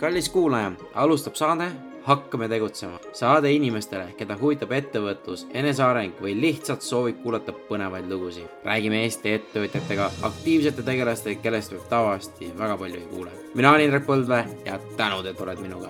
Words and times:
kallis 0.00 0.28
kuulaja, 0.28 0.72
alustab 0.94 1.34
saade 1.34 1.70
Hakkame 2.06 2.48
tegutsema. 2.48 2.98
saade 3.12 3.50
inimestele, 3.52 4.12
keda 4.18 4.36
huvitab 4.38 4.70
ettevõtlus, 4.76 5.46
eneseareng 5.50 6.20
või 6.22 6.36
lihtsalt 6.40 6.84
soovib 6.86 7.22
kuulata 7.22 7.52
põnevaid 7.68 8.06
lugusid. 8.10 8.46
räägime 8.64 9.02
Eesti 9.02 9.32
ettevõtjatega, 9.32 10.10
aktiivsete 10.22 10.82
tegelastega, 10.82 11.40
kellest 11.42 11.72
võib 11.72 11.88
tavaliselt 11.88 12.58
väga 12.58 12.76
palju 12.76 13.00
ei 13.00 13.06
kuule. 13.10 13.30
mina 13.54 13.70
olen 13.70 13.84
Indrek 13.84 14.06
Põldvee 14.06 14.44
ja 14.64 14.78
tänud, 14.96 15.26
et 15.26 15.40
oled 15.40 15.58
minuga. 15.58 15.88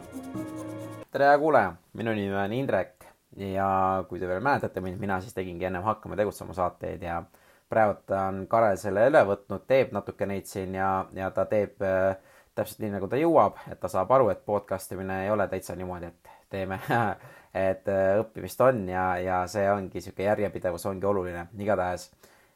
tere, 1.11 1.25
hea 1.25 1.39
kuulaja, 1.39 1.75
minu 1.93 2.15
nimi 2.15 2.35
on 2.35 2.53
Indrek 2.53 3.05
ja 3.37 4.05
kui 4.09 4.21
te 4.21 4.29
veel 4.29 4.41
mäletate 4.41 4.81
mind, 4.81 5.01
mina 5.01 5.21
siis 5.21 5.35
tegingi 5.35 5.65
ennem 5.65 5.83
Hakkame 5.83 6.17
tegutsema 6.17 6.55
saateid 6.55 7.03
ja 7.03 7.23
praegu 7.69 8.15
on 8.15 8.47
Karel 8.47 8.77
selle 8.77 9.09
üle 9.11 9.25
võtnud, 9.27 9.67
teeb 9.67 9.93
natuke 9.93 10.27
neid 10.27 10.47
siin 10.47 10.75
ja, 10.75 11.07
ja 11.13 11.31
ta 11.31 11.45
teeb 11.45 11.83
äh, 11.83 12.17
täpselt 12.57 12.83
nii, 12.83 12.95
nagu 12.97 13.09
ta 13.13 13.21
jõuab, 13.21 13.61
et 13.71 13.81
ta 13.81 13.89
saab 13.93 14.11
aru, 14.17 14.31
et 14.33 14.45
podcast 14.49 14.93
imine 14.97 15.25
ei 15.25 15.31
ole 15.31 15.47
täitsa 15.53 15.77
niimoodi, 15.77 16.09
et 16.09 16.37
teeme 16.51 16.81
et 17.57 17.89
äh, 17.89 18.19
õppimist 18.21 18.61
on 18.65 18.85
ja, 18.91 19.07
ja 19.23 19.41
see 19.51 19.65
ongi 19.73 19.97
niisugune 19.99 20.29
järjepidevus 20.29 20.87
ongi 20.91 21.09
oluline, 21.09 21.47
igatahes. 21.59 22.11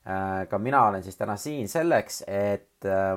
Äh, 0.05 0.45
ka 0.51 0.61
mina 0.61 0.83
olen 0.89 1.05
siis 1.05 1.19
täna 1.19 1.37
siin 1.41 1.69
selleks, 1.71 2.23
et 2.29 2.89
äh, 2.89 3.15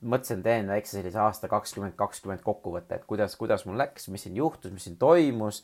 mõtlesin, 0.00 0.44
teen 0.44 0.70
väikse 0.70 0.96
sellise 0.96 1.20
aasta 1.20 1.50
kakskümmend 1.52 1.96
kakskümmend 1.98 2.44
kokkuvõtte, 2.44 3.00
et 3.00 3.08
kuidas, 3.08 3.36
kuidas 3.40 3.66
mul 3.68 3.78
läks, 3.80 4.08
mis 4.12 4.24
siin 4.26 4.38
juhtus, 4.40 4.72
mis 4.72 4.86
siin 4.88 4.96
toimus 5.00 5.62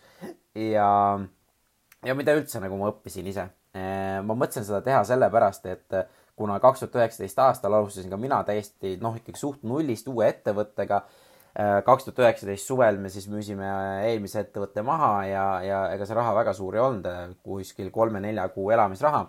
ja, 0.52 0.90
ja 2.04 2.18
mida 2.18 2.36
üldse 2.36 2.60
nagu 2.60 2.76
ma 2.80 2.92
õppisin 2.92 3.32
ise. 3.32 3.48
ma 3.76 4.32
mõtlesin 4.32 4.64
seda 4.64 4.80
teha 4.84 5.02
sellepärast, 5.04 5.66
et 5.68 5.96
kuna 6.36 6.58
kaks 6.60 6.84
tuhat 6.84 6.98
üheksateist 7.00 7.38
aastal 7.40 7.76
alustasin 7.78 8.12
ka 8.12 8.18
mina 8.20 8.42
täiesti 8.44 8.96
noh, 9.00 9.16
ikkagi 9.16 9.40
suht 9.40 9.64
nullist 9.64 10.08
uue 10.12 10.28
ettevõttega. 10.28 11.00
Äh, 11.56 11.78
kaks 11.84 12.04
tuhat 12.04 12.20
üheksateist 12.26 12.68
suvel 12.68 13.00
me 13.00 13.08
siis 13.12 13.28
müüsime 13.32 13.68
eelmise 14.04 14.42
ettevõtte 14.44 14.84
maha 14.84 15.12
ja, 15.24 15.46
ja 15.64 15.82
ega 15.94 16.08
see 16.08 16.18
raha 16.18 16.34
väga 16.36 16.52
suur 16.56 16.76
ei 16.76 16.84
olnud, 16.84 17.08
kuskil 17.46 17.88
kolme-nelja 17.94 18.48
kuu 18.52 18.68
elamisraha. 18.76 19.22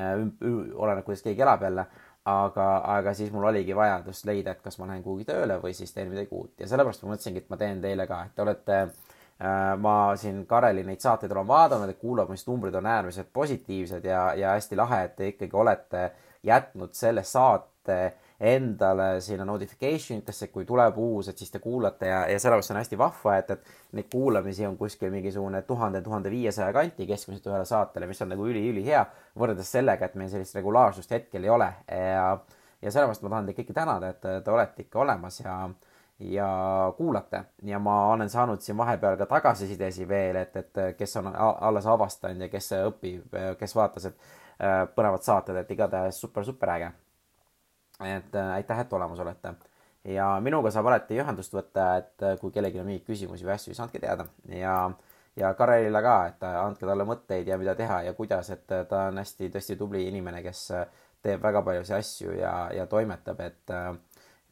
Äh, 0.00 0.14
oleneb, 0.40 1.04
kuidas 1.04 1.26
keegi 1.26 1.44
elab 1.44 1.66
jälle 1.68 1.86
aga, 2.30 2.66
aga 2.96 3.14
siis 3.16 3.32
mul 3.32 3.48
oligi 3.50 3.76
vajadus 3.76 4.24
leida, 4.28 4.54
et 4.54 4.64
kas 4.64 4.78
ma 4.80 4.88
lähen 4.88 5.04
kuhugi 5.04 5.26
tööle 5.28 5.56
või 5.60 5.72
siis 5.76 5.92
teen 5.92 6.10
midagi 6.12 6.32
uut 6.36 6.60
ja 6.60 6.68
sellepärast 6.68 7.04
ma 7.04 7.14
mõtlesingi, 7.14 7.44
et 7.44 7.52
ma 7.52 7.58
teen 7.60 7.80
teile 7.80 8.06
ka, 8.08 8.22
et 8.26 8.34
te 8.36 8.44
olete 8.44 8.80
äh,, 8.80 9.76
ma 9.80 9.94
siin 10.20 10.42
Kareli 10.48 10.84
neid 10.84 11.00
saateid 11.00 11.32
olen 11.32 11.48
vaadanud, 11.48 11.92
et 11.92 12.00
kuulamisnumbrid 12.00 12.76
on 12.76 12.90
äärmiselt 12.92 13.32
positiivsed 13.32 14.04
ja, 14.04 14.26
ja 14.36 14.52
hästi 14.56 14.76
lahe, 14.78 15.04
et 15.08 15.16
te 15.16 15.30
ikkagi 15.32 15.56
olete 15.64 16.04
äh, 16.04 16.28
jätnud 16.46 16.94
selle 16.96 17.22
saate 17.22 18.00
endale 18.40 19.20
sinna 19.20 19.44
notification 19.44 20.22
itesse, 20.22 20.48
kui 20.48 20.64
tuleb 20.64 20.96
uus, 20.98 21.28
et 21.28 21.38
siis 21.38 21.50
te 21.52 21.58
kuulate 21.60 22.08
ja, 22.08 22.22
ja 22.30 22.38
sellepärast 22.40 22.72
on 22.72 22.78
hästi 22.80 22.98
vahva, 22.98 23.34
et, 23.36 23.50
et 23.50 23.98
neid 23.98 24.08
kuulamisi 24.12 24.64
on 24.66 24.78
kuskil 24.80 25.12
mingisugune 25.12 25.60
tuhande, 25.68 26.00
tuhande 26.04 26.32
viiesaja 26.32 26.72
kanti 26.72 27.06
keskmiselt 27.08 27.50
ühele 27.50 27.66
saatele, 27.68 28.08
mis 28.08 28.22
on 28.24 28.32
nagu 28.32 28.48
üli-ülihea, 28.48 29.04
võrreldes 29.36 29.74
sellega, 29.76 30.08
et 30.08 30.16
meil 30.16 30.32
sellist 30.32 30.56
regulaarsust 30.56 31.12
hetkel 31.12 31.44
ei 31.44 31.52
ole. 31.52 31.68
Ja, 31.92 32.24
ja 32.80 32.94
sellepärast 32.94 33.26
ma 33.26 33.34
tahan 33.34 33.50
teid 33.50 33.60
kõiki 33.60 33.76
tänada, 33.76 34.14
et 34.14 34.24
te 34.24 34.56
olete 34.56 34.86
ikka 34.86 35.04
olemas 35.04 35.40
ja 35.44 35.60
ja 36.20 36.92
kuulate. 36.96 37.42
Ja 37.64 37.78
ma 37.78 38.12
olen 38.12 38.28
saanud 38.28 38.60
siin 38.60 38.76
vahepeal 38.76 39.16
ka 39.16 39.26
tagasisidesi 39.26 40.08
veel, 40.08 40.36
et, 40.36 40.56
et 40.56 40.80
kes 40.98 41.16
on 41.16 41.30
alles 41.36 41.86
avastanud 41.88 42.44
ja 42.44 42.48
kes 42.52 42.74
õpib, 42.76 43.36
kes 43.58 43.76
vaatas, 43.76 44.10
et 44.10 44.28
põnevad 44.94 45.24
saated, 45.24 45.56
et 45.56 45.70
igatahes 45.72 46.20
super, 46.20 46.44
super 46.44 46.74
äge. 46.74 46.92
et 48.04 48.34
äh, 48.34 48.52
aitäh, 48.54 48.80
et 48.80 48.92
olemas 48.92 49.20
olete. 49.20 49.54
ja 50.04 50.40
minuga 50.40 50.70
saab 50.70 50.86
alati 50.86 51.18
ühendust 51.20 51.54
võtta, 51.54 51.86
et 52.00 52.22
äh, 52.24 52.36
kui 52.40 52.52
kellelgi 52.52 52.80
on 52.80 52.86
mingeid 52.88 53.06
küsimusi 53.06 53.44
või 53.44 53.54
asju, 53.54 53.72
siis 53.72 53.80
andke 53.80 54.00
teada 54.00 54.26
ja, 54.48 54.74
ja 55.36 55.54
Karelile 55.54 56.02
ka, 56.02 56.16
et 56.28 56.44
andke 56.50 56.86
talle 56.86 57.04
mõtteid 57.08 57.48
ja 57.48 57.58
mida 57.60 57.74
teha 57.76 58.02
ja 58.08 58.14
kuidas, 58.16 58.50
et 58.50 58.66
ta 58.68 59.06
on 59.08 59.20
hästi 59.20 59.50
tõesti 59.52 59.76
tubli 59.80 60.06
inimene, 60.08 60.42
kes 60.44 60.68
teeb 61.22 61.42
väga 61.42 61.62
paljusid 61.62 61.96
asju 61.96 62.36
ja, 62.38 62.54
ja 62.72 62.86
toimetab, 62.88 63.40
et 63.44 63.74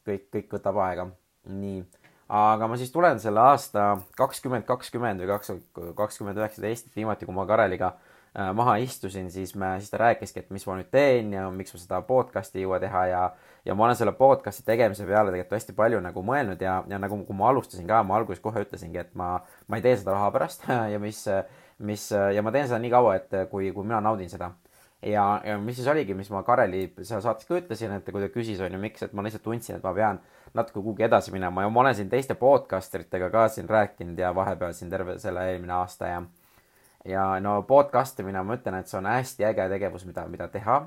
kõik, 0.05 0.29
kõik 0.33 0.53
võtab 0.59 0.81
aega. 0.85 1.09
nii, 1.49 1.81
aga 2.29 2.69
ma 2.69 2.77
siis 2.77 2.93
tulen 2.93 3.21
selle 3.21 3.41
aasta 3.41 3.95
kakskümmend 4.17 4.69
kakskümmend 4.69 5.25
või 5.25 5.33
kaks, 5.33 5.53
kakskümmend 5.97 6.41
üheksateist 6.41 6.93
viimati, 6.97 7.25
kui 7.25 7.35
ma 7.37 7.49
Kareliga 7.49 7.95
Äh, 7.97 8.08
maha 8.55 8.77
istusin, 8.83 9.31
siis 9.35 9.55
me, 9.59 9.75
siis 9.83 9.91
ta 9.91 9.99
rääkiski, 9.99 10.45
et 10.45 10.51
mis 10.55 10.67
ma 10.69 10.77
nüüd 10.79 10.91
teen 10.95 11.33
ja 11.35 11.49
miks 11.51 11.75
ma 11.75 11.81
seda 11.83 11.99
podcast'i 12.07 12.61
ei 12.61 12.67
jõua 12.67 12.79
teha 12.83 13.07
ja 13.11 13.23
ja 13.69 13.75
ma 13.75 13.85
olen 13.85 13.97
selle 13.99 14.13
podcast'i 14.17 14.65
tegemise 14.65 15.05
peale 15.07 15.33
tegelikult 15.33 15.57
hästi 15.59 15.75
palju 15.77 15.99
nagu 16.01 16.23
mõelnud 16.25 16.63
ja, 16.63 16.79
ja 16.89 17.01
nagu, 17.01 17.19
kui 17.27 17.37
ma 17.37 17.51
alustasin 17.51 17.89
ka, 17.89 18.01
ma 18.07 18.17
alguses 18.17 18.41
kohe 18.45 18.63
ütlesingi, 18.65 19.03
et 19.03 19.11
ma, 19.19 19.35
ma 19.69 19.81
ei 19.81 19.85
tee 19.85 19.97
seda 20.01 20.15
raha 20.17 20.31
pärast 20.35 20.65
ja 20.93 21.01
mis, 21.03 21.25
mis 21.85 22.09
ja 22.13 22.45
ma 22.45 22.55
teen 22.55 22.71
seda 22.71 22.81
nii 22.83 22.95
kaua, 22.95 23.19
et 23.19 23.37
kui, 23.53 23.69
kui 23.75 23.85
mina 23.85 24.01
naudin 24.05 24.31
seda. 24.33 24.53
ja, 25.05 25.27
ja 25.45 25.59
mis 25.63 25.77
siis 25.79 25.91
oligi, 25.91 26.17
mis 26.17 26.31
ma 26.33 26.43
Kareli 26.47 26.87
seal 27.03 27.23
saates 27.25 27.47
ka 27.47 27.59
ütlesin, 27.61 27.93
et 27.99 28.09
kui 28.09 28.23
ta 28.23 28.31
küsis, 28.33 28.63
on 28.65 28.73
ju, 28.73 28.81
miks, 28.83 29.05
et 29.05 29.13
ma 29.13 29.27
lihtsalt 29.27 29.45
tundsin, 29.45 29.77
et 29.77 29.85
ma 29.85 29.93
pean 29.95 30.23
natuke 30.57 30.81
kuhugi 30.81 31.05
edasi 31.05 31.35
minema 31.35 31.67
ja 31.67 31.71
ma 31.71 31.85
olen 31.85 31.95
siin 31.95 32.09
teiste 32.09 32.35
podcasteritega 32.39 33.29
ka 33.31 33.49
siin 33.53 33.69
rääkinud 33.69 34.19
ja 34.19 34.33
vahepeal 34.35 34.73
siin 34.73 34.91
terve 34.91 35.19
selle 35.21 35.45
eelmine 35.53 35.77
aasta 35.83 36.15
ja 36.15 36.23
ja 37.05 37.25
no 37.41 37.63
podcast 37.69 38.19
imine, 38.21 38.43
ma 38.43 38.57
ütlen, 38.59 38.79
et 38.81 38.91
see 38.91 38.99
on 38.99 39.09
hästi 39.11 39.47
äge 39.51 39.69
tegevus, 39.71 40.07
mida, 40.09 40.27
mida 40.31 40.49
teha. 40.53 40.81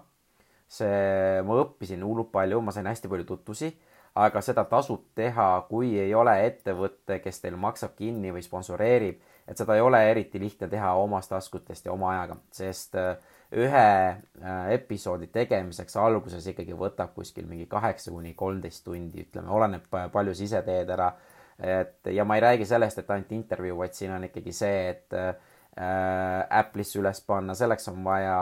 see, 0.71 1.41
ma 1.43 1.57
õppisin 1.59 2.03
hullult 2.05 2.29
palju, 2.31 2.61
ma 2.63 2.71
sain 2.71 2.87
hästi 2.87 3.09
palju 3.11 3.25
tutvusi, 3.27 3.73
aga 4.15 4.39
seda 4.43 4.63
tasub 4.71 5.03
teha, 5.15 5.47
kui 5.67 5.97
ei 5.99 6.13
ole 6.15 6.37
ettevõte, 6.45 7.17
kes 7.23 7.41
teil 7.43 7.57
maksab 7.59 7.97
kinni 7.97 8.31
või 8.31 8.43
sponsoreerib, 8.45 9.19
et 9.47 9.59
seda 9.59 9.75
ei 9.75 9.83
ole 9.83 9.99
eriti 10.07 10.39
lihtne 10.39 10.69
teha 10.71 10.93
omast 10.95 11.33
taskutest 11.33 11.89
ja 11.89 11.91
oma 11.91 12.13
ajaga, 12.13 12.37
sest 12.55 12.95
äh, 12.95 13.17
ühe 13.51 13.83
äh, 14.07 14.71
episoodi 14.77 15.27
tegemiseks 15.27 15.97
alguses 15.99 16.47
ikkagi 16.47 16.75
võtab 16.77 17.11
kuskil 17.15 17.47
mingi 17.49 17.67
kaheksa 17.67 18.13
kuni 18.15 18.31
kolmteist 18.37 18.85
tundi, 18.87 19.25
ütleme, 19.27 19.51
oleneb 19.51 19.87
palju 19.91 20.35
sa 20.35 20.47
ise 20.47 20.63
teed 20.67 20.95
ära. 20.95 21.11
et 21.59 22.07
ja 22.09 22.23
ma 22.25 22.35
ei 22.35 22.41
räägi 22.41 22.65
sellest, 22.65 22.97
et 22.97 23.09
ainult 23.11 23.31
intervjuu, 23.31 23.77
vaid 23.77 23.93
siin 23.93 24.11
on 24.15 24.23
ikkagi 24.23 24.53
see, 24.55 24.77
et 24.89 25.13
äh, 25.13 25.35
Apple'isse 25.71 26.97
üles 26.99 27.21
panna, 27.23 27.53
selleks 27.55 27.87
on 27.87 28.01
vaja 28.03 28.33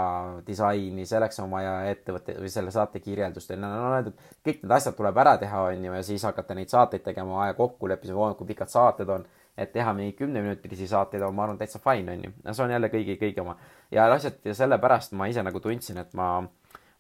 disaini, 0.48 1.04
selleks 1.06 1.38
on 1.44 1.52
vaja 1.52 1.76
ettevõtte 1.92 2.34
või 2.40 2.50
selle 2.50 2.72
saate 2.74 3.00
kirjeldust, 3.04 3.52
on 3.54 3.62
no, 3.62 3.70
öeldud, 3.92 4.16
kõik 4.46 4.64
need 4.64 4.74
asjad 4.74 4.98
tuleb 4.98 5.20
ära 5.22 5.36
teha, 5.38 5.60
on 5.70 5.86
ju, 5.86 5.94
ja 5.94 6.02
siis 6.08 6.26
hakata 6.26 6.58
neid 6.58 6.74
saateid 6.74 7.06
tegema, 7.06 7.44
aja 7.44 7.54
kokku 7.60 7.92
leppima, 7.92 8.32
kui 8.40 8.50
pikad 8.50 8.74
saated 8.74 9.14
on, 9.14 9.28
et 9.54 9.70
teha 9.76 9.94
mingi 9.94 10.16
kümneminutilisi 10.18 10.90
saateid 10.90 11.22
on, 11.28 11.36
ma 11.38 11.46
arvan, 11.46 11.60
täitsa 11.62 11.82
fine, 11.84 12.18
on 12.18 12.26
ju. 12.26 12.34
no 12.48 12.58
see 12.58 12.66
on 12.66 12.74
jälle 12.74 12.90
kõigi, 12.90 13.20
kõigi 13.22 13.46
oma. 13.46 13.56
ja 13.94 14.10
asjad 14.14 14.42
ja 14.50 14.58
sellepärast 14.64 15.14
ma 15.14 15.30
ise 15.30 15.46
nagu 15.46 15.62
tundsin, 15.62 16.02
et 16.02 16.18
ma 16.18 16.32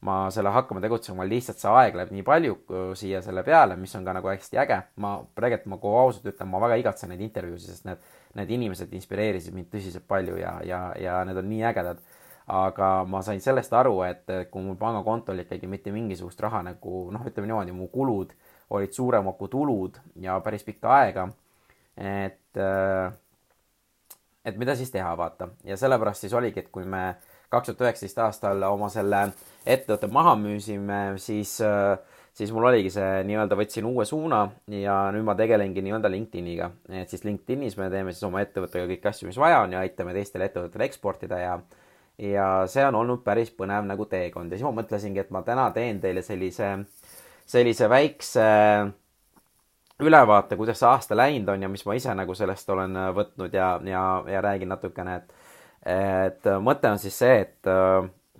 ma 0.06 0.30
selle 0.32 0.54
hakkama 0.56 0.80
tegutsema, 0.84 1.26
lihtsalt 1.28 1.60
see 1.60 1.72
aeg 1.76 1.98
läheb 2.00 2.14
nii 2.16 2.24
palju 2.24 2.54
siia 2.96 3.20
selle 3.24 3.44
peale, 3.44 3.76
mis 3.76 3.92
on 4.00 4.06
ka 4.08 4.14
nagu 4.16 4.30
hästi 4.32 4.62
äge. 4.62 4.78
ma, 5.04 5.18
tegelikult 5.36 5.74
ma 5.74 5.80
kui 5.82 5.98
ausalt 6.04 6.30
ütlen, 6.32 6.48
ma 6.48 6.62
väga 6.64 6.78
igatsen 6.84 7.12
neid 7.12 7.26
intervjuusid, 7.26 7.74
sest 7.74 7.90
need 7.90 8.06
need 8.38 8.52
inimesed 8.54 8.94
inspireerisid 8.94 9.56
mind 9.56 9.72
tõsiselt 9.74 10.06
palju 10.08 10.38
ja, 10.38 10.60
ja, 10.66 10.82
ja 11.00 11.20
need 11.26 11.38
on 11.42 11.50
nii 11.50 11.64
ägedad. 11.72 12.02
aga 12.50 13.04
ma 13.06 13.20
sain 13.22 13.42
sellest 13.42 13.74
aru, 13.78 14.00
et 14.02 14.26
kui 14.50 14.64
mul 14.66 14.78
pangakontol 14.78 15.38
ikkagi 15.44 15.68
mitte 15.70 15.92
mingisugust 15.94 16.40
raha 16.42 16.64
nagu 16.66 17.12
noh, 17.14 17.26
ütleme 17.30 17.46
niimoodi, 17.46 17.76
mu 17.78 17.88
kulud 17.94 18.34
olid 18.74 18.94
suuremad 18.94 19.38
kui 19.38 19.50
tulud 19.54 20.00
ja 20.18 20.40
päris 20.42 20.66
pikka 20.66 20.90
aega, 20.96 21.28
et 21.98 22.58
et 24.46 24.58
mida 24.58 24.76
siis 24.76 24.92
teha, 24.92 25.12
vaata. 25.18 25.50
ja 25.64 25.78
sellepärast 25.78 26.26
siis 26.26 26.34
oligi, 26.34 26.64
et 26.64 26.72
kui 26.74 26.86
me 26.86 27.16
kaks 27.50 27.70
tuhat 27.72 27.88
üheksateist 27.88 28.22
aastal 28.24 28.64
oma 28.70 28.90
selle 28.94 29.24
ettevõtte 29.66 30.10
maha 30.14 30.36
müüsime, 30.40 31.18
siis 31.22 31.58
äh, 31.66 31.98
siis 32.40 32.54
mul 32.56 32.70
oligi 32.70 32.92
see 32.94 33.24
nii-öelda, 33.28 33.58
võtsin 33.60 33.88
uue 33.90 34.06
suuna 34.08 34.46
ja 34.72 34.96
nüüd 35.12 35.26
ma 35.28 35.36
tegelengi 35.36 35.84
nii-öelda 35.84 36.12
LinkedIniga. 36.12 36.70
et 37.02 37.12
siis 37.12 37.26
LinkedInis 37.28 37.76
me 37.78 37.90
teeme 37.92 38.14
siis 38.16 38.24
oma 38.28 38.44
ettevõttega 38.46 38.88
kõiki 38.94 39.12
asju, 39.12 39.28
mis 39.28 39.40
vaja 39.42 39.60
on 39.66 39.76
ja 39.76 39.84
aitame 39.84 40.16
teistele 40.16 40.48
ettevõtetele 40.48 40.88
eksportida 40.88 41.42
ja 41.42 41.58
ja 42.20 42.46
see 42.68 42.84
on 42.84 42.96
olnud 43.00 43.24
päris 43.24 43.52
põnev 43.56 43.86
nagu 43.88 44.08
teekond 44.12 44.52
ja 44.52 44.60
siis 44.60 44.68
ma 44.68 44.74
mõtlesingi, 44.82 45.22
et 45.24 45.30
ma 45.36 45.44
täna 45.48 45.70
teen 45.76 46.00
teile 46.04 46.24
sellise, 46.24 46.72
sellise 47.48 47.90
väikse 47.92 48.48
ülevaate, 50.00 50.56
kuidas 50.60 50.80
see 50.80 50.88
aasta 50.88 51.16
läinud 51.16 51.52
on 51.52 51.64
ja 51.64 51.70
mis 51.72 51.84
ma 51.88 51.96
ise 52.00 52.16
nagu 52.16 52.36
sellest 52.36 52.72
olen 52.72 52.96
võtnud 53.16 53.56
ja, 53.56 53.74
ja, 53.84 54.04
ja 54.32 54.44
räägin 54.44 54.72
natukene, 54.72 55.20
et 55.20 55.36
et 55.90 56.48
mõte 56.60 56.92
on 56.92 57.00
siis 57.00 57.16
see, 57.20 57.40
et 57.44 57.68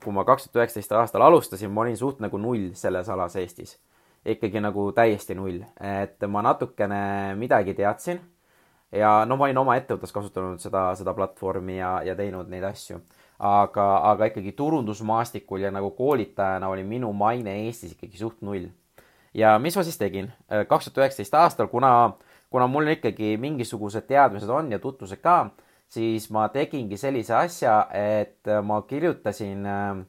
kui 0.04 0.14
ma 0.16 0.26
kaks 0.26 0.48
tuhat 0.48 0.64
üheksateist 0.64 0.92
aastal 0.98 1.22
alustasin, 1.28 1.72
ma 1.72 1.82
olin 1.82 1.98
suht 1.98 2.20
nagu 2.24 2.38
null 2.38 2.72
selles 2.80 3.10
alas 3.10 3.36
Eestis 3.40 3.78
ikkagi 4.26 4.60
nagu 4.60 4.90
täiesti 4.96 5.36
null, 5.36 5.62
et 5.80 6.22
ma 6.28 6.44
natukene 6.44 7.36
midagi 7.40 7.74
teadsin 7.78 8.20
ja 8.92 9.24
no 9.26 9.38
ma 9.38 9.48
olin 9.48 9.62
oma 9.62 9.78
ettevõttes 9.80 10.14
kasutanud 10.14 10.62
seda, 10.62 10.90
seda 11.00 11.14
platvormi 11.16 11.78
ja, 11.78 12.00
ja 12.06 12.16
teinud 12.18 12.50
neid 12.52 12.66
asju. 12.68 13.00
aga, 13.40 13.86
aga 14.12 14.28
ikkagi 14.28 14.52
turundusmaastikul 14.52 15.62
ja 15.64 15.72
nagu 15.72 15.92
koolitajana 15.96 16.68
oli 16.68 16.84
minu 16.84 17.14
maine 17.14 17.56
Eestis 17.66 17.94
ikkagi 17.96 18.18
suht 18.18 18.42
null. 18.42 18.68
ja 19.34 19.60
mis 19.60 19.78
ma 19.78 19.84
siis 19.84 19.98
tegin? 19.98 20.32
kaks 20.50 20.90
tuhat 20.90 21.06
üheksateist 21.06 21.34
aastal, 21.34 21.68
kuna, 21.68 22.14
kuna 22.50 22.68
mul 22.68 22.88
ikkagi 22.96 23.38
mingisugused 23.38 24.08
teadmised 24.08 24.50
on 24.50 24.72
ja 24.72 24.80
tutvused 24.80 25.22
ka, 25.24 25.50
siis 25.90 26.30
ma 26.34 26.48
tegingi 26.54 26.98
sellise 26.98 27.36
asja, 27.36 27.82
et 27.96 28.50
ma 28.66 28.82
kirjutasin 28.88 29.66
äh, 29.66 30.02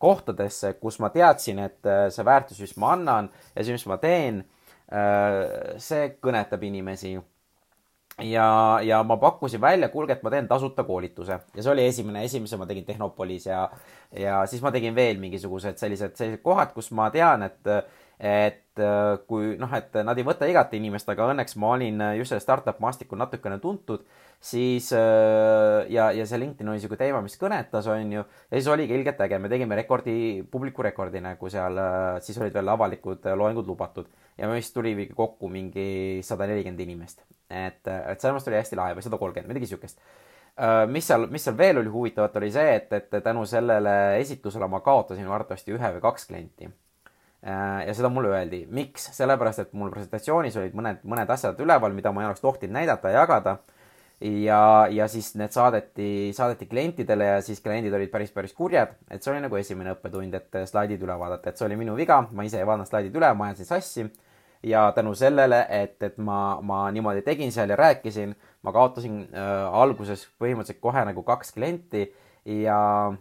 kohtadesse, 0.00 0.74
kus 0.80 0.98
ma 1.02 1.10
teadsin, 1.14 1.60
et 1.66 1.86
äh, 1.86 2.06
see 2.12 2.24
väärtus, 2.26 2.62
mis 2.64 2.76
ma 2.80 2.94
annan 2.96 3.28
ja 3.54 3.64
see, 3.64 3.76
mis 3.76 3.86
ma 3.90 3.98
teen, 4.02 4.42
äh, 4.90 5.76
see 5.82 6.14
kõnetab 6.22 6.64
inimesi. 6.66 7.18
ja, 8.20 8.46
ja 8.84 9.02
ma 9.06 9.16
pakkusin 9.16 9.60
välja, 9.60 9.88
kuulge, 9.88 10.12
et 10.18 10.22
ma 10.22 10.30
teen 10.32 10.48
tasuta 10.48 10.84
koolituse 10.84 11.38
ja 11.54 11.62
see 11.62 11.72
oli 11.72 11.86
esimene, 11.88 12.24
esimese 12.24 12.58
ma 12.60 12.66
tegin 12.68 12.84
Tehnopolis 12.84 13.46
ja, 13.46 13.62
ja 14.12 14.42
siis 14.46 14.60
ma 14.62 14.72
tegin 14.74 14.94
veel 14.94 15.16
mingisugused 15.22 15.78
sellised, 15.80 16.18
sellised 16.18 16.42
kohad, 16.44 16.74
kus 16.76 16.90
ma 16.92 17.08
tean, 17.14 17.46
et 17.46 17.74
et 18.20 18.69
äh, 18.82 19.18
kui 19.28 19.54
noh, 19.60 19.70
et 19.76 19.94
nad 20.04 20.18
ei 20.18 20.24
võta 20.26 20.48
igat 20.48 20.72
inimest, 20.76 21.08
aga 21.12 21.30
õnneks 21.32 21.56
ma 21.60 21.74
olin 21.76 22.02
just 22.18 22.32
sellel 22.32 22.42
startup 22.44 22.80
maastikul 22.82 23.20
natukene 23.20 23.58
tuntud, 23.62 24.02
siis 24.42 24.90
äh, 24.96 25.86
ja, 25.92 26.10
ja 26.16 26.26
see 26.26 26.40
LinkedIn 26.40 26.68
oli 26.68 26.80
niisugune 26.80 27.00
teema, 27.00 27.20
mis 27.24 27.38
kõnetas, 27.40 27.88
on 27.92 28.16
ju, 28.16 28.24
ja 28.24 28.56
siis 28.56 28.70
oligi 28.72 28.96
ilgelt 28.96 29.20
äge, 29.24 29.38
me 29.42 29.50
tegime 29.52 29.78
rekordi, 29.78 30.16
publiku 30.50 30.86
rekordi 30.86 31.22
nagu 31.24 31.52
seal, 31.52 31.78
äh, 31.80 32.16
siis 32.24 32.40
olid 32.40 32.56
veel 32.56 32.72
avalikud 32.74 33.30
loengud 33.42 33.70
lubatud 33.70 34.10
ja 34.40 34.48
meist 34.50 34.74
tuli 34.74 34.94
kokku 35.14 35.52
mingi 35.52 35.86
sada 36.26 36.48
nelikümmend 36.50 36.82
inimest. 36.86 37.24
et, 37.50 37.82
et 37.86 38.20
selles 38.20 38.36
mõttes 38.36 38.50
oli 38.50 38.60
hästi 38.60 38.78
lahe 38.78 38.98
või 38.98 39.06
sada 39.06 39.18
kolmkümmend, 39.20 39.50
midagi 39.50 39.70
siukest 39.70 40.02
mis 40.90 41.06
seal, 41.06 41.24
mis 41.32 41.44
seal 41.46 41.56
veel 41.56 41.78
oli 41.80 41.88
huvitavat, 41.90 42.36
oli 42.36 42.50
see, 42.52 42.76
et, 42.76 42.92
et 42.92 43.24
tänu 43.24 43.46
sellele 43.48 43.94
esitlusele 44.20 44.68
ma 44.68 44.82
kaotasin 44.84 45.26
arvatavasti 45.30 45.72
ühe 45.72 45.92
või 45.96 46.02
kaks 46.04 46.26
klienti 46.28 46.68
Äh, 46.68 46.89
ja 47.42 47.94
seda 47.96 48.10
mulle 48.12 48.34
öeldi, 48.34 48.64
miks, 48.68 49.06
sellepärast 49.16 49.64
et 49.64 49.70
mul 49.72 49.92
presentatsioonis 49.92 50.58
olid 50.60 50.74
mõned, 50.76 51.04
mõned 51.08 51.30
asjad 51.32 51.60
üleval, 51.64 51.94
mida 51.96 52.12
ma 52.12 52.24
ei 52.24 52.28
oleks 52.28 52.42
tohtinud 52.44 52.76
näidata 52.76 53.12
ja 53.12 53.22
jagada. 53.22 53.58
ja, 54.20 54.86
ja 54.92 55.06
siis 55.08 55.30
need 55.40 55.54
saadeti, 55.56 56.32
saadeti 56.36 56.66
klientidele 56.68 57.24
ja 57.24 57.38
siis 57.40 57.62
kliendid 57.64 57.94
olid 57.96 58.10
päris, 58.12 58.32
päris 58.32 58.52
kurjad, 58.52 58.92
et 59.10 59.22
see 59.24 59.32
oli 59.32 59.40
nagu 59.40 59.56
esimene 59.56 59.94
õppetund, 59.94 60.36
et 60.36 60.58
slaidid 60.68 61.00
üle 61.00 61.16
vaadata, 61.18 61.48
et 61.48 61.56
see 61.56 61.64
oli 61.64 61.78
minu 61.80 61.94
viga, 61.96 62.26
ma 62.32 62.44
ise 62.44 62.60
ei 62.60 62.68
vaadanud 62.68 62.90
slaidid 62.90 63.16
üle, 63.16 63.32
ma 63.32 63.48
ajasin 63.48 63.70
sassi. 63.70 64.10
ja 64.62 64.92
tänu 64.92 65.14
sellele, 65.16 65.64
et, 65.72 65.96
et 66.02 66.18
ma, 66.20 66.60
ma 66.60 66.90
niimoodi 66.92 67.22
tegin 67.24 67.52
seal 67.52 67.70
ja 67.72 67.76
rääkisin, 67.80 68.36
ma 68.62 68.72
kaotasin 68.76 69.22
äh, 69.32 69.80
alguses 69.82 70.26
põhimõtteliselt 70.36 70.82
kohe 70.84 71.04
nagu 71.08 71.22
kaks 71.24 71.54
klienti 71.56 72.10
ja 72.44 72.76
Äh, 73.10 73.16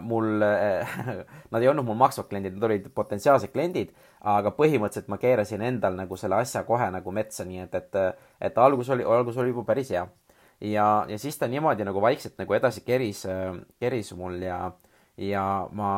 mul 0.00 0.42
äh, 0.42 0.88
nad 1.50 1.62
ei 1.62 1.68
olnud 1.68 1.84
mul 1.84 1.98
maksvad 2.00 2.28
kliendid, 2.30 2.56
nad 2.56 2.64
olid 2.68 2.88
potentsiaalsed 2.94 3.52
kliendid, 3.52 3.92
aga 4.24 4.52
põhimõtteliselt 4.56 5.10
ma 5.12 5.18
keerasin 5.20 5.64
endal 5.66 5.96
nagu 5.98 6.16
selle 6.16 6.38
asja 6.40 6.64
kohe 6.64 6.88
nagu 6.94 7.12
metsa, 7.12 7.44
nii 7.44 7.64
et, 7.66 7.74
et, 7.76 7.98
et 8.40 8.58
algus 8.58 8.88
oli, 8.94 9.04
algus 9.04 9.36
oli 9.36 9.52
juba 9.52 9.66
päris 9.68 9.92
hea. 9.92 10.06
ja, 10.60 10.86
ja 11.08 11.18
siis 11.18 11.36
ta 11.38 11.48
niimoodi 11.50 11.84
nagu 11.84 12.00
vaikselt 12.00 12.38
nagu 12.40 12.54
edasi 12.54 12.84
keris, 12.86 13.26
keris 13.80 14.12
mul 14.16 14.40
ja, 14.42 14.58
ja 15.16 15.44
ma 15.72 15.92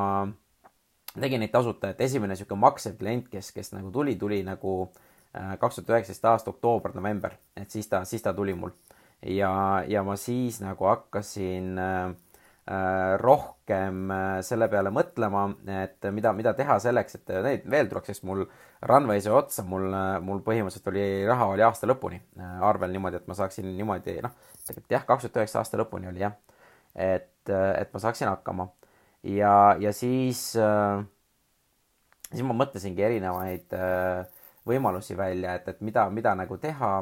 tegin 1.14 1.44
neid 1.44 1.52
tasuta, 1.54 1.92
et 1.92 2.00
esimene 2.00 2.34
niisugune 2.34 2.64
maksev 2.64 2.98
klient, 2.98 3.28
kes, 3.30 3.52
kes 3.54 3.70
nagu 3.76 3.92
tuli, 3.94 4.16
tuli 4.18 4.42
nagu 4.42 4.80
äh, 5.36 5.54
kaks 5.60 5.78
tuhat 5.78 5.94
üheksateist 5.94 6.26
aasta 6.32 6.50
oktoober-november, 6.50 7.38
et 7.54 7.70
siis 7.70 7.86
ta, 7.86 8.02
siis 8.08 8.22
ta 8.22 8.34
tuli 8.34 8.56
mul. 8.58 8.74
ja, 9.22 9.84
ja 9.86 10.02
ma 10.02 10.16
siis 10.18 10.58
nagu 10.64 10.90
hakkasin 10.90 11.78
äh, 11.78 12.14
Äh, 12.14 12.23
rohkem 13.20 14.10
äh, 14.10 14.38
selle 14.46 14.68
peale 14.72 14.88
mõtlema, 14.94 15.44
et 15.84 16.06
mida, 16.16 16.32
mida 16.36 16.54
teha 16.56 16.78
selleks, 16.80 17.18
et 17.18 17.32
neid 17.44 17.66
veel 17.70 17.90
tuleks, 17.90 18.12
sest 18.14 18.24
mul 18.24 18.44
runway 18.88 19.20
sai 19.20 19.34
otsa, 19.36 19.64
mul, 19.68 19.90
mul 20.24 20.40
põhimõtteliselt 20.46 20.88
oli, 20.92 21.04
raha 21.28 21.50
oli 21.52 21.66
aasta 21.66 21.88
lõpuni 21.90 22.20
äh, 22.40 22.54
arvel 22.64 22.94
niimoodi, 22.94 23.20
et 23.20 23.28
ma 23.28 23.36
saaksin 23.36 23.68
niimoodi, 23.68 24.16
noh, 24.24 24.32
tegelikult 24.62 24.96
jah, 24.96 25.04
kaks 25.10 25.26
tuhat 25.26 25.42
üheksa 25.42 25.60
aasta 25.60 25.80
lõpuni 25.82 26.08
oli 26.08 26.24
jah, 26.24 26.38
et, 26.94 27.52
et 27.52 27.92
ma 27.92 28.00
saaksin 28.00 28.30
hakkama. 28.32 28.70
ja, 29.28 29.76
ja 29.80 29.92
siis, 29.92 30.46
siis 32.30 32.46
ma 32.48 32.56
mõtlesingi 32.56 33.04
erinevaid 33.04 33.76
võimalusi 34.64 35.16
välja, 35.16 35.58
et, 35.58 35.68
et 35.68 35.84
mida, 35.84 36.08
mida 36.10 36.32
nagu 36.38 36.56
teha 36.60 36.94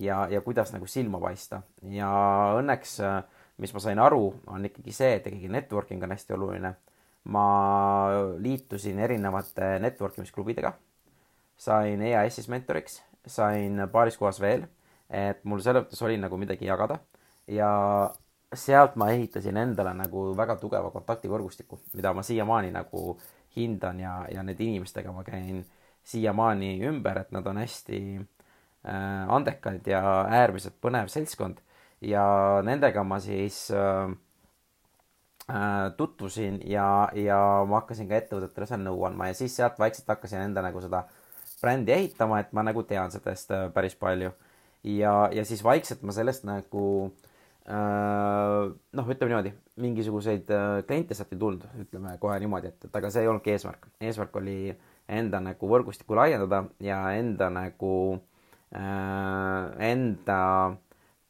ja, 0.00 0.26
ja 0.30 0.40
kuidas 0.40 0.72
nagu 0.72 0.86
silma 0.88 1.20
paista 1.20 1.62
ja 1.92 2.10
õnneks 2.58 2.96
äh, 3.04 3.20
mis 3.60 3.74
ma 3.76 3.82
sain 3.84 4.00
aru, 4.00 4.22
on 4.50 4.64
ikkagi 4.68 4.94
see, 4.94 5.16
et 5.18 5.26
ikkagi 5.28 5.50
networking 5.52 6.02
on 6.04 6.16
hästi 6.16 6.36
oluline. 6.36 6.74
ma 7.30 7.44
liitusin 8.40 8.98
erinevate 8.98 9.74
network 9.84 10.16
imisklubidega, 10.16 10.70
sain 11.60 12.00
EAS-is 12.00 12.48
mentoriks, 12.48 13.02
sain 13.28 13.76
paaris 13.92 14.16
kohas 14.16 14.38
veel, 14.40 14.64
et 15.12 15.44
mul 15.44 15.60
selles 15.60 15.84
mõttes 15.84 16.00
oli 16.06 16.16
nagu 16.16 16.38
midagi 16.40 16.64
jagada. 16.64 16.96
Ja 17.44 17.68
sealt 18.56 18.96
ma 18.96 19.10
ehitasin 19.12 19.58
endale 19.60 19.92
nagu 19.94 20.30
väga 20.36 20.56
tugeva 20.62 20.90
kontaktivõrgustiku, 20.94 21.82
mida 21.92 22.14
ma 22.16 22.24
siiamaani 22.24 22.72
nagu 22.72 23.18
hindan 23.56 24.00
ja, 24.00 24.14
ja 24.32 24.42
nende 24.46 24.64
inimestega 24.64 25.12
ma 25.12 25.24
käin 25.26 25.64
siiamaani 26.06 26.78
ümber, 26.88 27.20
et 27.20 27.32
nad 27.36 27.46
on 27.46 27.60
hästi 27.60 28.00
äh, 28.16 29.28
andekad 29.28 29.86
ja 29.86 30.00
äärmiselt 30.40 30.80
põnev 30.80 31.10
seltskond 31.12 31.60
ja 32.00 32.24
nendega 32.64 33.04
ma 33.04 33.20
siis 33.20 33.68
äh, 33.70 34.12
äh, 35.50 35.92
tutvusin 35.96 36.60
ja, 36.64 37.08
ja 37.14 37.40
ma 37.68 37.82
hakkasin 37.82 38.08
ka 38.08 38.20
ettevõtetele 38.20 38.68
seal 38.68 38.84
nõu 38.84 39.04
andma 39.08 39.30
ja 39.30 39.38
siis 39.38 39.56
sealt 39.56 39.78
vaikselt 39.78 40.08
hakkasin 40.08 40.46
enda 40.46 40.64
nagu 40.64 40.80
seda 40.84 41.04
brändi 41.60 41.92
ehitama, 41.92 42.40
et 42.40 42.54
ma 42.56 42.64
nagu 42.64 42.84
tean 42.88 43.12
sellest 43.12 43.52
äh, 43.54 43.66
päris 43.74 43.96
palju. 44.00 44.32
ja, 44.84 45.14
ja 45.32 45.44
siis 45.44 45.64
vaikselt 45.64 46.02
ma 46.02 46.12
sellest 46.16 46.46
nagu 46.48 46.84
äh, 47.68 48.70
noh, 48.96 49.10
ütleme 49.12 49.34
niimoodi, 49.34 49.52
mingisuguseid 49.84 50.48
äh, 50.56 50.78
kliente 50.88 51.16
sealt 51.16 51.34
ei 51.34 51.42
tulnud, 51.42 51.66
ütleme 51.84 52.16
kohe 52.22 52.38
niimoodi, 52.40 52.72
et, 52.72 52.88
et 52.88 52.96
aga 52.96 53.12
see 53.12 53.26
ei 53.26 53.28
olnudki 53.32 53.52
eesmärk. 53.56 53.90
eesmärk 54.00 54.40
oli 54.40 54.72
enda 55.10 55.40
nagu 55.42 55.68
võrgustikku 55.68 56.16
laiendada 56.16 56.64
ja 56.80 57.02
enda 57.18 57.50
nagu 57.52 57.92
äh,, 58.72 59.90
enda 59.90 60.40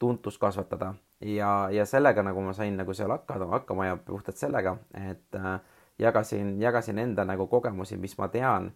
tuntust 0.01 0.41
kasvatada. 0.41 0.95
Ja, 1.21 1.69
ja 1.71 1.85
sellega 1.87 2.25
nagu 2.25 2.41
ma 2.41 2.55
sain 2.57 2.79
nagu 2.81 2.95
seal 2.97 3.13
hakkama, 3.13 3.51
hakkama 3.59 3.91
ja 3.91 3.99
puhtalt 4.01 4.41
sellega, 4.41 4.77
et 4.97 5.37
äh, 5.37 5.59
jagasin, 6.01 6.55
jagasin 6.63 6.99
enda 7.03 7.27
nagu 7.29 7.47
kogemusi, 7.47 8.01
mis 8.01 8.17
ma 8.19 8.31
tean 8.33 8.71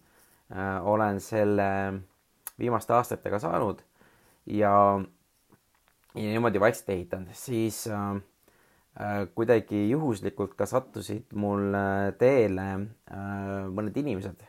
äh,, 0.53 0.77
olen 0.85 1.19
selle 1.19 1.67
viimaste 2.59 2.93
aastatega 2.93 3.39
saanud 3.41 3.81
ja, 4.45 4.75
ja 6.13 6.29
niimoodi 6.29 6.61
vaikselt 6.61 6.93
ehitanud, 6.93 7.33
siis 7.33 7.87
äh, 7.89 8.05
äh, 9.01 9.21
kuidagi 9.35 9.87
juhuslikult 9.89 10.53
ka 10.53 10.69
sattusid 10.69 11.33
mul 11.33 11.73
teele 12.21 12.67
äh, 12.69 13.65
mõned 13.73 13.97
inimesed, 13.97 14.45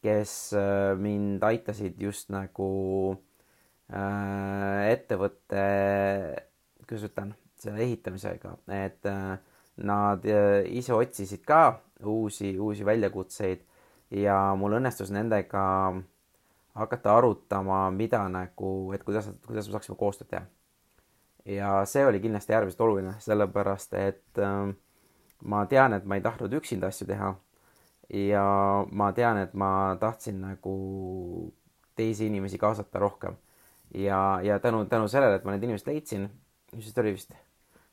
kes 0.00 0.38
äh, 0.56 0.94
mind 0.96 1.44
aitasid 1.44 2.00
just 2.00 2.32
nagu 2.32 2.70
Äh, 3.12 3.29
ettevõtte, 3.90 5.62
kuidas 6.86 7.06
ütlen, 7.08 7.32
selle 7.60 7.82
ehitamisega, 7.84 8.54
et 8.72 9.06
äh, 9.06 9.38
nad 9.84 10.24
äh, 10.28 10.62
ise 10.70 10.94
otsisid 10.94 11.42
ka 11.46 11.80
uusi, 12.04 12.54
uusi 12.58 12.86
väljakutseid 12.86 13.64
ja 14.22 14.36
mul 14.58 14.78
õnnestus 14.78 15.12
nendega 15.14 15.64
hakata 16.78 17.16
arutama, 17.18 17.82
mida 17.90 18.22
nagu, 18.32 18.92
et 18.94 19.04
kuidas, 19.04 19.28
kuidas 19.46 19.68
me 19.68 19.76
saaksime 19.76 19.98
koostööd 20.00 20.30
teha. 20.30 20.46
ja 21.44 21.84
see 21.88 22.06
oli 22.06 22.20
kindlasti 22.20 22.54
äärmiselt 22.54 22.80
oluline, 22.86 23.14
sellepärast 23.20 23.94
et 23.98 24.40
äh, 24.40 24.72
ma 25.42 25.66
tean, 25.66 25.96
et 25.96 26.04
ma 26.04 26.16
ei 26.16 26.24
tahtnud 26.24 26.58
üksinda 26.60 26.92
asju 26.92 27.06
teha. 27.10 27.34
ja 28.10 28.46
ma 28.90 29.12
tean, 29.12 29.38
et 29.38 29.54
ma 29.54 29.96
tahtsin 30.00 30.40
nagu 30.40 31.52
teisi 31.96 32.26
inimesi 32.26 32.58
kaasata 32.58 32.98
rohkem 32.98 33.36
ja, 33.94 34.40
ja 34.42 34.58
tänu, 34.58 34.84
tänu 34.90 35.08
sellele, 35.08 35.38
et 35.38 35.44
ma 35.44 35.54
need 35.54 35.68
inimesed 35.68 35.88
leidsin, 35.90 36.28
mis 36.74 36.86
vist 36.86 36.98
oli 36.98 37.14
vist 37.16 37.34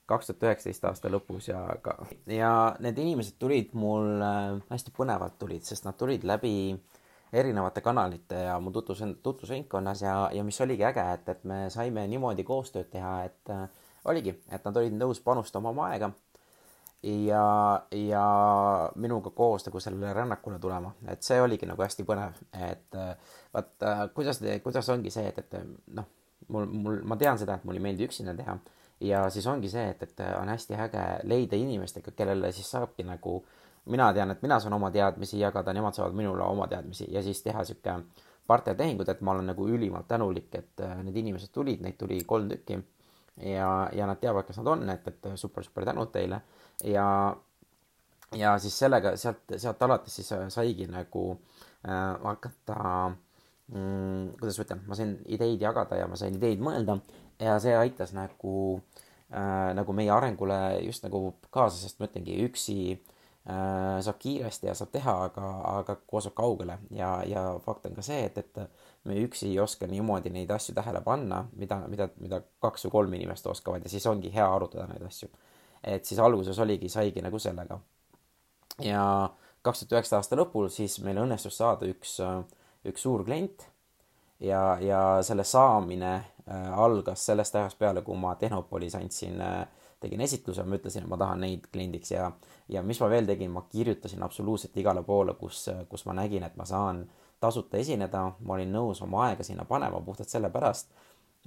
kaks 0.08 0.30
tuhat 0.30 0.46
üheksateist 0.48 0.86
aasta 0.88 1.10
lõpus 1.12 1.50
ja 1.50 1.62
ka, 1.84 1.98
ja 2.32 2.52
need 2.84 3.00
inimesed 3.04 3.36
tulid 3.42 3.74
mul 3.76 4.22
äh, 4.24 4.54
hästi 4.72 4.94
põnevalt 4.96 5.36
tulid, 5.42 5.66
sest 5.68 5.88
nad 5.88 5.98
tulid 6.00 6.24
läbi 6.28 6.54
erinevate 7.36 7.84
kanalite 7.84 8.46
ja 8.46 8.56
mu 8.64 8.72
tutvus, 8.72 9.04
tutvusringkonnas 9.24 10.06
ja, 10.06 10.16
ja 10.34 10.46
mis 10.48 10.62
oligi 10.64 10.86
äge, 10.88 11.04
et, 11.18 11.28
et 11.34 11.44
me 11.44 11.66
saime 11.74 12.06
niimoodi 12.08 12.48
koostööd 12.48 12.88
teha, 12.94 13.18
et 13.28 13.52
äh, 13.52 13.68
oligi, 14.08 14.38
et 14.52 14.64
nad 14.64 14.80
olid 14.80 14.96
nõus 14.96 15.20
panustama 15.24 15.76
oma 15.76 15.90
aega 15.92 16.14
ja, 17.08 17.86
ja 17.92 18.26
minuga 18.96 19.30
koos 19.36 19.66
nagu 19.68 19.80
sellele 19.80 20.14
rännakule 20.14 20.60
tulema, 20.60 20.94
et 21.08 21.24
see 21.24 21.40
oligi 21.42 21.68
nagu 21.70 21.84
hästi 21.84 22.06
põnev, 22.08 22.40
et 22.68 22.98
vaata, 23.54 24.10
kuidas, 24.16 24.42
kuidas 24.64 24.90
ongi 24.94 25.14
see, 25.14 25.28
et, 25.32 25.40
et 25.44 25.94
noh, 25.96 26.08
mul, 26.54 26.66
mul, 26.72 27.00
ma 27.08 27.18
tean 27.20 27.40
seda, 27.40 27.58
et 27.58 27.68
mulle 27.68 27.82
ei 27.82 27.88
meeldi 27.90 28.08
üksinda 28.08 28.36
teha. 28.38 28.58
Ja 29.08 29.28
siis 29.30 29.46
ongi 29.46 29.70
see, 29.70 29.92
et, 29.94 30.02
et 30.04 30.22
on 30.40 30.50
hästi 30.50 30.78
äge 30.88 31.04
leida 31.30 31.58
inimestega, 31.60 32.16
kellele 32.18 32.50
siis 32.56 32.70
saabki 32.74 33.06
nagu, 33.06 33.38
mina 33.94 34.10
tean, 34.14 34.34
et 34.34 34.42
mina 34.42 34.58
saan 34.60 34.74
oma 34.74 34.90
teadmisi 34.92 35.40
jagada, 35.40 35.74
nemad 35.74 35.96
saavad 35.96 36.18
minule 36.18 36.44
oma 36.44 36.66
teadmisi 36.68 37.06
ja 37.14 37.22
siis 37.24 37.44
teha 37.46 37.64
sihuke 37.68 37.94
partnertehingud, 38.48 39.10
et 39.12 39.22
ma 39.22 39.36
olen 39.36 39.52
nagu 39.52 39.68
ülimalt 39.70 40.08
tänulik, 40.10 40.50
et 40.56 40.86
need 41.04 41.20
inimesed 41.24 41.52
tulid, 41.54 41.84
neid 41.84 41.98
tuli 42.00 42.24
kolm 42.26 42.50
tükki. 42.50 42.80
Ja, 43.38 43.90
ja 43.94 44.08
nad 44.10 44.18
teavad, 44.18 44.48
kes 44.48 44.58
nad 44.58 44.68
on, 44.72 44.88
et, 44.90 45.04
et 45.12 45.28
super-super 45.38 45.86
tänud 45.86 46.10
teile 46.10 46.40
ja 46.84 47.08
ja 48.36 48.58
siis 48.60 48.80
sellega 48.80 49.16
sealt, 49.18 49.56
sealt 49.58 49.82
alates 49.82 50.16
siis 50.20 50.34
saigi 50.54 50.88
nagu 50.92 51.30
äh, 51.88 52.16
hakata 52.24 53.12
mm, 53.72 54.34
kuidas 54.40 54.60
ma 54.60 54.66
ütlen, 54.66 54.82
ma 54.88 54.98
sain 55.00 55.14
ideid 55.26 55.62
jagada 55.64 56.00
ja 56.00 56.08
ma 56.12 56.20
sain 56.20 56.36
ideid 56.36 56.64
mõelda 56.64 57.00
ja 57.40 57.58
see 57.64 57.76
aitas 57.78 58.14
nagu 58.18 58.56
äh,, 59.32 59.74
nagu 59.78 59.96
meie 59.96 60.12
arengule 60.14 60.58
just 60.86 61.06
nagu 61.06 61.38
kaasa, 61.54 61.80
sest 61.80 62.02
ma 62.02 62.10
ütlengi, 62.10 62.36
üksi 62.48 62.78
äh, 62.92 63.98
saab 64.04 64.20
kiiresti 64.20 64.70
ja 64.70 64.76
saab 64.78 64.92
teha, 64.96 65.16
aga, 65.30 65.54
aga 65.78 65.98
koos 66.10 66.28
saab 66.28 66.38
kaugele 66.42 66.80
ja, 66.96 67.18
ja 67.28 67.48
fakt 67.64 67.88
on 67.88 67.96
ka 67.98 68.06
see, 68.06 68.26
et, 68.28 68.38
et 68.44 69.08
me 69.08 69.20
üksi 69.24 69.54
ei 69.54 69.60
oska 69.64 69.88
niimoodi 69.88 70.34
neid 70.34 70.52
asju 70.52 70.76
tähele 70.76 71.02
panna, 71.06 71.46
mida, 71.56 71.80
mida, 71.92 72.10
mida 72.20 72.42
kaks 72.64 72.88
või 72.88 72.96
kolm 73.00 73.20
inimest 73.20 73.48
oskavad 73.48 73.86
ja 73.86 73.92
siis 73.92 74.08
ongi 74.10 74.34
hea 74.34 74.48
arutada 74.48 74.90
neid 74.92 75.06
asju. 75.08 75.32
Et 75.84 76.06
siis 76.06 76.20
alguses 76.20 76.60
oligi, 76.60 76.90
saigi 76.90 77.22
nagu 77.22 77.40
sellega. 77.40 77.80
ja 78.82 79.30
kaks 79.62 79.80
tuhat 79.80 79.98
üheksateist 79.98 80.14
aasta 80.14 80.38
lõpul 80.40 80.70
siis 80.70 81.00
meil 81.04 81.18
õnnestus 81.18 81.58
saada 81.58 81.88
üks 81.90 82.20
üks 82.88 83.04
suur 83.04 83.24
klient 83.26 83.68
ja, 84.40 84.78
ja 84.82 85.02
selle 85.26 85.44
saamine 85.44 86.14
äh, 86.16 86.80
algas 86.80 87.26
sellest 87.26 87.56
ajast 87.56 87.80
peale, 87.80 88.02
kui 88.06 88.18
ma 88.20 88.36
Tehnopolis 88.36 88.96
andsin 88.96 89.42
äh,, 89.42 89.66
tegin 90.00 90.22
esitluse, 90.22 90.64
ma 90.64 90.78
ütlesin, 90.78 91.06
et 91.06 91.10
ma 91.10 91.18
tahan 91.18 91.42
neid 91.42 91.70
kliendiks 91.74 92.12
ja, 92.14 92.30
ja 92.70 92.84
mis 92.86 93.00
ma 93.02 93.10
veel 93.10 93.26
tegin, 93.26 93.50
ma 93.54 93.64
kirjutasin 93.72 94.24
absoluutselt 94.24 94.78
igale 94.78 95.02
poole, 95.04 95.34
kus, 95.40 95.64
kus 95.90 96.06
ma 96.06 96.14
nägin, 96.20 96.46
et 96.46 96.58
ma 96.60 96.68
saan 96.70 97.08
tasuta 97.42 97.80
esineda, 97.82 98.22
ma 98.40 98.58
olin 98.58 98.72
nõus 98.74 99.02
oma 99.06 99.28
aega 99.28 99.46
sinna 99.46 99.66
panema 99.66 100.02
puhtalt 100.06 100.30
sellepärast, 100.30 100.94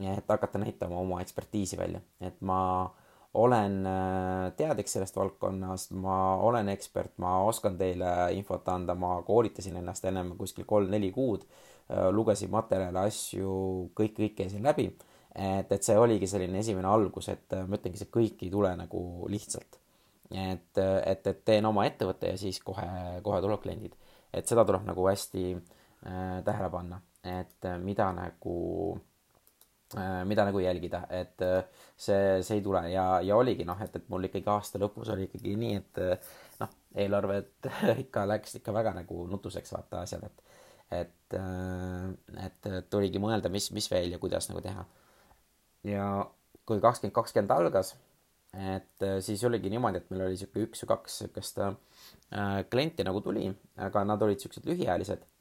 et 0.02 0.34
hakata 0.34 0.58
näitama 0.58 0.98
oma 0.98 1.20
ekspertiisi 1.22 1.78
välja, 1.78 2.02
et 2.26 2.42
ma 2.42 2.90
olen 3.34 3.86
äh, 3.86 4.52
teadlik 4.56 4.88
sellest 4.88 5.16
valdkonnast, 5.16 5.92
ma 5.94 6.36
olen 6.42 6.68
ekspert, 6.72 7.12
ma 7.22 7.38
oskan 7.46 7.76
teile 7.78 8.10
infot 8.34 8.68
anda, 8.68 8.94
ma 8.98 9.20
koolitasin 9.26 9.76
ennast 9.78 10.04
ennem 10.10 10.34
kuskil 10.38 10.66
kolm-neli 10.66 11.12
kuud, 11.14 11.44
äh, 11.90 12.08
lugesin 12.14 12.50
materjale, 12.50 13.06
asju, 13.06 13.52
kõik, 13.98 14.16
kõik 14.18 14.36
käisin 14.42 14.66
läbi. 14.66 14.90
et, 15.34 15.70
et 15.70 15.84
see 15.86 15.94
oligi 15.98 16.26
selline 16.26 16.58
esimene 16.58 16.88
algus, 16.90 17.28
et 17.30 17.54
äh, 17.54 17.66
ma 17.66 17.78
ütlengi, 17.78 18.00
see 18.00 18.10
kõik 18.10 18.42
ei 18.42 18.50
tule 18.50 18.72
nagu 18.76 19.02
lihtsalt. 19.30 19.78
et, 20.30 20.78
et, 20.78 21.26
et 21.26 21.44
teen 21.44 21.66
oma 21.66 21.86
ettevõtte 21.86 22.30
ja 22.30 22.38
siis 22.38 22.58
kohe, 22.62 22.86
kohe 23.22 23.40
tuleb 23.42 23.62
kliendid. 23.62 23.94
et 24.32 24.46
seda 24.46 24.64
tuleb 24.66 24.82
nagu 24.86 25.06
hästi 25.06 25.44
äh, 25.54 26.42
tähele 26.44 26.70
panna, 26.70 27.00
et 27.22 27.70
mida 27.78 28.10
nagu 28.12 28.58
Äh, 28.92 29.09
mida 30.24 30.44
nagu 30.46 30.60
jälgida, 30.62 31.02
et 31.10 31.42
äh, 31.42 31.64
see, 31.96 32.42
see 32.46 32.60
ei 32.60 32.62
tule 32.62 32.82
ja, 32.92 33.04
ja 33.26 33.36
oligi 33.36 33.64
noh, 33.66 33.78
et, 33.82 33.96
et 33.98 34.10
mul 34.12 34.28
ikkagi 34.28 34.46
aasta 34.52 34.78
lõpus 34.78 35.10
oli 35.10 35.26
ikkagi 35.26 35.56
nii, 35.58 35.80
et 35.80 36.00
äh, 36.04 36.28
noh, 36.60 36.76
eelarved 37.04 37.70
ikka 38.04 38.26
läks 38.30 38.60
ikka 38.60 38.74
väga 38.76 38.94
nagu 39.00 39.24
nutuseks 39.30 39.74
vaata 39.74 40.04
asjad, 40.06 40.28
et 40.28 40.46
et, 40.90 41.34
et 42.42 42.64
tuligi 42.90 43.20
mõelda, 43.22 43.46
mis, 43.46 43.68
mis 43.70 43.86
veel 43.92 44.10
ja 44.10 44.18
kuidas 44.18 44.48
nagu 44.50 44.58
teha. 44.64 44.82
ja 45.86 46.06
kui 46.66 46.80
kakskümmend 46.82 47.14
kakskümmend 47.14 47.52
algas, 47.54 47.92
et 48.74 49.06
siis 49.22 49.44
oligi 49.46 49.70
niimoodi, 49.70 50.02
et 50.02 50.10
meil 50.10 50.24
oli 50.26 50.38
sihuke 50.40 50.64
üks 50.66 50.82
või 50.82 50.90
kaks 50.90 51.20
sihukest 51.20 51.62
äh, 51.62 51.76
klienti 52.70 53.06
nagu 53.06 53.22
tuli, 53.22 53.46
aga 53.86 54.02
nad 54.06 54.22
olid 54.26 54.42
siuksed 54.42 54.66
lühiajalised 54.66 55.22
Äh, 55.22 55.39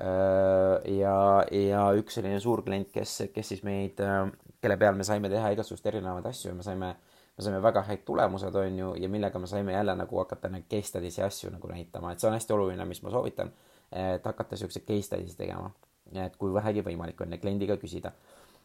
ja, 0.00 1.14
ja 1.52 1.82
üks 1.98 2.18
selline 2.18 2.40
suur 2.40 2.62
klient, 2.66 2.90
kes, 2.94 3.16
kes 3.34 3.52
siis 3.52 3.62
meid, 3.66 4.00
äh, 4.04 4.22
kelle 4.62 4.76
peal 4.80 4.96
me 4.96 5.06
saime 5.06 5.30
teha 5.32 5.52
igasuguseid 5.54 5.90
erinevaid 5.94 6.28
asju 6.30 6.50
ja 6.50 6.56
me 6.56 6.64
saime, 6.66 6.92
me 7.36 7.44
saime 7.44 7.60
väga 7.64 7.82
häid 7.88 8.04
tulemused, 8.08 8.56
on 8.62 8.78
ju, 8.78 8.94
ja 9.00 9.10
millega 9.12 9.42
me 9.42 9.50
saime 9.50 9.74
jälle 9.74 9.96
nagu 9.98 10.22
hakata 10.22 10.52
neid 10.52 10.68
case 10.70 10.92
studies 10.92 11.18
ja 11.18 11.28
asju 11.28 11.52
nagu 11.54 11.72
näitama, 11.72 12.12
et 12.12 12.22
see 12.22 12.30
on 12.30 12.38
hästi 12.38 12.56
oluline, 12.56 12.88
mis 12.88 13.02
ma 13.04 13.12
soovitan, 13.12 13.52
et 13.92 14.26
hakata 14.26 14.58
siukseid 14.60 14.86
case 14.88 15.10
studies 15.10 15.36
tegema, 15.38 15.70
et 16.14 16.36
kui 16.40 16.54
vähegi 16.54 16.84
võimalik 16.86 17.20
on 17.24 17.36
ja 17.36 17.42
kliendiga 17.42 17.76
küsida. 17.80 18.12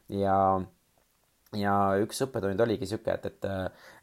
ja, 0.10 0.38
ja 1.56 1.76
üks 2.04 2.22
õppetund 2.28 2.62
oligi 2.62 2.88
sihuke, 2.90 3.18
et, 3.18 3.26
et, 3.26 3.48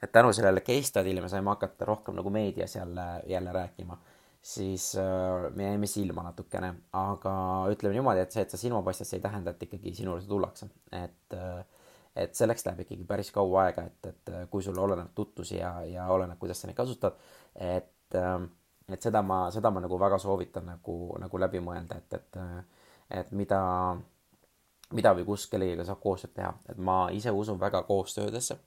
et 0.02 0.12
tänu 0.12 0.32
sellele 0.32 0.64
case 0.66 0.90
study'le 0.90 1.22
me 1.22 1.30
saime 1.32 1.54
hakata 1.54 1.88
rohkem 1.88 2.18
nagu 2.18 2.30
meedias 2.30 2.76
jälle, 2.76 3.06
jälle 3.30 3.52
rääkima 3.52 3.98
siis 4.42 4.96
äh, 4.98 5.52
me 5.54 5.68
jäime 5.68 5.86
silma 5.86 6.24
natukene, 6.26 6.72
aga 6.98 7.34
ütleme 7.70 7.94
niimoodi, 7.94 8.24
et 8.24 8.34
see, 8.34 8.42
et 8.42 8.50
sa 8.50 8.58
silma 8.58 8.82
paistad, 8.82 9.06
see 9.06 9.20
ei 9.20 9.24
tähenda, 9.24 9.54
et 9.54 9.62
ikkagi 9.68 9.94
sinu 9.94 10.16
juurde 10.16 10.26
tullakse, 10.30 10.68
et 10.98 11.36
äh, 11.38 11.62
et 12.18 12.34
selleks 12.36 12.66
läheb 12.66 12.82
ikkagi 12.82 13.06
päris 13.08 13.30
kaua 13.32 13.62
aega, 13.66 13.86
et, 13.88 14.10
et 14.10 14.32
äh, 14.34 14.42
kui 14.50 14.64
sul 14.64 14.76
oleneb 14.82 15.14
tutvusi 15.16 15.56
ja, 15.60 15.76
ja 15.88 16.08
oleneb, 16.12 16.36
kuidas 16.42 16.60
sa 16.60 16.68
neid 16.68 16.76
kasutad, 16.76 17.16
et 17.54 18.18
äh, 18.18 18.34
et 18.92 19.04
seda 19.06 19.22
ma, 19.24 19.46
seda 19.54 19.70
ma 19.72 19.80
nagu 19.80 19.96
väga 19.96 20.18
soovitan 20.20 20.66
nagu, 20.68 20.96
nagu 21.22 21.38
läbi 21.40 21.62
mõelda, 21.62 22.02
et, 22.02 22.18
et, 22.18 22.40
et 23.22 23.30
mida, 23.38 23.60
mida 24.92 25.14
või 25.16 25.24
kus 25.24 25.46
kellegagi 25.48 25.86
saab 25.86 26.02
koostööd 26.02 26.34
teha, 26.34 26.50
et 26.68 26.80
ma 26.82 26.96
ise 27.14 27.32
usun 27.32 27.60
väga 27.62 27.84
koostöödesse. 27.88 28.58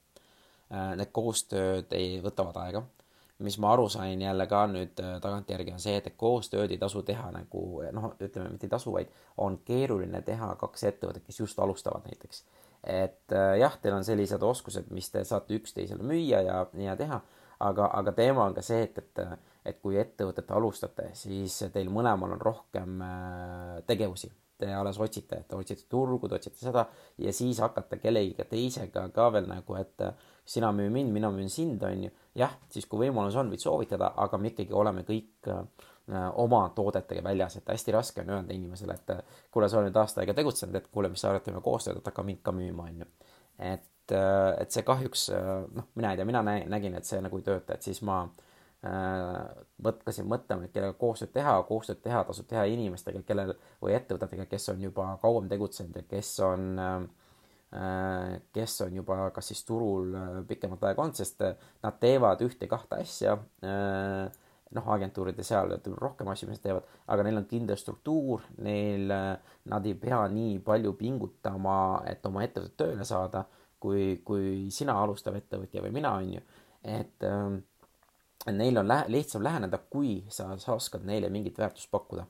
Need 0.72 1.12
koostööd 1.14 1.92
ei, 1.94 2.16
võtavad 2.24 2.56
aega 2.64 2.82
mis 3.40 3.58
ma 3.60 3.74
aru 3.74 3.90
sain 3.90 4.22
jälle 4.22 4.48
ka 4.48 4.66
nüüd 4.72 5.00
äh, 5.04 5.16
tagantjärgi, 5.22 5.74
on 5.76 5.82
see, 5.84 5.98
et 6.00 6.14
koostööd 6.18 6.72
ei 6.72 6.80
tasu 6.80 7.02
teha 7.04 7.28
nagu 7.36 7.64
noh, 7.96 8.14
ütleme 8.20 8.52
mitte 8.54 8.70
ei 8.70 8.72
tasu, 8.72 8.94
vaid 8.96 9.12
on 9.44 9.58
keeruline 9.68 10.22
teha 10.26 10.54
kaks 10.60 10.88
ettevõtet, 10.92 11.26
kes 11.26 11.42
just 11.44 11.60
alustavad 11.60 12.08
näiteks. 12.08 12.44
et 12.84 13.34
äh, 13.34 13.58
jah, 13.60 13.76
teil 13.82 13.98
on 13.98 14.08
sellised 14.08 14.44
oskused, 14.44 14.88
mis 14.94 15.10
te 15.12 15.24
saate 15.24 15.58
üksteisele 15.58 16.04
müüa 16.04 16.42
ja, 16.46 16.62
ja 16.80 16.96
teha, 16.96 17.22
aga, 17.60 17.90
aga 17.94 18.12
teema 18.16 18.46
on 18.46 18.56
ka 18.56 18.62
see, 18.62 18.84
et, 18.88 18.98
et, 18.98 19.44
et 19.66 19.82
kui 19.82 20.00
ettevõtet 20.00 20.52
alustate, 20.52 21.10
siis 21.14 21.64
teil 21.74 21.90
mõlemal 21.92 22.38
on 22.38 22.42
rohkem 22.42 23.02
äh, 23.02 23.84
tegevusi 23.88 24.32
te 24.58 24.72
alles 24.72 25.00
otsite, 25.04 25.42
et 25.42 25.54
otsite 25.54 25.84
turgu, 25.92 26.30
te 26.30 26.38
otsite 26.38 26.62
seda 26.62 26.86
ja 27.20 27.34
siis 27.36 27.60
hakata 27.60 27.98
kellegiga 28.00 28.46
teisega 28.48 29.10
ka 29.12 29.28
veel 29.36 29.50
nagu, 29.50 29.76
et 29.76 30.06
sina 30.46 30.72
müü 30.72 30.90
mind, 30.90 31.12
mina 31.12 31.32
müün 31.32 31.50
sind, 31.50 31.82
on 31.84 32.04
ju. 32.04 32.12
jah, 32.36 32.54
siis 32.70 32.86
kui 32.86 33.06
võimalus 33.06 33.36
on, 33.40 33.50
võid 33.52 33.64
soovitada, 33.64 34.12
aga 34.22 34.38
me 34.38 34.52
ikkagi 34.52 34.74
oleme 34.76 35.06
kõik 35.08 35.50
äh, 35.50 35.64
oma 36.42 36.62
toodetega 36.76 37.24
väljas, 37.26 37.58
et 37.58 37.70
hästi 37.72 37.96
raske 37.96 38.22
on 38.22 38.34
öelda 38.38 38.54
inimesele, 38.54 38.94
et 38.94 39.14
kuule, 39.52 39.70
sa 39.70 39.80
oled 39.80 39.90
nüüd 39.90 40.00
aasta 40.02 40.22
aega 40.22 40.36
tegutsenud, 40.38 40.78
et 40.78 40.90
kuule, 40.94 41.10
mis 41.10 41.24
sa 41.24 41.32
arvad, 41.32 41.46
teeme 41.48 41.64
koostööd, 41.66 42.02
et 42.02 42.10
hakka 42.12 42.26
mind 42.28 42.44
ka 42.46 42.54
müüma, 42.54 42.90
on 42.92 43.02
ju. 43.02 43.10
et, 43.58 44.12
äh, 44.12 44.52
et 44.62 44.76
see 44.76 44.86
kahjuks, 44.86 45.30
äh, 45.34 45.54
noh, 45.80 45.90
mina 45.96 46.14
ei 46.14 46.22
tea, 46.22 46.30
mina 46.30 46.44
nägin, 46.46 47.00
et 47.00 47.10
see 47.10 47.22
nagu 47.26 47.42
ei 47.42 47.48
tööta, 47.50 47.80
et 47.80 47.90
siis 47.90 48.04
ma 48.06 48.26
hakkasin 48.86 50.28
mõtlema, 50.30 50.68
et 50.68 50.74
kellega 50.76 50.94
koostööd 51.00 51.32
teha, 51.34 51.56
koostööd 51.66 52.04
teha 52.04 52.20
tasub 52.28 52.46
teha 52.46 52.68
inimestega, 52.70 53.24
kellel 53.26 53.56
või 53.82 53.96
ettevõtetega, 53.98 54.46
kes 54.52 54.70
on 54.76 54.84
juba 54.86 55.08
kauem 55.24 55.48
tegutsenud 55.50 55.96
ja 55.98 56.04
kes 56.06 56.30
on 56.46 56.68
äh, 56.78 57.00
Äh, 57.00 57.25
kes 58.56 58.82
on 58.86 58.96
juba 58.96 59.30
kas 59.36 59.52
siis 59.52 59.66
turul 59.68 60.14
äh, 60.16 60.40
pikemat 60.48 60.84
aega 60.88 61.04
olnud, 61.04 61.18
sest 61.18 61.42
äh, 61.44 61.56
nad 61.84 61.98
teevad 62.00 62.44
ühte-kahte 62.46 63.02
asja, 63.04 63.36
noh, 64.76 64.88
agentuuride 64.96 65.44
seal 65.46 65.74
rohkem 66.00 66.30
asju, 66.32 66.50
mis 66.50 66.64
teevad, 66.64 66.88
aga 67.12 67.26
neil 67.26 67.40
on 67.42 67.48
kindel 67.50 67.78
struktuur, 67.80 68.46
neil, 68.66 69.12
nad 69.72 69.86
ei 69.88 69.96
pea 70.00 70.24
nii 70.32 70.58
palju 70.66 70.96
pingutama, 71.00 71.78
et 72.10 72.26
oma 72.28 72.44
ettevõtet 72.44 72.76
tööle 72.80 73.08
saada, 73.08 73.46
kui, 73.80 74.20
kui 74.26 74.68
sina 74.74 74.98
alustav 75.02 75.38
ettevõtja 75.38 75.84
või 75.86 75.94
mina, 75.96 76.16
on 76.20 76.34
ju, 76.36 76.44
et 76.96 77.28
neil 78.52 78.82
on 78.82 78.90
lä-, 78.90 79.06
lihtsam 79.14 79.44
läheneda, 79.46 79.80
kui 79.90 80.18
sa, 80.30 80.52
sa 80.58 80.76
oskad 80.76 81.06
neile 81.08 81.30
mingit 81.30 81.58
väärtust 81.62 81.92
pakkuda. 81.92 82.26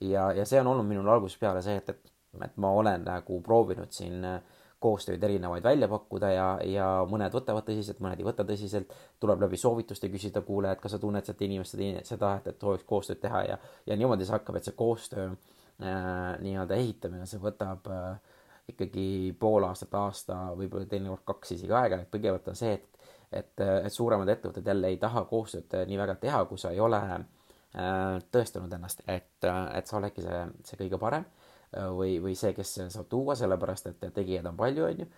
ja, 0.00 0.30
ja 0.32 0.44
see 0.46 0.60
on 0.60 0.70
olnud 0.74 0.86
minul 0.86 1.08
algusest 1.08 1.40
peale 1.40 1.62
see, 1.62 1.76
et, 1.80 1.88
et, 1.88 2.12
et 2.44 2.56
ma 2.56 2.70
olen 2.70 3.04
nagu 3.04 3.40
proovinud 3.42 3.90
siin 3.92 4.24
äh, 4.24 4.40
koostööd 4.80 5.22
erinevaid 5.24 5.64
välja 5.64 5.88
pakkuda 5.90 6.30
ja, 6.32 6.46
ja 6.64 6.86
mõned 7.08 7.34
võtavad 7.34 7.66
tõsiselt, 7.66 8.00
mõned 8.00 8.20
ei 8.22 8.26
võta 8.26 8.46
tõsiselt, 8.48 8.92
tuleb 9.20 9.42
läbi 9.44 9.58
soovituste 9.60 10.08
küsida, 10.12 10.40
kuule, 10.46 10.72
et 10.72 10.80
kas 10.80 10.94
sa 10.96 11.00
tunned 11.02 11.26
seda 11.26 11.44
inimest, 11.44 11.76
seda, 12.08 12.34
et, 12.40 12.48
et 12.48 12.64
sooviks 12.64 12.86
koostööd 12.88 13.20
teha 13.20 13.42
ja, 13.50 13.58
ja 13.86 13.98
niimoodi 14.00 14.24
see 14.24 14.36
hakkab, 14.38 14.56
et 14.56 14.68
see 14.68 14.76
koostöö 14.78 15.26
äh, 15.28 16.06
nii-öelda 16.40 16.78
ehitamine, 16.80 17.28
see 17.28 17.42
võtab 17.42 17.90
äh, 17.92 18.38
ikkagi 18.72 19.04
pool 19.40 19.68
aastat, 19.68 19.92
aasta, 20.00 20.38
võib-olla 20.56 20.88
teinekord 20.88 21.26
kaks 21.28 21.56
isegi 21.58 21.76
aega, 21.76 22.00
et 22.00 22.12
kõigepealt 22.14 22.48
on 22.54 22.58
see, 22.62 22.72
et, 22.78 23.12
et, 23.42 23.66
et 23.66 23.92
suuremad 23.92 24.32
ettevõtted 24.32 24.72
jälle 24.72 24.94
ei 24.94 25.00
taha 25.02 25.26
koostööd 25.28 25.76
nii 25.90 26.00
väga 26.00 26.16
teha, 26.24 26.44
kui 26.48 26.62
sa 26.62 26.72
ei 26.72 26.80
ole 26.80 27.02
äh, 27.04 28.16
tõestanud 28.32 28.72
ennast, 28.80 29.04
et, 29.04 29.44
et 29.44 29.92
sa 29.92 30.00
oledki 30.00 30.24
see, 30.24 30.42
see 30.64 30.80
kõige 30.86 31.02
parem. 31.04 31.28
Äh, 31.28 31.39
või, 31.70 32.16
või 32.22 32.36
see, 32.38 32.52
kes 32.56 32.72
saab 32.90 33.08
tuua, 33.10 33.36
sellepärast 33.38 33.90
et 33.92 34.08
tegijaid 34.14 34.48
on 34.50 34.56
palju, 34.58 34.86
on 34.86 35.04
ju. 35.04 35.10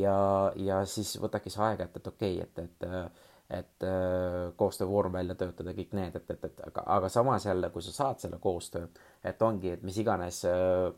ja, 0.00 0.16
ja 0.58 0.80
siis 0.88 1.14
võtabki 1.22 1.52
see 1.52 1.62
aega, 1.66 1.86
et, 1.86 2.00
et 2.00 2.10
okei 2.10 2.40
okay,, 2.42 2.64
et, 2.66 2.82
et, 2.82 3.28
et 3.52 3.86
äh, 3.86 4.50
koostöövorm 4.56 5.14
välja 5.14 5.36
töötada, 5.38 5.74
kõik 5.76 5.94
need, 5.98 6.18
et, 6.18 6.30
et, 6.34 6.44
et 6.50 6.62
aga, 6.66 6.86
aga 6.96 7.10
samas 7.12 7.46
jälle, 7.46 7.70
kui 7.70 7.84
sa 7.84 7.94
saad 7.94 8.22
selle 8.22 8.40
koostöö, 8.42 8.88
et 9.24 9.42
ongi, 9.42 9.76
et 9.76 9.82
mis 9.86 9.98
iganes 10.02 10.42
äh, 10.48 10.88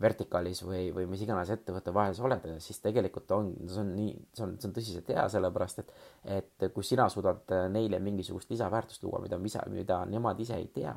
vertikaalis 0.00 0.62
või, 0.64 0.88
või 0.96 1.06
mis 1.10 1.22
iganes 1.24 1.52
ettevõtte 1.52 1.92
vahel 1.94 2.14
sa 2.16 2.24
oled, 2.24 2.46
siis 2.64 2.80
tegelikult 2.80 3.32
on, 3.36 3.52
see 3.68 3.82
on 3.82 3.94
nii, 3.96 4.14
see 4.36 4.44
on, 4.46 4.54
see 4.58 4.68
on 4.68 4.76
tõsiselt 4.76 5.12
hea, 5.12 5.26
sellepärast 5.32 5.82
et, 5.82 5.94
et 6.40 6.68
kui 6.74 6.84
sina 6.86 7.08
suudad 7.12 7.52
neile 7.72 8.00
mingisugust 8.02 8.50
lisaväärtust 8.52 9.04
luua, 9.04 9.20
mida, 9.24 9.40
mida 9.72 10.04
nemad 10.08 10.40
ise 10.40 10.56
ei 10.56 10.70
tea 10.74 10.94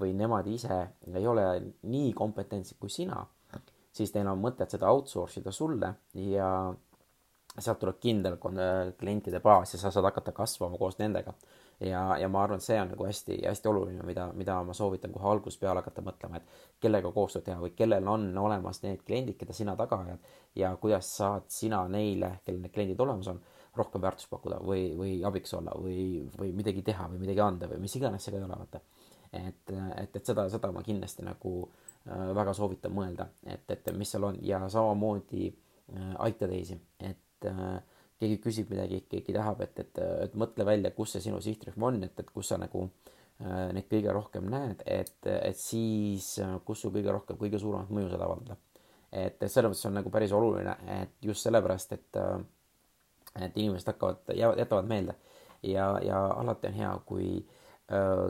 või 0.00 0.14
nemad 0.16 0.46
ise 0.50 0.80
ei 1.14 1.26
ole 1.26 1.46
nii 1.82 2.12
kompetentsed 2.16 2.78
kui 2.80 2.90
sina, 2.90 3.20
siis 3.94 4.10
teil 4.12 4.28
on 4.30 4.40
mõtet 4.42 4.74
seda 4.74 4.90
outsource 4.90 5.40
ida 5.40 5.52
sulle 5.54 5.92
ja 6.18 6.48
sealt 7.58 7.78
tuleb 7.78 8.00
kindel 8.02 8.38
klientide 8.98 9.40
baas 9.40 9.74
ja 9.74 9.78
sa 9.78 9.92
saad 9.94 10.08
hakata 10.08 10.32
kasvama 10.34 10.78
koos 10.78 10.98
nendega. 10.98 11.34
ja, 11.80 12.16
ja 12.18 12.28
ma 12.28 12.42
arvan, 12.42 12.58
et 12.58 12.64
see 12.64 12.76
on 12.80 12.90
nagu 12.92 13.06
hästi-hästi 13.06 13.68
oluline, 13.68 14.02
mida, 14.06 14.28
mida 14.38 14.60
ma 14.62 14.74
soovitan 14.74 15.12
kohe 15.12 15.26
algusest 15.30 15.60
peale 15.60 15.82
hakata 15.82 16.02
mõtlema, 16.06 16.38
et 16.38 16.78
kellega 16.82 17.10
koostööd 17.12 17.44
teha 17.46 17.58
või 17.60 17.74
kellel 17.74 18.06
on 18.08 18.28
olemas 18.38 18.82
need 18.82 19.02
kliendid, 19.06 19.36
keda 19.38 19.54
sina 19.54 19.74
taga 19.76 19.98
ajad 20.04 20.28
ja 20.58 20.70
kuidas 20.80 21.10
saad 21.16 21.50
sina 21.50 21.82
neile, 21.90 22.38
kellel 22.46 22.62
need 22.62 22.74
kliendid 22.74 23.02
olemas 23.02 23.30
on, 23.30 23.40
rohkem 23.76 24.02
väärtust 24.02 24.30
pakkuda 24.30 24.60
või, 24.62 24.84
või 24.98 25.16
abiks 25.26 25.54
olla 25.58 25.74
või, 25.78 26.22
või 26.38 26.52
midagi 26.54 26.82
teha 26.86 27.08
või 27.10 27.24
midagi 27.24 27.42
anda 27.42 27.70
või 27.70 27.82
mis 27.82 27.96
iganes 27.98 28.22
see 28.22 28.34
ka 28.34 28.38
ei 28.38 28.46
ole, 28.46 28.58
vaata. 28.58 28.80
Et, 29.34 29.72
et, 30.02 30.16
et 30.16 30.26
seda, 30.26 30.46
seda 30.52 30.70
ma 30.74 30.82
kindlasti 30.84 31.24
nagu 31.26 31.54
äh, 31.64 32.30
väga 32.36 32.54
soovitan 32.56 32.94
mõelda, 32.94 33.28
et, 33.46 33.64
et 33.70 33.90
mis 33.96 34.10
seal 34.10 34.28
on 34.28 34.38
ja 34.44 34.60
samamoodi 34.70 35.48
äh, 35.48 36.12
aita 36.26 36.48
teisi, 36.50 36.78
et 37.00 37.48
äh, 37.50 37.78
keegi 38.20 38.38
küsib 38.42 38.70
midagi, 38.72 39.02
keegi 39.10 39.34
tahab, 39.36 39.64
et, 39.66 39.80
et, 39.82 40.02
et 40.28 40.36
mõtle 40.38 40.66
välja, 40.66 40.92
kus 40.96 41.16
see 41.16 41.26
sinu 41.26 41.40
sihtrühm 41.44 41.88
on, 41.90 42.02
et, 42.06 42.14
et 42.20 42.30
kus 42.30 42.52
sa 42.52 42.60
nagu 42.60 42.88
neid 43.44 43.88
kõige 43.90 44.12
rohkem 44.14 44.44
näed, 44.46 44.84
et, 44.86 45.16
et 45.26 45.58
siis 45.58 46.28
kus 46.64 46.84
sul 46.84 46.92
kõige 46.94 47.10
rohkem, 47.12 47.36
kõige 47.36 47.58
suuremat 47.58 47.90
mõju 47.90 48.12
saad 48.12 48.22
avaldada. 48.22 48.56
et, 49.10 49.42
et 49.42 49.50
selles 49.50 49.72
mõttes 49.72 49.88
on 49.90 49.98
nagu 49.98 50.12
päris 50.14 50.32
oluline, 50.32 50.76
et 51.00 51.26
just 51.26 51.42
sellepärast, 51.42 51.96
et, 51.98 52.20
et 53.42 53.58
inimesed 53.58 53.90
hakkavad, 53.90 54.30
jäävad, 54.38 54.62
jätavad 54.62 54.88
meelde 54.88 55.16
ja, 55.66 55.88
ja 56.06 56.22
alati 56.38 56.70
on 56.70 56.78
hea, 56.78 56.92
kui 57.10 57.26
äh, 57.40 57.63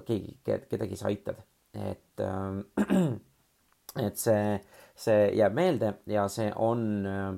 keegi, 0.07 0.39
kedagi 0.45 0.97
sa 0.99 1.09
aitad, 1.11 1.39
et 1.75 2.21
äh, 2.21 3.09
et 4.07 4.19
see, 4.19 4.57
see 4.99 5.29
jääb 5.39 5.55
meelde 5.55 5.93
ja 6.11 6.27
see 6.29 6.51
on 6.57 6.87
äh, 7.07 7.35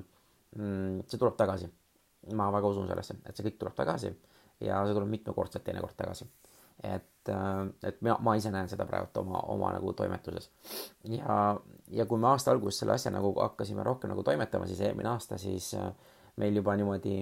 Mm, 0.57 1.03
see 1.07 1.19
tuleb 1.19 1.35
tagasi. 1.37 1.69
ma 2.35 2.49
väga 2.51 2.67
usun 2.67 2.87
sellesse, 2.89 3.15
et 3.23 3.37
see 3.37 3.45
kõik 3.45 3.59
tuleb 3.59 3.75
tagasi 3.77 4.09
ja 4.59 4.81
see 4.83 4.95
tuleb 4.95 5.11
mitmekordselt 5.11 5.63
teinekord 5.63 5.95
tagasi. 5.95 6.25
et, 6.83 7.29
äh, 7.29 7.67
et 7.83 8.01
mina, 8.01 8.17
ma 8.21 8.35
ise 8.37 8.51
näen 8.53 8.69
seda 8.69 8.85
praegu 8.85 9.21
oma, 9.21 9.39
oma 9.53 9.71
nagu 9.73 9.93
toimetuses. 9.93 10.49
ja, 11.03 11.57
ja 11.91 12.05
kui 12.05 12.19
me 12.19 12.27
aasta 12.27 12.51
alguses 12.51 12.79
selle 12.79 12.93
asja 12.93 13.11
nagu 13.11 13.33
hakkasime 13.39 13.83
rohkem 13.83 14.09
nagu 14.09 14.23
toimetama, 14.23 14.67
siis 14.67 14.81
eelmine 14.81 15.09
aasta 15.09 15.37
siis 15.37 15.73
äh, 15.73 15.91
meil 16.37 16.55
juba 16.55 16.75
niimoodi 16.75 17.19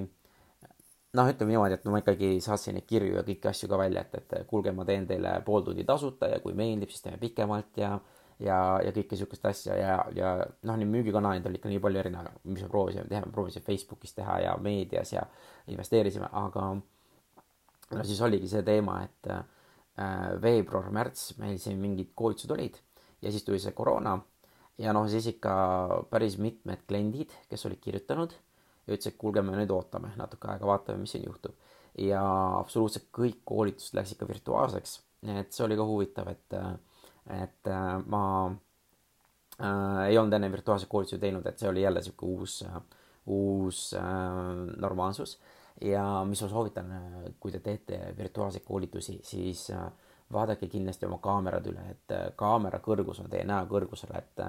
noh, 1.15 1.29
ütleme 1.31 1.53
niimoodi, 1.53 1.77
et 1.77 1.87
ma 1.89 2.01
ikkagi 2.01 2.35
saatsin 2.43 2.77
neid 2.77 2.85
kirju 2.89 3.15
ja 3.17 3.23
kõiki 3.27 3.49
asju 3.51 3.69
ka 3.71 3.79
välja, 3.79 4.05
et, 4.05 4.19
et 4.19 4.47
kuulge, 4.49 4.73
ma 4.75 4.85
teen 4.87 5.07
teile 5.09 5.37
pool 5.47 5.65
tundi 5.65 5.85
tasuta 5.87 6.29
ja 6.31 6.41
kui 6.43 6.55
meeldib, 6.57 6.91
siis 6.93 7.05
teeme 7.05 7.21
pikemalt 7.21 7.81
ja 7.81 7.95
ja, 8.43 8.57
ja 8.83 8.91
kõike 8.91 9.15
niisugust 9.15 9.45
asja 9.47 9.77
ja, 9.79 9.95
ja 10.15 10.31
noh, 10.67 10.75
neid 10.75 10.91
müügikanaleid 10.91 11.45
oli 11.47 11.59
ikka 11.59 11.71
nii 11.71 11.81
palju 11.83 12.01
erinevaid, 12.01 12.39
mis 12.49 12.65
me 12.65 12.71
proovisime 12.71 13.07
teha, 13.07 13.23
me 13.23 13.35
proovisime 13.35 13.63
Facebookis 13.63 14.15
teha 14.17 14.39
ja 14.43 14.55
meedias 14.61 15.13
ja 15.13 15.23
investeerisime, 15.71 16.27
aga 16.35 16.65
no 16.75 18.07
siis 18.07 18.21
oligi 18.25 18.49
see 18.51 18.63
teema, 18.67 18.99
et 19.07 19.31
äh, 19.31 19.43
veebruar-märts 20.43 21.37
meil 21.39 21.59
siin 21.61 21.79
mingid 21.81 22.11
koolitused 22.17 22.51
olid 22.55 22.79
ja 23.23 23.31
siis 23.31 23.45
tuli 23.47 23.61
see 23.63 23.75
koroona 23.77 24.17
ja 24.81 24.91
noh, 24.95 25.07
siis 25.11 25.29
ikka 25.31 25.53
päris 26.11 26.35
mitmed 26.41 26.83
kliendid, 26.89 27.31
kes 27.49 27.65
olid 27.69 27.79
kirjutanud 27.83 28.35
ja 28.85 28.93
ütlesid, 28.93 29.13
et 29.13 29.21
kuulge, 29.21 29.41
me 29.41 29.55
nüüd 29.57 29.71
ootame 29.73 30.11
natuke 30.19 30.49
aega, 30.51 30.67
vaatame, 30.69 31.03
mis 31.03 31.15
siin 31.15 31.25
juhtub. 31.25 31.55
ja 31.97 32.21
absoluutselt 32.59 33.05
kõik 33.15 33.37
koolitused 33.47 33.95
läksid 33.95 34.17
ikka 34.17 34.27
virtuaalseks, 34.27 34.97
et 35.39 35.53
see 35.55 35.63
oli 35.63 35.77
ka 35.79 35.85
huvitav, 35.87 36.27
et 36.33 36.57
äh, 36.59 36.73
et 37.29 37.67
äh, 37.67 38.05
ma 38.05 38.23
äh, 39.59 40.07
ei 40.09 40.17
olnud 40.17 40.33
enne 40.37 40.51
virtuaalseid 40.51 40.89
koolitusi 40.89 41.19
teinud, 41.19 41.45
et 41.45 41.59
see 41.59 41.69
oli 41.69 41.81
jälle 41.81 42.03
sihuke 42.05 42.25
uus, 42.25 42.63
uus 43.25 43.93
äh, 43.97 44.03
normaalsus. 44.77 45.39
ja 45.81 46.23
mis 46.25 46.41
ma 46.41 46.49
soovitan, 46.49 46.91
äh, 46.91 47.31
kui 47.39 47.51
te 47.51 47.59
teete 47.59 48.13
virtuaalseid 48.17 48.63
koolitusi, 48.63 49.19
siis 49.23 49.69
äh, 49.71 49.87
vaadake 50.33 50.67
kindlasti 50.67 51.05
oma 51.05 51.17
kaamerad 51.17 51.67
üle, 51.67 51.89
et 51.91 52.13
äh, 52.15 52.29
kaamera 52.35 52.79
kõrgus 52.79 53.19
on 53.23 53.29
teie 53.29 53.43
näo 53.43 53.65
kõrgusel, 53.71 54.13
et, 54.17 54.45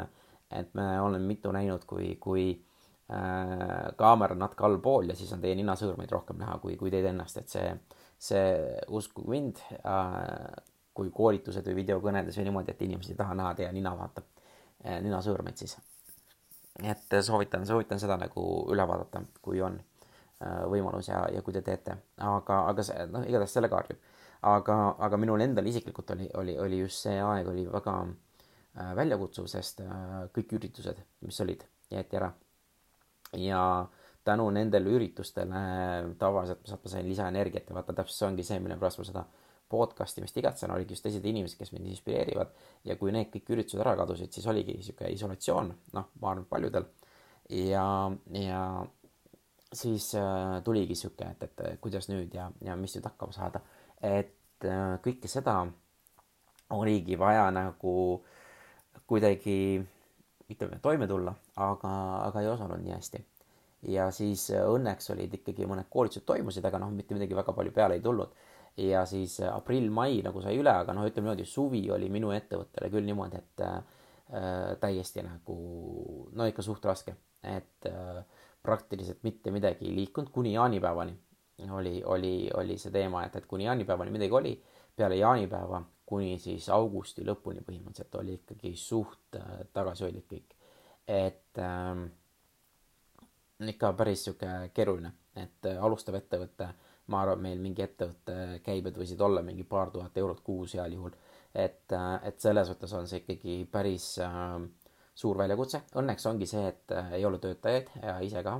et 0.50 0.74
me 0.74 1.00
oleme 1.00 1.26
mitu 1.26 1.52
näinud, 1.52 1.84
kui, 1.88 2.14
kui 2.20 2.50
äh, 2.52 2.75
kaamera 3.06 4.34
on 4.34 4.40
natuke 4.42 4.64
allpool 4.66 5.12
ja 5.12 5.14
siis 5.14 5.30
on 5.32 5.42
teie 5.42 5.54
ninasõõrmeid 5.54 6.10
rohkem 6.10 6.40
näha 6.40 6.56
kui, 6.58 6.74
kui 6.76 6.90
teid 6.90 7.06
ennast, 7.06 7.36
et 7.38 7.52
see, 7.52 7.68
see 8.18 8.48
uskuge 8.98 9.30
mind 9.30 9.60
äh,, 9.78 10.56
kui 10.96 11.12
koolitused 11.14 11.68
või 11.68 11.76
videokõnedes 11.84 12.38
või 12.40 12.48
niimoodi, 12.48 12.74
et 12.74 12.82
inimesed 12.82 13.14
ei 13.14 13.20
taha 13.20 13.36
näha 13.38 13.52
teie 13.54 13.68
nina 13.76 13.92
vaatab, 13.94 14.26
eh, 14.82 14.98
ninasõõrmeid 15.04 15.62
siis. 15.62 15.76
et 16.82 17.14
soovitan, 17.22 17.66
soovitan 17.66 18.02
seda 18.02 18.16
nagu 18.18 18.42
üle 18.72 18.88
vaadata, 18.88 19.22
kui 19.42 19.62
on 19.62 19.78
võimalus 20.44 21.08
ja, 21.08 21.22
ja 21.32 21.42
kui 21.42 21.54
te 21.56 21.62
teete, 21.64 21.96
aga, 22.20 22.60
aga 22.70 22.84
see, 22.84 23.06
noh, 23.12 23.24
igatahes 23.24 23.56
selle 23.56 23.70
kaardib. 23.72 24.00
aga, 24.46 24.74
aga 25.02 25.16
minul 25.16 25.40
endal 25.40 25.66
isiklikult 25.66 26.10
oli, 26.12 26.26
oli, 26.38 26.58
oli 26.60 26.80
just 26.82 27.06
see 27.06 27.16
aeg 27.18 27.48
oli 27.48 27.64
väga 27.72 27.94
äh, 28.04 28.90
väljakutsuv, 28.98 29.48
sest 29.50 29.80
äh, 29.80 30.26
kõik 30.36 30.52
üritused, 30.58 31.00
mis 31.24 31.40
olid, 31.40 31.64
jäeti 31.90 32.20
ära. 32.20 32.28
Ja 33.36 33.62
tänu 34.24 34.48
nendele 34.50 34.90
üritustele 34.96 35.60
tavaliselt 36.18 36.84
ma 36.84 36.90
sain 36.90 37.08
lisaenergiat 37.08 37.68
ja 37.68 37.76
vaata, 37.76 37.94
täpselt 37.94 38.18
see 38.18 38.28
ongi 38.28 38.46
see, 38.46 38.58
mille 38.62 38.78
pärast 38.80 38.98
ma 39.02 39.06
seda 39.06 39.22
äh, 39.22 39.44
podcast 39.68 40.18
imist 40.18 40.36
igatsen, 40.38 40.70
olid 40.70 40.90
just 40.90 41.02
teised 41.06 41.24
inimesed, 41.26 41.58
kes 41.58 41.72
mind 41.74 41.88
inspireerivad 41.90 42.52
ja 42.86 42.96
kui 43.00 43.12
need 43.14 43.32
kõik 43.32 43.50
üritused 43.54 43.82
ära 43.82 43.96
kadusid, 43.98 44.30
siis 44.34 44.46
oligi 44.50 44.76
niisugune 44.76 45.10
isolatsioon, 45.16 45.72
noh, 45.96 46.12
ma 46.22 46.30
arvan, 46.30 46.46
paljudel. 46.50 46.86
ja, 47.50 47.86
ja 48.38 48.60
siis 49.72 50.12
äh, 50.18 50.60
tuligi 50.64 50.94
niisugune, 50.94 51.34
et, 51.34 51.42
et 51.48 51.82
kuidas 51.82 52.06
nüüd 52.12 52.34
ja, 52.34 52.46
ja 52.62 52.78
mis 52.78 52.94
nüüd 52.96 53.08
hakkama 53.10 53.34
saada. 53.34 53.64
et 54.02 54.64
äh, 54.64 54.94
kõike 55.02 55.30
seda 55.30 55.58
oligi 56.70 57.18
vaja 57.18 57.50
nagu 57.54 57.96
kuidagi, 59.06 59.82
ütleme, 60.52 60.78
toime 60.82 61.08
tulla, 61.10 61.34
aga, 61.62 61.92
aga 62.26 62.42
ei 62.42 62.50
osanud 62.50 62.82
nii 62.82 62.94
hästi. 62.94 63.22
ja 63.92 64.10
siis 64.10 64.48
äh, 64.50 64.64
õnneks 64.66 65.10
olid 65.14 65.34
ikkagi 65.38 65.66
mõned 65.68 65.88
koolitused 65.90 66.24
toimusid, 66.26 66.64
aga 66.64 66.80
noh, 66.82 66.90
mitte 66.94 67.14
midagi 67.14 67.36
väga 67.36 67.52
palju 67.54 67.74
peale 67.74 67.98
ei 67.98 68.04
tulnud. 68.04 68.32
Ja 68.76 69.04
siis 69.08 69.38
äh, 69.40 69.52
aprill-mai 69.52 70.20
nagu 70.24 70.42
sai 70.44 70.56
üle, 70.60 70.72
aga 70.72 70.94
noh, 70.96 71.06
ütleme 71.08 71.30
niimoodi, 71.30 71.46
suvi 71.48 71.82
oli 71.92 72.08
minu 72.12 72.32
ettevõttele 72.36 72.90
küll 72.92 73.06
niimoodi, 73.08 73.40
et 73.40 73.62
äh, 73.66 73.76
täiesti 74.82 75.22
nagu 75.24 75.56
no 76.34 76.48
ikka 76.50 76.64
suht 76.66 76.84
raske, 76.84 77.14
et 77.46 77.88
äh, 77.90 78.22
praktiliselt 78.66 79.22
mitte 79.22 79.52
midagi 79.54 79.86
ei 79.86 79.94
liikunud 80.00 80.32
kuni 80.34 80.56
jaanipäevani. 80.56 81.16
Oli, 81.72 82.02
oli, 82.04 82.50
oli 82.52 82.74
see 82.76 82.92
teema, 82.92 83.22
et, 83.24 83.36
et 83.38 83.46
kuni 83.48 83.64
jaanipäevani 83.64 84.12
midagi 84.12 84.34
oli, 84.36 84.50
peale 84.96 85.16
jaanipäeva 85.16 85.80
kuni 86.06 86.38
siis 86.38 86.68
augusti 86.70 87.24
lõpuni 87.26 87.64
põhimõtteliselt 87.66 88.14
oli 88.20 88.38
ikkagi 88.40 88.74
suht 88.78 89.38
äh, 89.40 89.64
tagasihoidlik 89.72 90.28
kõik. 90.30 90.56
et 91.06 91.58
ähm, 91.58 92.06
ikka 93.60 93.92
päris 93.92 94.24
sihuke 94.24 94.70
keeruline, 94.74 95.12
et 95.36 95.66
äh, 95.66 95.82
alustav 95.82 96.14
ettevõte 96.18 96.68
äh, 96.70 96.74
ma 97.12 97.22
arvan, 97.22 97.42
meil 97.42 97.60
mingi 97.62 97.84
ettevõtte 97.84 98.60
käibed 98.66 98.96
võisid 98.98 99.20
olla 99.22 99.42
mingi 99.46 99.64
paar 99.68 99.92
tuhat 99.94 100.16
eurot 100.18 100.42
kuus 100.46 100.74
heal 100.74 100.92
juhul. 100.92 101.14
et, 101.54 101.92
et 102.22 102.40
selles 102.40 102.68
mõttes 102.68 102.92
on 102.92 103.06
see 103.08 103.22
ikkagi 103.22 103.60
päris 103.72 104.08
äh, 104.20 104.58
suur 105.16 105.38
väljakutse. 105.38 105.80
Õnneks 105.96 106.26
ongi 106.28 106.48
see, 106.50 106.66
et 106.68 106.92
äh, 106.92 107.14
ei 107.16 107.24
ole 107.24 107.38
töötajaid 107.40 107.92
ja 108.02 108.18
ise 108.20 108.42
ka. 108.44 108.58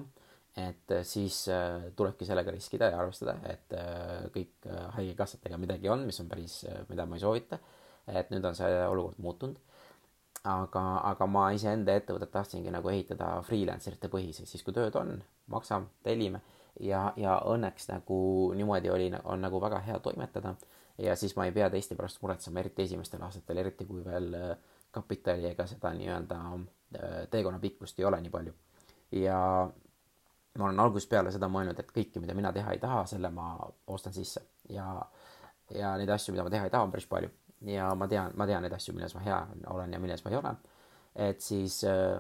Et 0.56 0.90
äh, 0.90 1.04
siis 1.04 1.48
äh, 1.52 1.92
tulebki 1.96 2.24
sellega 2.24 2.50
riskida 2.50 2.88
ja 2.90 3.00
arvestada, 3.02 3.36
et 3.52 3.76
äh, 3.76 4.24
kõik 4.32 4.68
haigekassatega 4.96 5.58
midagi 5.60 5.90
on, 5.92 6.06
mis 6.08 6.20
on 6.22 6.30
päris 6.30 6.62
mida 6.88 7.06
ma 7.06 7.18
ei 7.18 7.24
soovita. 7.24 7.58
et 8.06 8.28
nüüd 8.30 8.44
on 8.46 8.54
see 8.54 8.74
olukord 8.86 9.18
muutunud 9.18 9.56
aga, 10.46 10.82
aga 11.10 11.26
ma 11.26 11.48
iseenda 11.50 11.96
ettevõtet 11.98 12.30
tahtsingi 12.30 12.70
nagu 12.70 12.88
ehitada 12.88 13.40
freelancer 13.42 13.96
ite 13.96 14.08
põhise, 14.08 14.46
siis 14.46 14.62
kui 14.62 14.72
tööd 14.72 14.94
on, 14.94 15.16
maksame, 15.50 15.90
tellime 16.06 16.40
ja, 16.80 17.12
ja 17.18 17.40
õnneks 17.50 17.90
nagu 17.90 18.18
niimoodi 18.54 18.92
oli, 18.94 19.10
on 19.24 19.42
nagu 19.42 19.60
väga 19.60 19.80
hea 19.88 19.98
toimetada 20.04 20.54
ja 21.02 21.16
siis 21.18 21.34
ma 21.36 21.48
ei 21.48 21.52
pea 21.56 21.66
teiste 21.70 21.98
pärast 21.98 22.22
muretsema, 22.22 22.62
eriti 22.62 22.86
esimestel 22.86 23.26
aastatel, 23.26 23.58
eriti 23.64 23.88
kui 23.88 24.04
veel 24.06 24.38
kapitali 24.94 25.50
ega 25.50 25.66
seda 25.66 25.90
nii-öelda 25.98 26.38
teekonna 27.32 27.58
pikkust 27.60 27.98
ei 27.98 28.06
ole 28.06 28.22
nii 28.22 28.32
palju. 28.32 28.54
ja, 29.18 29.40
ma 30.58 30.68
olen 30.68 30.80
algusest 30.80 31.10
peale 31.10 31.32
seda 31.34 31.48
mõelnud, 31.52 31.78
et 31.80 31.90
kõike, 31.92 32.20
mida 32.22 32.34
mina 32.36 32.52
teha 32.54 32.74
ei 32.74 32.80
taha, 32.82 33.02
selle 33.10 33.30
ma 33.34 33.54
ostan 33.92 34.14
sisse 34.16 34.42
ja, 34.72 34.86
ja 35.74 35.96
neid 36.00 36.10
asju, 36.12 36.34
mida 36.34 36.46
ma 36.46 36.52
teha 36.52 36.68
ei 36.68 36.72
taha, 36.72 36.86
on 36.86 36.94
päris 36.94 37.08
palju. 37.10 37.30
ja 37.66 37.90
ma 37.94 38.08
tean, 38.08 38.32
ma 38.36 38.46
tean 38.46 38.64
neid 38.64 38.74
asju, 38.76 38.94
milles 38.94 39.14
ma 39.16 39.24
hea 39.24 39.42
olen 39.72 39.92
ja 39.92 40.00
milles 40.00 40.24
ma 40.24 40.32
ei 40.32 40.38
ole. 40.38 40.54
et 41.26 41.40
siis, 41.40 41.82
äh, 41.84 42.18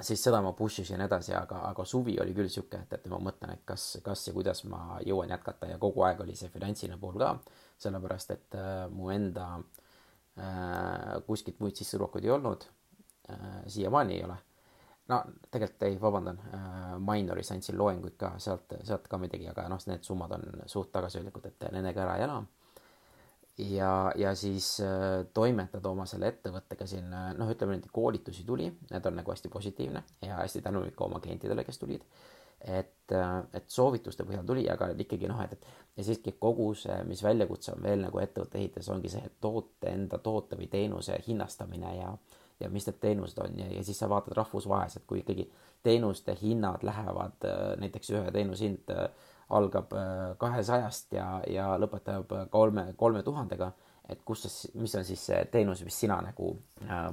siis 0.00 0.22
seda 0.24 0.40
ma 0.42 0.52
push 0.56 0.80
isin 0.84 1.00
edasi, 1.04 1.34
aga, 1.36 1.62
aga 1.68 1.84
suvi 1.84 2.16
oli 2.20 2.34
küll 2.34 2.48
sihuke, 2.52 2.82
et, 2.84 2.92
et 2.98 3.06
ma 3.12 3.20
mõtlen, 3.22 3.52
et 3.54 3.64
kas, 3.68 3.98
kas 4.04 4.26
ja 4.28 4.34
kuidas 4.36 4.64
ma 4.64 4.98
jõuan 5.06 5.30
jätkata 5.34 5.72
ja 5.72 5.78
kogu 5.78 6.04
aeg 6.08 6.24
oli 6.24 6.36
see 6.36 6.52
finantsiline 6.54 6.98
pool 7.00 7.18
ka, 7.20 7.34
sellepärast 7.78 8.34
et 8.34 8.58
äh, 8.58 8.84
mu 8.90 9.12
enda 9.14 9.54
äh, 10.38 11.16
kuskilt 11.26 11.60
muid 11.60 11.76
sissetulekuid 11.76 12.28
ei 12.28 12.36
olnud 12.36 12.68
äh,. 13.30 13.64
siiamaani 13.66 14.16
ei 14.16 14.24
ole 14.24 14.38
no 15.08 15.22
tegelikult 15.50 15.82
ei, 15.88 16.00
vabandan 16.00 16.40
äh,, 16.54 16.77
Minoris 17.04 17.50
andsin 17.54 17.78
loenguid 17.78 18.16
ka, 18.20 18.34
sealt, 18.42 18.76
sealt 18.84 19.08
ka 19.08 19.18
midagi, 19.20 19.48
aga 19.50 19.66
noh, 19.70 19.80
need 19.90 20.06
summad 20.06 20.32
on 20.36 20.62
suht 20.66 20.92
tagasihoidlikud, 20.94 21.50
et 21.50 21.68
nendega 21.74 22.04
ära 22.04 22.16
ei 22.18 22.24
ela. 22.26 22.38
ja, 23.58 23.92
ja 24.16 24.34
siis 24.38 24.78
äh, 24.84 25.26
toimetada 25.34 25.90
oma 25.90 26.06
selle 26.06 26.30
ettevõttega 26.32 26.86
siin, 26.86 27.12
äh, 27.12 27.30
noh, 27.38 27.50
ütleme 27.50 27.76
niimoodi, 27.76 27.92
koolitusi 27.92 28.46
tuli, 28.46 28.70
need 28.90 29.06
on 29.06 29.18
nagu 29.18 29.34
hästi 29.34 29.52
positiivne 29.52 30.02
ja 30.26 30.42
hästi 30.42 30.62
tänulik 30.62 30.96
ka 30.96 31.06
oma 31.08 31.20
klientidele, 31.20 31.64
kes 31.64 31.78
tulid. 31.78 32.04
et, 32.60 33.12
äh, 33.14 33.34
et 33.54 33.70
soovituste 33.70 34.24
põhjal 34.26 34.46
tuli, 34.46 34.64
aga 34.70 34.90
ikkagi 34.98 35.28
noh, 35.30 35.40
et, 35.44 35.52
et 35.52 35.98
ja 35.98 36.04
siiski 36.04 36.32
kogu 36.38 36.72
see, 36.74 36.96
mis 37.06 37.22
väljakutse 37.22 37.76
on 37.76 37.82
veel 37.82 38.02
nagu 38.02 38.18
ettevõtte 38.18 38.58
ehitades, 38.58 38.88
ongi 38.90 39.10
see 39.12 39.30
toote, 39.40 39.90
enda 39.90 40.18
toote 40.18 40.58
või 40.58 40.66
teenuse 40.70 41.20
hinnastamine 41.26 41.94
ja 42.00 42.10
äh, 42.10 42.38
ja 42.60 42.70
mis 42.70 42.86
need 42.86 42.98
teenused 43.00 43.38
on 43.42 43.58
ja, 43.58 43.66
ja 43.72 43.84
siis 43.84 43.98
sa 43.98 44.08
vaatad 44.08 44.36
rahvusvaheliselt, 44.36 45.04
kui 45.06 45.22
ikkagi 45.22 45.50
teenuste 45.82 46.36
hinnad 46.42 46.82
lähevad, 46.82 47.44
äh, 47.44 47.76
näiteks 47.78 48.10
ühe 48.10 48.32
teenuse 48.32 48.64
hind 48.64 48.90
äh, 48.90 49.08
algab 49.50 49.92
äh, 49.92 50.32
kahesajast 50.38 51.12
ja, 51.12 51.28
ja 51.46 51.68
lõpetab 51.78 52.34
kolme, 52.50 52.92
kolme 52.96 53.22
tuhandega, 53.22 53.70
et 54.08 54.24
kus 54.24 54.44
sa, 54.44 54.50
mis 54.80 54.94
on 54.98 55.06
siis 55.06 55.24
see 55.30 55.38
teenus, 55.52 55.84
mis 55.84 56.00
sina 56.00 56.18
nagu 56.24 56.54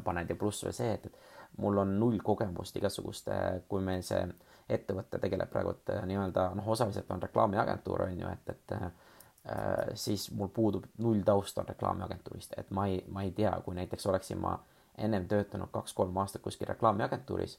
paned 0.03 0.29
ja 0.29 0.37
pluss 0.39 0.63
veel 0.63 0.75
see, 0.75 0.91
et, 0.97 1.05
et 1.05 1.57
mul 1.61 1.77
on 1.77 1.95
null 1.99 2.19
kogemust 2.23 2.75
igasuguste, 2.79 3.39
kui 3.69 3.83
meil 3.83 4.03
see 4.03 4.23
ettevõte 4.69 5.19
tegeleb 5.21 5.51
praegu 5.51 5.75
nii-öelda 6.09 6.49
noh, 6.57 6.69
osaliselt 6.73 7.11
on 7.13 7.21
reklaamiagentuur 7.21 8.07
on 8.07 8.21
ju, 8.23 8.31
et, 8.31 8.55
et 8.55 8.77
äh, 8.79 8.87
siis 9.93 10.31
mul 10.33 10.49
puudub 10.49 10.87
null 11.05 11.21
taust 11.27 11.59
on 11.61 11.67
reklaamiagentuurist, 11.69 12.55
et 12.57 12.71
ma 12.73 12.87
ei, 12.89 13.03
ma 13.07 13.27
ei 13.27 13.35
tea, 13.35 13.53
kui 13.65 13.77
näiteks 13.77 14.07
oleksin 14.09 14.41
ma 14.41 14.55
äh, 14.55 14.74
ennem 14.97 15.27
töötanud 15.27 15.71
kaks-kolm 15.71 16.17
aastat 16.17 16.41
kuskil 16.41 16.67
reklaamiagentuuris 16.67 17.57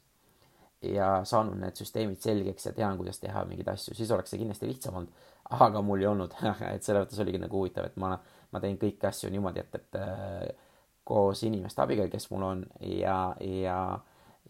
ja 0.82 1.24
saanud 1.24 1.58
need 1.60 1.78
süsteemid 1.78 2.20
selgeks 2.20 2.68
ja 2.68 2.72
tean, 2.76 2.96
kuidas 2.98 3.20
teha 3.20 3.44
mingeid 3.48 3.68
asju, 3.72 3.94
siis 3.96 4.10
oleks 4.12 4.32
see 4.32 4.40
kindlasti 4.40 4.68
lihtsam 4.68 4.98
olnud. 5.00 5.24
aga 5.50 5.82
mul 5.82 6.02
ei 6.02 6.08
olnud 6.10 6.34
et 6.74 6.82
selle 6.82 7.04
mõttes 7.04 7.20
oligi 7.22 7.40
nagu 7.40 7.60
huvitav, 7.60 7.86
et 7.86 7.96
ma, 8.02 8.16
ma 8.52 8.60
teen 8.60 8.78
kõiki 8.80 9.08
asju 9.08 9.30
niimoodi, 9.32 9.62
et, 9.62 9.78
et 9.80 9.98
äh, 10.00 10.66
koos 11.06 11.42
inimeste 11.46 11.82
abiga, 11.82 12.08
kes 12.10 12.30
mul 12.32 12.42
on 12.42 12.64
ja, 12.80 13.18
ja, 13.40 13.78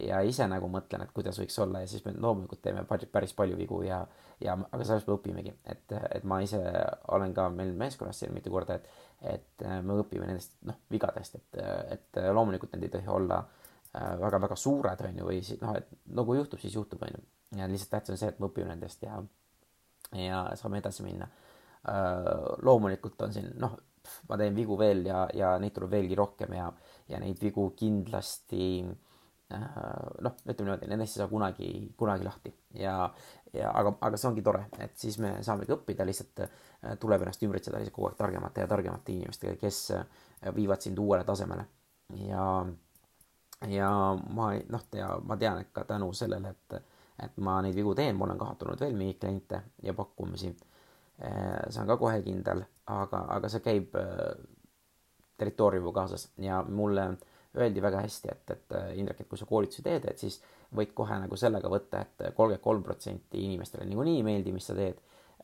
ja 0.00 0.20
ise 0.26 0.44
nagu 0.50 0.68
mõtlen, 0.68 1.06
et 1.06 1.12
kuidas 1.16 1.38
võiks 1.40 1.56
olla 1.62 1.80
ja 1.80 1.88
siis 1.88 2.04
me 2.04 2.12
loomulikult 2.16 2.60
teeme 2.62 2.84
päris 2.84 3.32
palju 3.36 3.56
vigu 3.56 3.80
ja, 3.86 4.02
ja 4.44 4.56
aga 4.56 4.84
sellest 4.84 5.08
me 5.08 5.16
õpimegi, 5.16 5.54
et, 5.72 5.94
et 6.12 6.24
ma 6.28 6.42
ise 6.44 6.60
olen 7.16 7.34
ka 7.36 7.48
meil 7.54 7.72
meeskonnas 7.76 8.20
siin 8.20 8.34
mitu 8.36 8.52
korda, 8.52 8.76
et 8.76 9.06
et 9.24 9.64
äh, 9.64 9.78
me 9.84 9.96
õpime 10.02 10.26
nendest 10.28 10.58
noh, 10.68 10.76
vigadest, 10.92 11.38
et, 11.38 11.60
et 11.94 12.20
äh, 12.20 12.28
loomulikult 12.34 12.74
need 12.74 12.88
ei 12.88 12.92
tohi 12.98 13.12
olla 13.12 13.40
väga-väga 13.96 14.52
äh, 14.52 14.60
suured, 14.60 15.02
on 15.08 15.20
ju, 15.22 15.26
või 15.30 15.40
siis 15.44 15.60
noh, 15.62 15.72
et 15.78 15.88
nagu 16.18 16.36
juhtub, 16.36 16.60
siis 16.60 16.76
juhtub, 16.76 17.02
on 17.06 17.14
ju. 17.14 17.22
ja 17.56 17.68
lihtsalt 17.70 17.94
tähtis 17.94 18.12
on 18.12 18.20
see, 18.20 18.30
et 18.34 18.40
me 18.42 18.50
õpime 18.50 18.68
nendest 18.68 19.06
ja, 19.06 19.16
ja 20.20 20.42
saame 20.60 20.82
edasi 20.82 21.06
minna. 21.06 21.28
loomulikult 22.66 23.20
on 23.22 23.32
siin 23.32 23.52
noh, 23.62 23.76
ma 24.28 24.36
teen 24.38 24.54
vigu 24.54 24.76
veel 24.78 25.04
ja, 25.06 25.24
ja 25.34 25.52
neid 25.62 25.74
tuleb 25.74 25.92
veelgi 25.94 26.18
rohkem 26.18 26.52
ja, 26.58 26.66
ja 27.08 27.20
neid 27.22 27.38
vigu 27.42 27.68
kindlasti 27.78 28.84
noh, 29.50 30.34
ütleme 30.42 30.66
niimoodi, 30.66 30.88
nendest 30.90 31.16
ei 31.16 31.20
saa 31.20 31.28
kunagi, 31.30 31.68
kunagi 31.98 32.24
lahti 32.26 32.50
ja, 32.80 32.94
ja 33.54 33.70
aga, 33.78 33.92
aga 34.08 34.18
see 34.18 34.30
ongi 34.30 34.42
tore, 34.42 34.64
et 34.82 34.96
siis 34.98 35.18
me 35.22 35.36
saamegi 35.46 35.74
õppida, 35.76 36.06
lihtsalt 36.08 36.42
äh, 36.42 36.96
tuleb 37.00 37.22
ennast 37.22 37.44
ümbritseda 37.46 37.78
lihtsalt 37.78 37.94
kogu 37.94 38.10
aeg 38.10 38.18
targemate 38.18 38.64
ja 38.64 38.70
targemate 38.70 39.14
inimestega, 39.14 39.54
kes 39.60 39.80
äh, 39.94 40.02
viivad 40.56 40.82
sind 40.82 40.98
uuele 40.98 41.24
tasemele. 41.24 41.66
ja, 42.26 42.46
ja 43.70 43.90
ma 44.38 44.50
noh, 44.74 44.88
ja 44.98 45.12
ma 45.22 45.38
tean, 45.38 45.62
et 45.62 45.70
ka 45.72 45.86
tänu 45.86 46.10
sellele, 46.14 46.50
et, 46.50 46.96
et 47.22 47.38
ma 47.38 47.60
neid 47.62 47.78
vigu 47.78 47.94
teen, 47.94 48.18
ma 48.18 48.26
olen 48.26 48.42
kaotanud 48.42 48.82
veel 48.82 48.98
mingeid 48.98 49.22
kliente 49.22 49.62
ja 49.82 49.94
pakkumisi. 49.94 50.50
Äh, 51.22 51.62
see 51.70 51.80
on 51.84 51.94
ka 51.94 52.00
kohe 52.02 52.18
kindel, 52.26 52.66
aga, 52.90 53.22
aga 53.38 53.48
see 53.48 53.62
käib 53.62 53.94
territooriumi 55.38 55.92
kaasas 55.94 56.30
ja 56.40 56.62
mulle 56.66 57.10
öeldi 57.56 57.82
väga 57.82 58.02
hästi, 58.04 58.32
et, 58.32 58.54
et 58.54 58.76
Indrek, 59.00 59.20
et 59.22 59.28
kui 59.28 59.38
sa 59.38 59.48
koolitusi 59.48 59.84
teed, 59.84 60.06
et 60.10 60.20
siis 60.20 60.38
võid 60.76 60.94
kohe 60.96 61.18
nagu 61.22 61.36
sellega 61.38 61.70
võtta 61.70 62.02
et, 62.02 62.16
et 62.20 62.34
kolmkümmend 62.34 62.64
kolm 62.64 62.82
protsenti 62.86 63.44
inimestele 63.44 63.86
niikuinii 63.88 64.20
ei 64.20 64.26
meeldi, 64.26 64.54
mis 64.54 64.66
sa 64.66 64.74
teed 64.76 64.98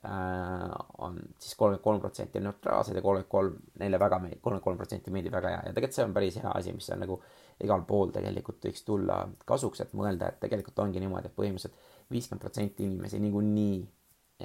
äh,. 0.07 0.75
on 0.99 1.19
siis 1.39 1.55
kolmkümmend 1.59 1.85
kolm 1.85 2.03
protsenti 2.03 2.41
on 2.41 2.49
neutraalsed 2.49 2.99
ja 2.99 3.05
kolmkümmend 3.05 3.31
kolm, 3.31 3.57
neile 3.83 4.01
väga 4.03 4.19
meeldib, 4.25 4.43
kolmkümmend 4.43 4.67
kolm 4.67 4.81
protsenti 4.81 5.15
meeldib 5.15 5.37
väga 5.37 5.55
hea 5.55 5.63
ja 5.69 5.75
tegelikult 5.77 5.99
see 5.99 6.07
on 6.09 6.17
päris 6.19 6.39
hea 6.43 6.55
asi, 6.61 6.75
mis 6.77 6.91
on 6.91 7.03
nagu 7.05 7.19
igal 7.63 7.87
pool 7.89 8.15
tegelikult 8.15 8.69
võiks 8.69 8.87
tulla 8.87 9.19
kasuks, 9.47 9.85
et 9.85 9.97
mõelda, 9.99 10.33
et 10.33 10.41
tegelikult 10.43 10.85
ongi 10.85 11.03
niimoodi, 11.03 11.31
et 11.31 11.37
põhimõtteliselt 11.39 12.11
viiskümmend 12.11 12.43
protsenti 12.43 12.89
inimesi 12.89 13.23
niikuinii 13.23 13.77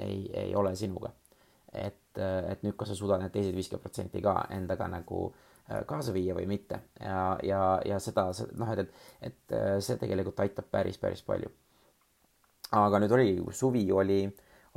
ei, 0.04 0.20
ei 0.44 0.54
ole 0.54 0.76
sinuga. 0.78 1.10
et, 1.72 2.16
et 2.18 2.62
nüüd, 2.64 2.76
kas 2.78 2.88
sa 2.88 2.94
suudad 2.96 3.20
need 3.20 3.34
teised 3.34 3.54
viiskümmend 3.54 3.82
protsenti 3.82 4.22
ka 4.24 4.38
endaga 4.54 4.86
nagu 4.88 5.26
äh, 5.26 5.48
Äh, 5.57 5.57
kaasa 5.86 6.12
viia 6.14 6.34
või 6.36 6.46
mitte. 6.50 6.80
Ja, 7.00 7.38
ja, 7.44 7.62
ja 7.86 7.98
seda, 8.00 8.28
noh, 8.56 8.72
et, 8.74 8.84
et, 8.84 8.92
et 9.30 9.56
äh, 9.56 9.78
see 9.84 9.98
tegelikult 10.00 10.40
aitab 10.44 10.70
päris, 10.72 10.98
päris 10.98 11.22
palju. 11.22 11.50
aga 12.78 12.98
nüüd 13.00 13.12
oli, 13.16 13.30
suvi 13.52 13.84
oli, 13.92 14.18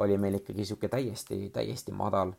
oli 0.03 0.17
meil 0.17 0.39
ikkagi 0.39 0.65
sihuke 0.65 0.89
täiesti, 0.91 1.49
täiesti 1.53 1.91
madal, 1.91 2.31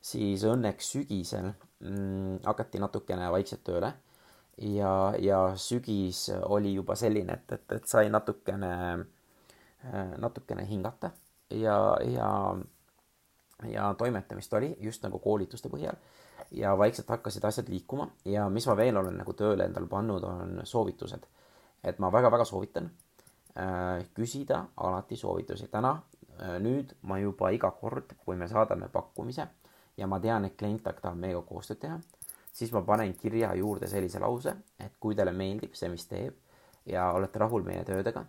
siis 0.00 0.44
õnneks 0.46 0.92
sügisel 0.94 1.50
mm, 1.50 2.38
hakati 2.46 2.78
natukene 2.82 3.30
vaikselt 3.34 3.64
tööle. 3.66 3.92
Ja, 4.60 5.14
ja 5.18 5.38
sügis 5.56 6.26
oli 6.44 6.74
juba 6.74 6.94
selline, 6.96 7.38
et, 7.38 7.52
et, 7.56 7.72
et 7.78 7.86
sai 7.88 8.10
natukene, 8.12 8.72
äh, 9.84 10.12
natukene 10.18 10.66
hingata. 10.68 11.10
Ja, 11.50 11.96
ja, 12.06 12.30
ja 13.68 13.94
toimetamist 13.98 14.52
oli 14.54 14.76
just 14.80 15.02
nagu 15.02 15.18
koolituste 15.18 15.68
põhjal 15.68 15.96
ja 16.50 16.78
vaikselt 16.78 17.08
hakkasid 17.08 17.44
asjad 17.44 17.68
liikuma 17.68 18.08
ja 18.24 18.48
mis 18.48 18.66
ma 18.66 18.76
veel 18.76 18.96
olen 18.96 19.18
nagu 19.20 19.32
tööle 19.32 19.64
endale 19.64 19.86
pannud, 19.86 20.24
on 20.24 20.60
soovitused. 20.64 21.26
et 21.84 21.98
ma 21.98 22.12
väga-väga 22.12 22.44
soovitan 22.44 22.90
äh, 23.58 24.06
küsida 24.14 24.64
alati 24.76 25.16
soovitusi. 25.16 25.68
täna 25.68 26.02
äh,, 26.42 26.58
nüüd 26.60 26.94
ma 27.02 27.18
juba 27.18 27.50
iga 27.50 27.70
kord, 27.70 28.14
kui 28.24 28.36
me 28.36 28.48
saadame 28.48 28.88
pakkumise 28.88 29.46
ja 29.96 30.06
ma 30.06 30.20
tean, 30.20 30.44
et 30.44 30.56
klient 30.56 30.82
tahab 30.82 31.16
meiega 31.16 31.42
koostööd 31.42 31.78
teha, 31.78 31.98
siis 32.52 32.72
ma 32.72 32.82
panen 32.82 33.14
kirja 33.14 33.54
juurde 33.54 33.86
sellise 33.86 34.18
lause, 34.18 34.54
et 34.78 34.92
kui 35.00 35.14
teile 35.14 35.32
meeldib 35.32 35.74
see, 35.74 35.88
mis 35.88 36.06
teeb 36.06 36.36
ja 36.86 37.10
olete 37.12 37.38
rahul 37.38 37.62
meie 37.62 37.84
töödega, 37.84 38.24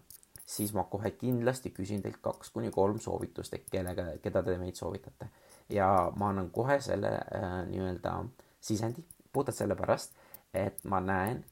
siis 0.45 0.73
ma 0.73 0.83
kohe 0.89 1.11
kindlasti 1.11 1.71
küsin 1.75 2.01
teilt 2.01 2.19
kaks 2.21 2.51
kuni 2.51 2.71
kolm 2.71 2.99
soovitust, 2.99 3.53
et 3.53 3.69
kellega, 3.71 4.07
keda 4.23 4.43
te 4.43 4.57
meid 4.57 4.75
soovitate. 4.79 5.29
Ja 5.69 6.11
ma 6.15 6.31
annan 6.31 6.49
kohe 6.51 6.79
selle 6.83 7.13
äh, 7.17 7.61
nii-öelda 7.69 8.17
sisendi, 8.61 9.05
puhtalt 9.33 9.57
sellepärast, 9.57 10.17
et 10.53 10.83
ma 10.83 10.99
näen, 11.03 11.43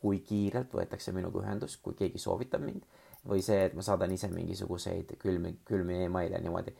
kui 0.00 0.22
kiirelt 0.24 0.72
võetakse 0.72 1.12
minuga 1.12 1.42
ühendust, 1.42 1.82
kui 1.84 1.94
keegi 1.98 2.18
soovitab 2.18 2.64
mind 2.64 2.86
või 3.28 3.42
see, 3.44 3.66
et 3.66 3.74
ma 3.76 3.84
saadan 3.84 4.12
ise 4.14 4.30
mingisuguseid 4.32 5.12
külmi, 5.20 5.58
külmi 5.68 5.98
email'e 6.06 6.40
niimoodi. 6.40 6.72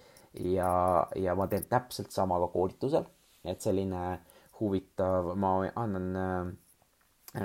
ja, 0.54 0.70
ja 1.16 1.34
ma 1.36 1.46
teen 1.46 1.66
täpselt 1.68 2.14
sama 2.16 2.38
ka 2.40 2.48
koolitusel, 2.54 3.04
et 3.44 3.60
selline 3.60 4.20
huvitav, 4.60 5.34
ma 5.36 5.52
annan 5.76 6.16
äh, 6.16 6.52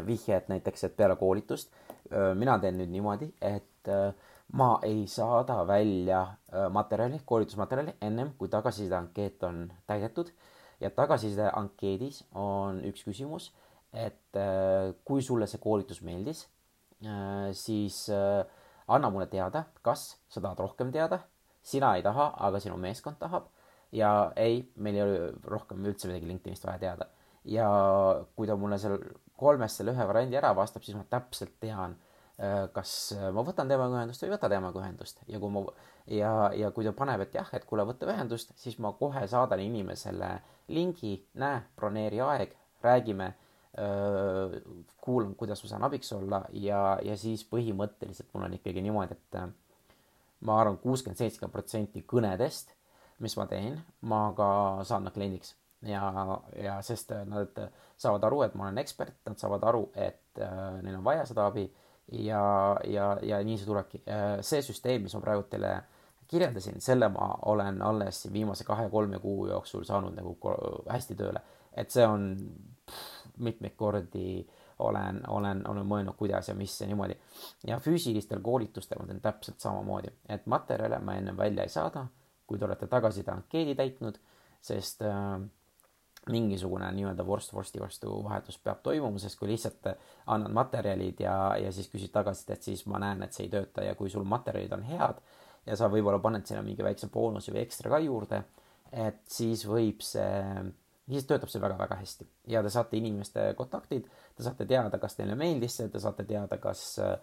vihje, 0.05 0.37
et 0.37 0.47
näiteks, 0.49 0.83
et 0.87 0.95
peale 0.97 1.15
koolitust 1.15 1.73
mina 2.37 2.57
teen 2.61 2.77
nüüd 2.79 2.91
niimoodi, 2.93 3.31
et 3.41 3.89
ma 4.53 4.67
ei 4.85 5.05
saada 5.09 5.63
välja 5.67 6.21
materjali, 6.71 7.21
koolitusmaterjali 7.25 7.95
ennem, 8.05 8.33
kui 8.37 8.49
tagasiside 8.49 8.95
ankeet 8.97 9.43
on 9.43 9.65
täidetud. 9.89 10.29
Ja 10.79 10.91
tagasiside 10.91 11.49
ankeedis 11.55 12.23
on 12.35 12.81
üks 12.85 13.05
küsimus, 13.07 13.49
et 13.93 14.37
kui 15.07 15.23
sulle 15.23 15.47
see 15.47 15.61
koolitus 15.63 16.01
meeldis, 16.05 16.45
siis 17.57 18.05
anna 18.11 19.09
mulle 19.09 19.27
teada, 19.31 19.65
kas 19.81 20.15
sa 20.29 20.41
tahad 20.43 20.61
rohkem 20.61 20.91
teada, 20.93 21.23
sina 21.65 21.95
ei 21.97 22.03
taha, 22.05 22.33
aga 22.37 22.61
sinu 22.61 22.77
meeskond 22.77 23.17
tahab. 23.21 23.49
Ja 23.95 24.31
ei, 24.35 24.65
meil 24.75 24.97
ei 24.97 25.03
ole 25.05 25.19
rohkem 25.47 25.85
üldse 25.87 26.09
midagi 26.09 26.27
LinkedInist 26.27 26.65
vaja 26.67 26.81
teada. 26.81 27.09
ja 27.45 27.65
kui 28.35 28.47
ta 28.49 28.55
mulle 28.57 28.77
seal 28.81 28.97
kolmest 29.37 29.81
selle 29.81 29.95
ühe 29.95 30.07
variandi 30.07 30.37
ära 30.39 30.53
vastab, 30.57 30.83
siis 30.85 30.97
ma 30.97 31.05
täpselt 31.09 31.57
tean 31.59 31.97
kas 32.75 33.13
ma 33.31 33.43
võtan 33.47 33.69
temaga 33.71 33.95
ühendust 33.95 34.23
või 34.23 34.27
ei 34.27 34.33
võta 34.33 34.49
temaga 34.51 34.81
ühendust. 34.81 35.21
Ja 35.31 35.39
kui 35.39 35.53
ma 35.55 35.61
ja, 36.11 36.31
ja 36.55 36.71
kui 36.75 36.85
ta 36.85 36.91
paneb, 36.95 37.23
et 37.25 37.37
jah, 37.37 37.49
et 37.55 37.65
kuule, 37.67 37.85
võta 37.87 38.09
ühendust, 38.11 38.51
siis 38.59 38.77
ma 38.83 38.91
kohe 38.99 39.23
saadan 39.31 39.63
inimesele 39.63 40.31
lingi, 40.75 41.15
näe, 41.39 41.63
broneeri 41.77 42.21
aeg, 42.25 42.55
räägime, 42.83 43.31
kuulan, 45.03 45.35
kuidas 45.39 45.63
ma 45.63 45.71
saan 45.71 45.87
abiks 45.87 46.11
olla. 46.15 46.43
Ja, 46.51 46.97
ja 47.03 47.17
siis 47.19 47.45
põhimõtteliselt 47.47 48.31
mul 48.33 48.49
on 48.49 48.59
ikkagi 48.59 48.83
niimoodi, 48.83 49.15
et 49.15 49.39
ma 50.45 50.59
arvan, 50.61 50.79
kuuskümmend, 50.83 51.19
seitsekümmend 51.19 51.55
protsenti 51.55 52.03
kõnedest, 52.07 52.75
mis 53.23 53.35
ma 53.39 53.47
teen, 53.47 53.79
ma 54.03 54.27
ka 54.35 54.49
saan 54.87 55.07
nad 55.07 55.15
kliendiks 55.15 55.55
ja, 55.81 56.41
ja 56.63 56.81
sest 56.81 57.11
äh, 57.11 57.25
nad 57.27 57.57
saavad 57.97 58.23
aru, 58.23 58.41
et 58.45 58.55
ma 58.55 58.67
olen 58.67 58.77
ekspert, 58.81 59.17
nad 59.25 59.39
saavad 59.39 59.63
aru, 59.63 59.89
et 59.95 60.39
äh, 60.41 60.79
neil 60.83 60.99
on 60.99 61.03
vaja 61.05 61.25
seda 61.25 61.47
abi 61.49 61.65
ja, 62.11 62.77
ja, 62.87 63.11
ja 63.23 63.41
nii 63.43 63.57
see 63.59 63.69
tulebki. 63.69 64.03
Äh, 64.07 64.39
see 64.45 64.63
süsteem, 64.65 65.05
mis 65.05 65.15
ma 65.17 65.23
praegu 65.23 65.45
teile 65.51 65.75
kirjeldasin, 66.27 66.81
selle 66.81 67.09
ma 67.13 67.29
olen 67.51 67.81
alles 67.85 68.25
viimase 68.33 68.65
kahe-kolme 68.65 69.19
kuu 69.21 69.47
jooksul 69.51 69.85
saanud 69.85 70.15
nagu 70.17 70.37
hästi 70.89 71.17
tööle. 71.17 71.41
et 71.75 71.91
see 71.91 72.05
on 72.07 72.29
pff, 72.87 73.25
mitmeid 73.37 73.75
kordi 73.75 74.45
olen, 74.79 75.21
olen, 75.27 75.61
olen 75.67 75.87
mõelnud, 75.87 76.15
kuidas 76.17 76.49
ja 76.49 76.55
mis 76.55 76.81
ja 76.81 76.87
niimoodi. 76.87 77.17
ja 77.67 77.79
füüsilistel 77.79 78.41
koolitustel 78.41 78.99
ma 78.99 79.07
teen 79.07 79.21
täpselt 79.21 79.59
samamoodi, 79.59 80.11
et 80.29 80.45
materjale 80.45 80.99
ma 80.99 81.15
ennem 81.15 81.37
välja 81.37 81.63
ei 81.63 81.69
saada, 81.69 82.07
kui 82.47 82.59
te 82.59 82.65
olete 82.65 82.87
tagasiside 82.87 83.31
ankeedi 83.31 83.75
täitnud, 83.75 84.19
sest 84.61 85.01
äh, 85.01 85.39
mingisugune 86.31 86.87
nii-öelda 86.95 87.25
vorst 87.25 87.53
vorsti 87.53 87.81
vastu 87.81 88.19
vahetus 88.25 88.57
peab 88.63 88.81
toimuma, 88.83 89.19
sest 89.21 89.37
kui 89.39 89.51
lihtsalt 89.51 89.91
annad 90.33 90.53
materjalid 90.57 91.19
ja, 91.21 91.35
ja 91.61 91.71
siis 91.75 91.89
küsid 91.91 92.13
tagasisidet, 92.13 92.63
siis 92.65 92.85
ma 92.89 93.01
näen, 93.03 93.21
et 93.23 93.33
see 93.35 93.45
ei 93.45 93.51
tööta 93.53 93.85
ja 93.85 93.95
kui 93.99 94.09
sul 94.09 94.25
materjalid 94.25 94.73
on 94.73 94.85
head 94.89 95.21
ja 95.65 95.77
sa 95.77 95.89
võib-olla 95.91 96.21
paned 96.21 96.45
sinna 96.47 96.63
mingi 96.65 96.85
väikse 96.85 97.09
boonuse 97.13 97.53
või 97.53 97.63
ekstra 97.65 97.91
ka 97.93 98.01
juurde, 98.03 98.41
et 98.91 99.21
siis 99.31 99.65
võib 99.69 100.03
see, 100.05 100.65
siis 101.09 101.25
töötab 101.29 101.51
see 101.51 101.61
väga-väga 101.61 101.97
hästi. 102.01 102.27
Ja 102.53 102.61
te 102.65 102.71
saate 102.73 102.97
inimeste 102.99 103.47
kontaktid, 103.57 104.09
te 104.35 104.45
saate 104.45 104.67
teada, 104.69 104.99
kas 105.01 105.17
teile 105.17 105.37
meeldis 105.39 105.79
see, 105.79 105.89
te 105.93 106.01
saate 106.01 106.25
teada, 106.29 106.59
kas 106.61 106.87
äh, 107.03 107.17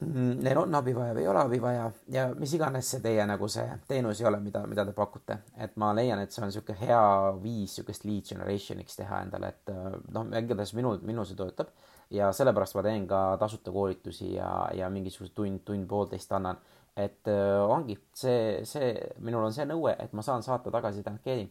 neil 0.00 0.58
on 0.58 0.74
abi 0.74 0.94
vaja 0.96 1.14
või 1.14 1.24
ei 1.24 1.28
ole 1.28 1.40
abi 1.44 1.58
vaja 1.60 1.84
ja 2.12 2.24
mis 2.38 2.52
iganes 2.56 2.88
see 2.88 3.02
teie 3.04 3.24
nagu 3.28 3.48
see 3.52 3.66
teenus 3.88 4.20
ei 4.22 4.28
ole, 4.30 4.40
mida, 4.40 4.62
mida 4.66 4.84
te 4.88 4.94
pakute. 4.96 5.36
et 5.60 5.76
ma 5.76 5.92
leian, 5.96 6.20
et 6.22 6.32
see 6.32 6.42
on 6.42 6.48
niisugune 6.48 6.78
hea 6.80 7.02
viis 7.42 7.74
niisugust 7.74 8.06
lead 8.08 8.28
generation'iks 8.32 8.96
teha 8.96 9.20
endale, 9.26 9.52
et 9.52 9.72
äh, 9.74 9.98
noh, 10.16 10.30
igatahes 10.40 10.72
minul, 10.78 11.02
minul 11.04 11.28
see 11.28 11.36
töötab 11.36 11.72
ja 12.16 12.30
sellepärast 12.32 12.78
ma 12.78 12.84
teen 12.86 13.06
ka 13.10 13.20
tasuta 13.40 13.72
koolitusi 13.74 14.34
ja, 14.34 14.50
ja 14.74 14.88
mingisuguse 14.90 15.34
tund, 15.34 15.60
tund-poolteist 15.68 16.32
annan. 16.32 16.58
et 16.96 17.28
äh, 17.28 17.60
ongi 17.60 17.98
see, 18.16 18.64
see, 18.64 18.94
minul 19.20 19.44
on 19.44 19.52
see 19.52 19.68
nõue, 19.68 19.92
et 19.98 20.16
ma 20.16 20.24
saan 20.24 20.42
saata 20.42 20.72
tagasiside 20.72 21.12
ankeedi 21.12 21.46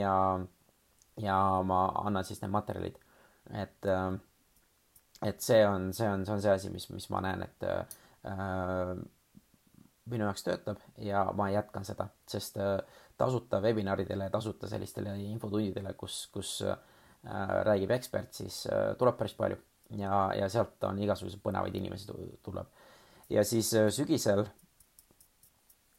ja, 0.00 0.40
ja 1.20 1.36
ma 1.64 1.84
annan 2.06 2.24
siis 2.24 2.40
need 2.40 2.56
materjalid, 2.56 2.96
et 3.52 3.86
äh, 3.86 4.16
et 5.22 5.40
see 5.44 5.60
on, 5.66 5.90
see 5.92 6.08
on, 6.08 6.24
see 6.26 6.34
on 6.34 6.42
see 6.42 6.52
asi, 6.52 6.70
mis, 6.72 6.88
mis 6.90 7.08
ma 7.12 7.20
näen, 7.24 7.42
et 7.44 7.66
äh, 7.68 8.94
minu 10.10 10.26
jaoks 10.26 10.44
töötab 10.46 10.80
ja 11.04 11.24
ma 11.36 11.50
jätkan 11.52 11.84
seda, 11.86 12.08
sest 12.28 12.56
äh, 12.60 12.78
tasuta 13.20 13.60
webinaridele, 13.60 14.30
tasuta 14.32 14.68
sellistele 14.68 15.16
infotundidele, 15.28 15.92
kus, 16.00 16.22
kus 16.32 16.54
äh, 16.66 16.78
räägib 17.68 17.92
ekspert, 17.96 18.32
siis 18.34 18.64
äh, 18.72 18.94
tuleb 18.98 19.18
päris 19.20 19.36
palju 19.36 19.58
ja, 19.98 20.30
ja 20.36 20.48
sealt 20.48 20.82
on 20.88 20.98
igasuguseid 21.02 21.42
põnevaid 21.44 21.76
inimesi 21.76 22.08
tuleb. 22.44 22.66
ja 23.30 23.44
siis 23.44 23.74
äh, 23.74 23.88
sügisel 23.92 24.44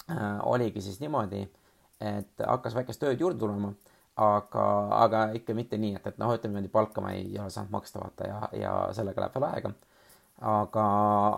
äh, 0.10 0.40
oligi 0.50 0.82
siis 0.82 1.00
niimoodi, 1.04 1.44
et 2.02 2.46
hakkas 2.48 2.76
väikest 2.76 3.04
tööd 3.04 3.22
juurde 3.22 3.40
tulema 3.40 3.74
aga, 4.20 4.66
aga 5.04 5.22
ikka 5.38 5.56
mitte 5.56 5.78
nii, 5.80 5.96
et, 6.00 6.08
et 6.12 6.20
noh, 6.20 6.34
ütleme 6.36 6.58
niimoodi 6.58 6.74
palka 6.74 7.04
ma 7.04 7.14
ei 7.16 7.32
ole 7.40 7.50
saanud 7.54 7.72
maksta, 7.72 8.02
vaata, 8.04 8.28
ja, 8.28 8.42
ja 8.60 8.74
sellega 8.96 9.24
läheb 9.24 9.38
veel 9.38 9.48
aega. 9.48 9.74
aga, 10.52 10.84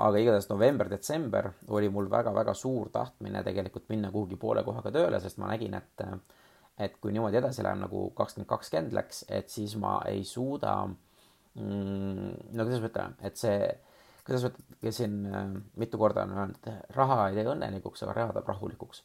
aga 0.08 0.20
igatahes 0.22 0.48
november-detsember 0.50 1.50
oli 1.76 1.90
mul 1.92 2.08
väga-väga 2.12 2.54
suur 2.56 2.90
tahtmine 2.90 3.44
tegelikult 3.44 3.90
minna 3.92 4.12
kuhugi 4.12 4.38
poole 4.40 4.64
kohaga 4.64 4.92
tööle, 4.96 5.20
sest 5.20 5.38
ma 5.38 5.52
nägin, 5.52 5.76
et 5.76 6.06
et 6.82 6.96
kui 7.02 7.12
niimoodi 7.14 7.38
edasi 7.38 7.62
läheb, 7.64 7.84
nagu 7.84 8.08
kakskümmend 8.18 8.50
kakskümmend 8.50 8.96
läks, 8.98 9.26
et 9.30 9.50
siis 9.50 9.76
ma 9.78 10.00
ei 10.10 10.24
suuda 10.26 10.74
mm, 10.88 12.54
no 12.58 12.66
kuidas 12.66 12.82
ma 12.82 12.90
ütlen, 12.90 13.18
et 13.22 13.38
see, 13.38 13.68
kuidas 14.26 14.48
ma 14.48 14.54
ütlen, 14.56 14.96
siin 14.98 15.20
äh, 15.30 15.52
mitu 15.78 16.02
korda 16.02 16.26
on 16.26 16.34
öelnud, 16.38 16.72
raha 16.98 17.28
ei 17.30 17.38
tee 17.38 17.46
õnnelikuks, 17.54 18.06
aga 18.08 18.18
raha 18.18 18.38
teeb 18.40 18.50
rahulikuks 18.50 19.04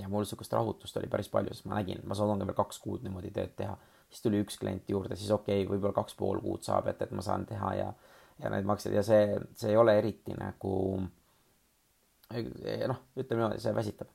ja 0.00 0.08
mul 0.08 0.24
sihukest 0.24 0.52
rahutust 0.52 0.96
oli 0.96 1.08
päris 1.10 1.28
palju, 1.28 1.54
sest 1.54 1.66
ma 1.70 1.78
nägin, 1.78 2.00
ma 2.04 2.16
suudan 2.18 2.42
veel 2.46 2.56
kaks 2.56 2.80
kuud 2.82 3.04
niimoodi 3.04 3.30
tööd 3.34 3.54
teha. 3.56 3.76
siis 4.10 4.22
tuli 4.22 4.40
üks 4.42 4.58
klient 4.58 4.90
juurde, 4.90 5.16
siis 5.16 5.30
okei 5.30 5.62
okay,, 5.62 5.70
võib-olla 5.70 5.94
kaks 5.94 6.14
pool 6.18 6.40
kuud 6.42 6.62
saab, 6.62 6.88
et, 6.90 7.02
et 7.02 7.10
ma 7.10 7.22
saan 7.22 7.46
teha 7.46 7.74
ja, 7.74 7.92
ja 8.42 8.50
neid 8.50 8.66
makseid 8.66 8.94
ja 8.94 9.02
see, 9.02 9.38
see 9.54 9.70
ei 9.70 9.76
ole 9.76 9.98
eriti 9.98 10.34
nagu 10.38 10.74
noh, 12.90 13.00
ütleme 13.16 13.40
niimoodi, 13.40 13.62
see 13.62 13.74
väsitab. 13.74 14.10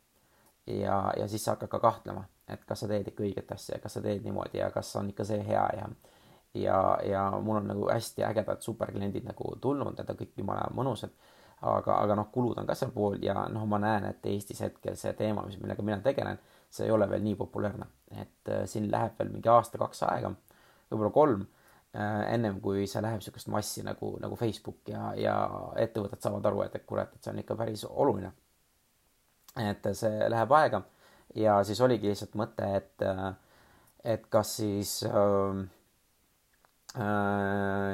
ja, 0.67 1.01
ja 1.17 1.27
siis 1.27 1.43
sa 1.43 1.55
hakkad 1.55 1.71
ka 1.71 1.79
kahtlema, 1.79 2.23
et 2.47 2.63
kas 2.67 2.83
sa 2.83 2.91
teed 2.91 3.07
ikka 3.07 3.23
õiget 3.23 3.51
asja 3.55 3.77
ja 3.77 3.83
kas 3.83 3.97
sa 3.97 4.03
teed 4.03 4.23
niimoodi 4.27 4.61
ja 4.61 4.71
kas 4.71 4.95
on 4.99 5.09
ikka 5.13 5.27
see 5.27 5.43
hea 5.47 5.65
ja 5.79 5.89
ja, 6.53 6.97
ja 7.05 7.31
mul 7.41 7.59
on 7.61 7.67
nagu 7.69 7.89
hästi 7.91 8.23
ägedad 8.25 8.61
superkliendid 8.65 9.27
nagu 9.27 9.55
tulnud, 9.61 9.93
need 9.97 10.09
on 10.09 10.17
kõik 10.17 10.39
jumala 10.41 10.69
mõnusad 10.73 11.13
aga, 11.61 11.99
aga 12.03 12.15
noh, 12.15 12.29
kulud 12.31 12.59
on 12.61 12.67
ka 12.67 12.75
seal 12.77 12.91
pool 12.95 13.19
ja 13.23 13.35
noh, 13.51 13.65
ma 13.67 13.79
näen, 13.81 14.09
et 14.09 14.25
Eestis 14.31 14.61
hetkel 14.63 14.97
see 14.99 15.13
teema, 15.19 15.43
mis, 15.47 15.59
millega 15.61 15.83
mina 15.85 15.99
tegelen, 16.03 16.39
see 16.71 16.85
ei 16.87 16.93
ole 16.95 17.07
veel 17.09 17.23
nii 17.25 17.37
populaarne, 17.39 17.87
et 18.15 18.51
äh, 18.51 18.65
siin 18.69 18.89
läheb 18.91 19.17
veel 19.19 19.31
mingi 19.33 19.51
aasta-kaks 19.51 20.03
aega, 20.07 20.31
võib-olla 20.91 21.11
kolm 21.15 21.41
äh,, 21.43 22.29
ennem 22.35 22.61
kui 22.63 22.85
see 22.87 23.01
läheb 23.03 23.19
niisugust 23.19 23.51
massi 23.51 23.83
nagu, 23.85 24.13
nagu 24.23 24.37
Facebook 24.39 24.93
ja, 24.93 25.09
ja 25.19 25.35
ettevõtted 25.81 26.23
saavad 26.23 26.47
aru, 26.51 26.63
et, 26.67 26.77
et 26.79 26.87
kurat, 26.87 27.11
et 27.15 27.25
see 27.25 27.33
on 27.33 27.43
ikka 27.43 27.59
päris 27.59 27.83
oluline. 27.89 28.31
et 29.59 29.91
see 29.97 30.29
läheb 30.31 30.55
aega 30.55 30.83
ja 31.35 31.59
siis 31.67 31.81
oligi 31.81 32.09
lihtsalt 32.09 32.37
mõte, 32.39 32.69
et, 32.77 33.03
äh, 33.03 33.33
et 34.15 34.25
kas 34.31 34.55
siis 34.61 35.01
äh, 35.09 35.65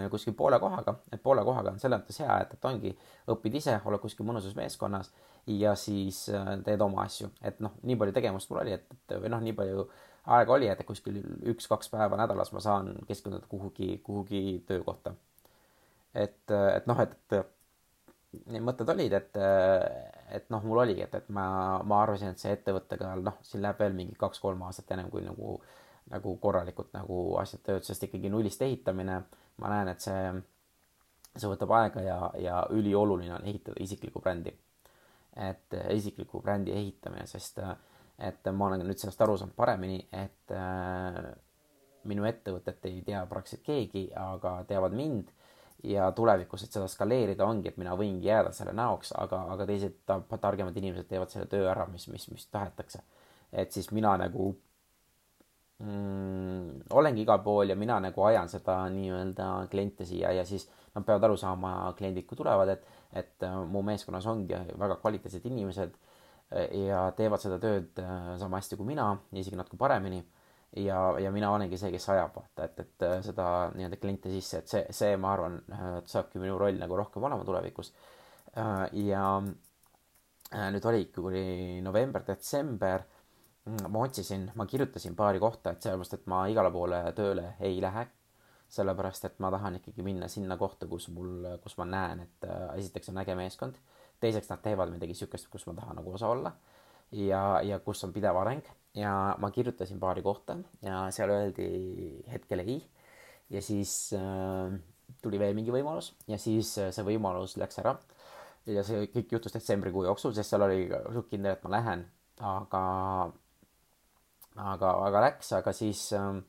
kuskil 0.10 0.34
poole 0.34 0.60
kohaga, 0.60 0.96
et 1.13 1.22
poole 1.24 1.44
kohaga 1.46 1.74
on 1.74 1.80
selles 1.82 2.02
mõttes 2.02 2.20
hea, 2.24 2.38
et, 2.41 2.54
et 2.56 2.68
ongi, 2.70 2.91
õpid 3.34 3.58
ise, 3.60 3.78
oled 3.86 4.02
kuskil 4.02 4.28
mõnusas 4.28 4.56
meeskonnas 4.58 5.12
ja 5.52 5.76
siis 5.80 6.26
äh, 6.34 6.52
teed 6.65 6.82
oma 6.82 7.06
asju, 7.06 7.30
et 7.46 7.60
noh, 7.63 7.76
nii 7.84 7.98
palju 8.02 8.15
tegevust 8.15 8.52
mul 8.52 8.63
oli, 8.63 8.76
et, 8.78 8.88
et 8.96 9.18
või 9.22 9.32
noh, 9.34 9.44
nii 9.46 9.56
palju 9.58 9.86
aega 10.36 10.56
oli, 10.56 10.70
et 10.72 10.82
kuskil 10.88 11.20
üks-kaks 11.54 11.91
päeva 11.94 12.18
nädalas 12.18 12.54
ma 12.56 12.63
saan 12.63 12.96
keskenduda 13.08 13.46
kuhugi, 13.50 14.00
kuhugi 14.06 14.63
töökohta. 14.68 15.13
et, 16.13 16.41
et 16.50 16.88
noh, 16.89 17.02
et, 17.04 17.15
et 17.36 18.52
need 18.52 18.65
mõtted 18.65 18.89
olid, 18.91 19.13
et, 19.13 19.38
et 20.36 20.50
noh, 20.52 20.63
mul 20.65 20.82
oligi, 20.82 21.06
et, 21.06 21.13
et 21.15 21.30
ma, 21.30 21.48
ma 21.86 22.02
arvasin, 22.04 22.34
et 22.34 22.41
see 22.41 22.54
ettevõttega 22.58 23.13
noh, 23.22 23.38
siin 23.46 23.62
läheb 23.63 23.80
veel 23.80 23.94
mingi 23.96 24.18
kaks-kolm 24.20 24.65
aastat 24.65 24.96
ennem 24.96 25.12
kui 25.13 25.24
nagu 25.24 25.60
äh, 25.60 25.85
nagu 26.12 26.36
korralikult 26.41 26.94
nagu 26.94 27.38
asjad 27.41 27.63
tööd, 27.65 27.86
sest 27.88 28.06
ikkagi 28.08 28.30
nullist 28.30 28.62
ehitamine, 28.62 29.22
ma 29.62 29.72
näen, 29.72 29.89
et 29.94 30.06
see, 30.06 30.34
see 31.34 31.50
võtab 31.50 31.74
aega 31.80 32.04
ja, 32.06 32.20
ja 32.41 32.60
ülioluline 32.74 33.34
on 33.39 33.48
ehitada 33.48 33.82
isiklikku 33.84 34.22
brändi. 34.22 34.54
et 35.36 35.74
isikliku 35.91 36.39
brändi 36.41 36.72
ehitamine, 36.72 37.26
sest 37.28 37.60
et 38.20 38.48
ma 38.54 38.70
olen 38.70 38.86
nüüd 38.88 39.02
sellest 39.02 39.22
aru 39.22 39.36
saanud 39.38 39.56
paremini, 39.58 39.98
et 40.15 40.54
äh, 40.56 41.26
minu 42.08 42.26
ettevõtet 42.30 42.86
ei 42.88 43.02
tea 43.06 43.26
praktiliselt 43.28 43.65
keegi, 43.65 44.06
aga 44.15 44.62
teavad 44.70 44.96
mind 44.96 45.34
ja 45.86 46.08
tulevikus, 46.15 46.63
et 46.63 46.74
seda 46.74 46.88
skaleerida, 46.89 47.46
ongi, 47.46 47.70
et 47.70 47.82
mina 47.82 47.96
võingi 48.00 48.30
jääda 48.30 48.54
selle 48.56 48.74
näoks, 48.78 49.12
aga, 49.20 49.41
aga 49.54 49.68
teised 49.70 49.98
targemad 50.08 50.78
inimesed 50.78 51.10
teevad 51.10 51.34
selle 51.34 51.50
töö 51.52 51.68
ära, 51.70 51.86
mis, 51.91 52.08
mis, 52.13 52.30
mis 52.32 52.48
tahetakse. 52.54 53.04
et 53.52 53.72
siis 53.72 53.91
mina 53.91 54.15
nagu 54.18 54.54
mm, 55.80 56.88
olengi 56.96 57.24
igal 57.26 57.42
pool 57.44 57.70
ja 57.70 57.76
mina 57.76 58.00
nagu 58.04 58.24
ajan 58.28 58.50
seda 58.52 58.78
nii-öelda 58.94 59.50
kliente 59.72 60.06
siia 60.06 60.32
ja 60.36 60.46
siis 60.46 60.70
nad 60.96 61.04
peavad 61.04 61.28
aru 61.28 61.38
saama, 61.38 61.94
kliendid 61.98 62.28
kui 62.28 62.38
tulevad, 62.40 62.72
et, 62.72 62.86
et 63.14 63.44
äh, 63.44 63.58
mu 63.68 63.82
meeskonnas 63.84 64.28
ongi 64.32 64.56
väga 64.80 64.96
kvaliteetsed 65.02 65.46
inimesed 65.50 65.92
äh, 65.92 66.70
ja 66.88 67.10
teevad 67.18 67.44
seda 67.44 67.60
tööd 67.60 68.00
äh, 68.00 68.32
sama 68.40 68.62
hästi 68.62 68.80
kui 68.80 68.88
mina, 68.94 69.12
isegi 69.36 69.60
natuke 69.60 69.80
paremini. 69.82 70.24
ja, 70.76 70.98
ja 71.20 71.32
mina 71.32 71.52
olengi 71.56 71.78
see, 71.80 71.92
kes 71.92 72.10
ajab, 72.12 72.34
vaata, 72.36 72.66
et, 72.66 72.80
et 72.84 73.04
seda 73.24 73.46
nii-öelda 73.76 74.00
kliente 74.00 74.32
sisse, 74.32 74.60
et 74.60 74.72
see, 74.72 74.82
see, 74.92 75.14
ma 75.16 75.32
arvan, 75.32 75.60
saabki 76.12 76.42
minu 76.42 76.58
roll 76.60 76.80
nagu 76.80 76.98
rohkem 77.00 77.24
olema 77.24 77.46
tulevikus. 77.48 77.94
ja 78.92 79.22
nüüd 80.74 80.88
oligi, 80.90 81.12
kui 81.16 81.30
oli 81.30 81.46
november-detsember 81.84 83.06
Mm, 83.06 83.14
ma 83.65 84.04
otsisin, 84.06 84.51
ma 84.56 84.65
kirjutasin 84.65 85.15
paari 85.15 85.39
kohta, 85.41 85.73
et 85.73 85.86
sellepärast, 85.86 86.13
et 86.19 86.30
ma 86.30 86.43
igale 86.51 86.71
poole 86.71 87.01
tööle 87.17 87.54
ei 87.60 87.82
lähe. 87.82 88.08
sellepärast 88.75 89.25
et 89.28 89.36
ma 89.39 89.51
tahan 89.54 89.75
ikkagi 89.78 90.04
minna 90.04 90.28
sinna 90.28 90.56
kohta, 90.58 90.88
kus 90.89 91.06
mul, 91.13 91.45
kus 91.63 91.75
ma 91.78 91.86
näen, 91.86 92.23
et 92.25 92.47
äh, 92.49 92.71
esiteks 92.82 93.12
on 93.12 93.19
äge 93.21 93.36
meeskond, 93.38 93.78
teiseks 94.19 94.49
nad 94.49 94.63
teevad 94.63 94.89
midagi 94.91 95.13
niisugust, 95.13 95.47
kus 95.54 95.67
ma 95.69 95.75
tahan 95.78 95.99
nagu 96.01 96.15
osa 96.17 96.32
olla. 96.34 96.51
Ja, 97.13 97.62
ja 97.62 97.78
kus 97.80 98.01
on 98.04 98.12
pidev 98.12 98.36
areng. 98.41 98.65
Ja 98.97 99.36
ma 99.39 99.51
kirjutasin 99.54 99.99
paari 100.01 100.23
kohta 100.25 100.58
ja 100.82 101.06
seal 101.13 101.30
öeldi 101.30 101.67
hetkel 102.32 102.63
ei. 102.65 102.80
Ja 103.54 103.62
siis 103.62 104.10
äh, 104.17 104.73
tuli 105.21 105.39
veel 105.39 105.54
mingi 105.56 105.71
võimalus 105.71 106.15
ja 106.28 106.39
siis 106.41 106.73
äh, 106.82 106.91
see 106.95 107.06
võimalus 107.06 107.56
läks 107.62 107.80
ära. 107.84 107.95
ja 108.65 108.82
see 108.84 109.06
kõik 109.13 109.36
juhtus 109.36 109.54
detsembrikuu 109.54 110.08
jooksul, 110.08 110.34
sest 110.34 110.49
seal 110.49 110.65
oli 110.65 110.88
kindel, 111.30 111.51
et 111.54 111.63
ma 111.63 111.75
lähen, 111.75 112.08
aga, 112.41 112.82
aga, 114.56 114.91
aga 115.08 115.22
läks, 115.28 115.52
aga 115.58 115.74
siis 115.76 116.08
äh, 116.13 116.39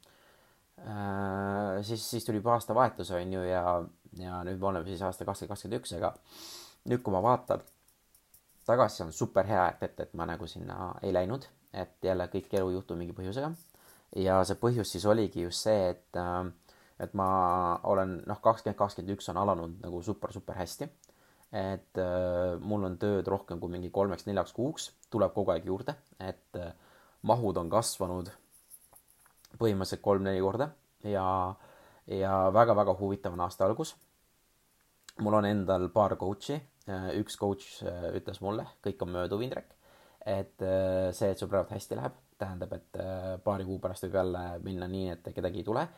Äh, 0.80 1.82
siis, 1.82 2.10
siis 2.10 2.24
tuli 2.24 2.36
juba 2.36 2.52
aastavahetus, 2.52 3.10
on 3.10 3.32
ju, 3.32 3.40
ja, 3.48 3.62
ja 4.20 4.42
nüüd 4.44 4.60
me 4.60 4.66
oleme 4.68 4.90
siis 4.90 5.00
aasta 5.02 5.24
kakskümmend 5.24 5.54
kakskümmend 5.54 5.80
üks, 5.80 5.94
aga 5.96 6.10
nüüd, 6.90 7.00
kui 7.02 7.14
ma 7.14 7.22
vaatan 7.24 7.62
tagasi, 8.68 9.00
on 9.06 9.14
super 9.16 9.48
hea, 9.48 9.62
et, 9.72 9.86
et, 9.88 10.02
et 10.04 10.12
ma 10.18 10.26
nagu 10.28 10.46
sinna 10.50 10.90
ei 11.02 11.14
läinud, 11.16 11.48
et 11.72 12.04
jälle 12.04 12.28
kõik 12.32 12.52
elu 12.60 12.68
ei 12.68 12.76
juhtu 12.76 12.98
mingi 12.98 13.16
põhjusega. 13.16 13.54
ja 14.20 14.36
see 14.44 14.60
põhjus 14.60 14.92
siis 14.92 15.06
oligi 15.08 15.46
just 15.46 15.64
see, 15.64 15.88
et, 15.94 16.20
äh, 16.20 16.76
et 17.00 17.16
ma 17.16 17.30
olen, 17.88 18.18
noh, 18.28 18.42
kakskümmend 18.44 18.78
kakskümmend 18.78 19.16
üks 19.16 19.32
on 19.32 19.40
alanud 19.40 19.80
nagu 19.80 20.02
super, 20.02 20.32
super 20.36 20.60
hästi. 20.60 20.90
et 21.56 22.02
äh, 22.04 22.60
mul 22.60 22.84
on 22.84 23.00
tööd 23.00 23.32
rohkem 23.32 23.64
kui 23.64 23.72
mingi 23.72 23.88
kolmeks-neljaks 23.90 24.52
kuuks, 24.52 24.90
tuleb 25.08 25.32
kogu 25.32 25.56
aeg 25.56 25.72
juurde, 25.72 25.96
et 26.20 26.60
äh, 26.60 26.74
mahud 27.26 27.58
on 27.60 27.70
kasvanud 27.70 28.30
põhimõtteliselt 29.56 30.04
kolm-neli 30.04 30.42
korda 30.44 30.70
ja, 31.06 31.26
ja 32.10 32.34
väga-väga 32.54 32.96
huvitav 33.00 33.36
on 33.36 33.44
aasta 33.46 33.66
algus. 33.66 33.94
mul 35.20 35.38
on 35.38 35.48
endal 35.48 35.88
paar 35.94 36.16
coach'i, 36.20 36.58
üks 37.16 37.38
coach 37.40 37.80
äh, 37.86 38.10
ütles 38.18 38.42
mulle, 38.44 38.66
kõik 38.84 39.00
on 39.02 39.14
mööduv, 39.14 39.42
Indrek, 39.42 39.72
et 40.26 40.62
äh, 40.62 41.08
see, 41.16 41.32
et 41.32 41.40
sul 41.40 41.48
praegu 41.48 41.72
hästi 41.72 41.96
läheb, 41.98 42.18
tähendab, 42.38 42.74
et 42.76 43.00
äh, 43.00 43.32
paari 43.44 43.64
kuu 43.64 43.80
pärast 43.82 44.04
võib 44.06 44.20
jälle 44.20 44.44
minna 44.64 44.90
nii, 44.90 45.08
et 45.16 45.32
kedagi 45.34 45.64
ei 45.64 45.70
tule. 45.70 45.88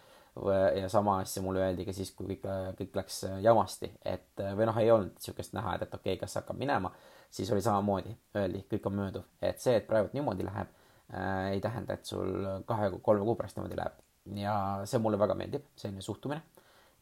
ja 0.78 0.88
sama 0.88 1.16
asja 1.18 1.40
mulle 1.42 1.58
öeldi 1.64 1.82
ka 1.82 1.92
siis, 1.92 2.12
kui 2.14 2.28
kõik, 2.28 2.44
kõik 2.78 2.94
läks 2.94 3.24
jamasti, 3.42 3.88
et 4.06 4.38
või 4.38 4.68
noh, 4.68 4.76
ei 4.78 4.90
olnud 4.94 5.16
niisugust 5.16 5.56
näha, 5.56 5.72
et, 5.74 5.82
et 5.82 5.94
okei 5.96 6.12
okay,, 6.12 6.20
kas 6.20 6.38
hakkab 6.38 6.60
minema, 6.60 6.92
siis 7.30 7.50
oli 7.50 7.64
samamoodi, 7.64 8.12
öeldi, 8.36 8.60
kõik 8.70 8.86
on 8.86 8.94
mööduv, 9.00 9.24
et 9.42 9.58
see, 9.58 9.74
et 9.80 9.88
praegu 9.88 10.12
niimoodi 10.14 10.46
läheb 10.46 10.70
äh, 11.14 11.52
ei 11.54 11.60
tähenda, 11.60 11.94
et 11.94 12.06
sul 12.06 12.46
kahe-kolme 12.66 13.24
kuu 13.24 13.36
pärast 13.38 13.58
niimoodi 13.58 13.78
läheb. 13.78 14.04
ja 14.36 14.54
see 14.84 15.00
mulle 15.00 15.18
väga 15.18 15.34
meeldib, 15.34 15.64
selline 15.76 16.04
suhtumine, 16.04 16.42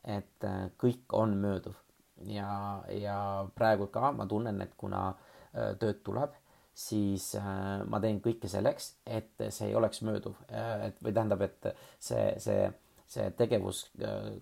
et 0.05 0.45
äh, 0.47 0.69
kõik 0.79 1.15
on 1.19 1.35
mööduv 1.43 1.75
ja, 2.31 2.83
ja 2.93 3.19
praegu 3.55 3.89
ka 3.93 4.13
ma 4.15 4.27
tunnen, 4.31 4.61
et 4.63 4.75
kuna 4.79 5.09
äh, 5.11 5.75
tööd 5.81 6.03
tuleb, 6.07 6.35
siis 6.77 7.33
äh, 7.41 7.83
ma 7.89 8.01
teen 8.03 8.21
kõike 8.25 8.51
selleks, 8.53 8.93
et 9.07 9.47
see 9.49 9.71
ei 9.71 9.79
oleks 9.79 10.03
mööduv 10.07 10.37
äh,, 10.51 10.89
et 10.91 11.03
või 11.03 11.17
tähendab, 11.17 11.43
et 11.47 11.73
see, 11.99 12.29
see, 12.43 12.71
see 13.11 13.31
tegevus 13.39 13.87
äh, 14.01 14.37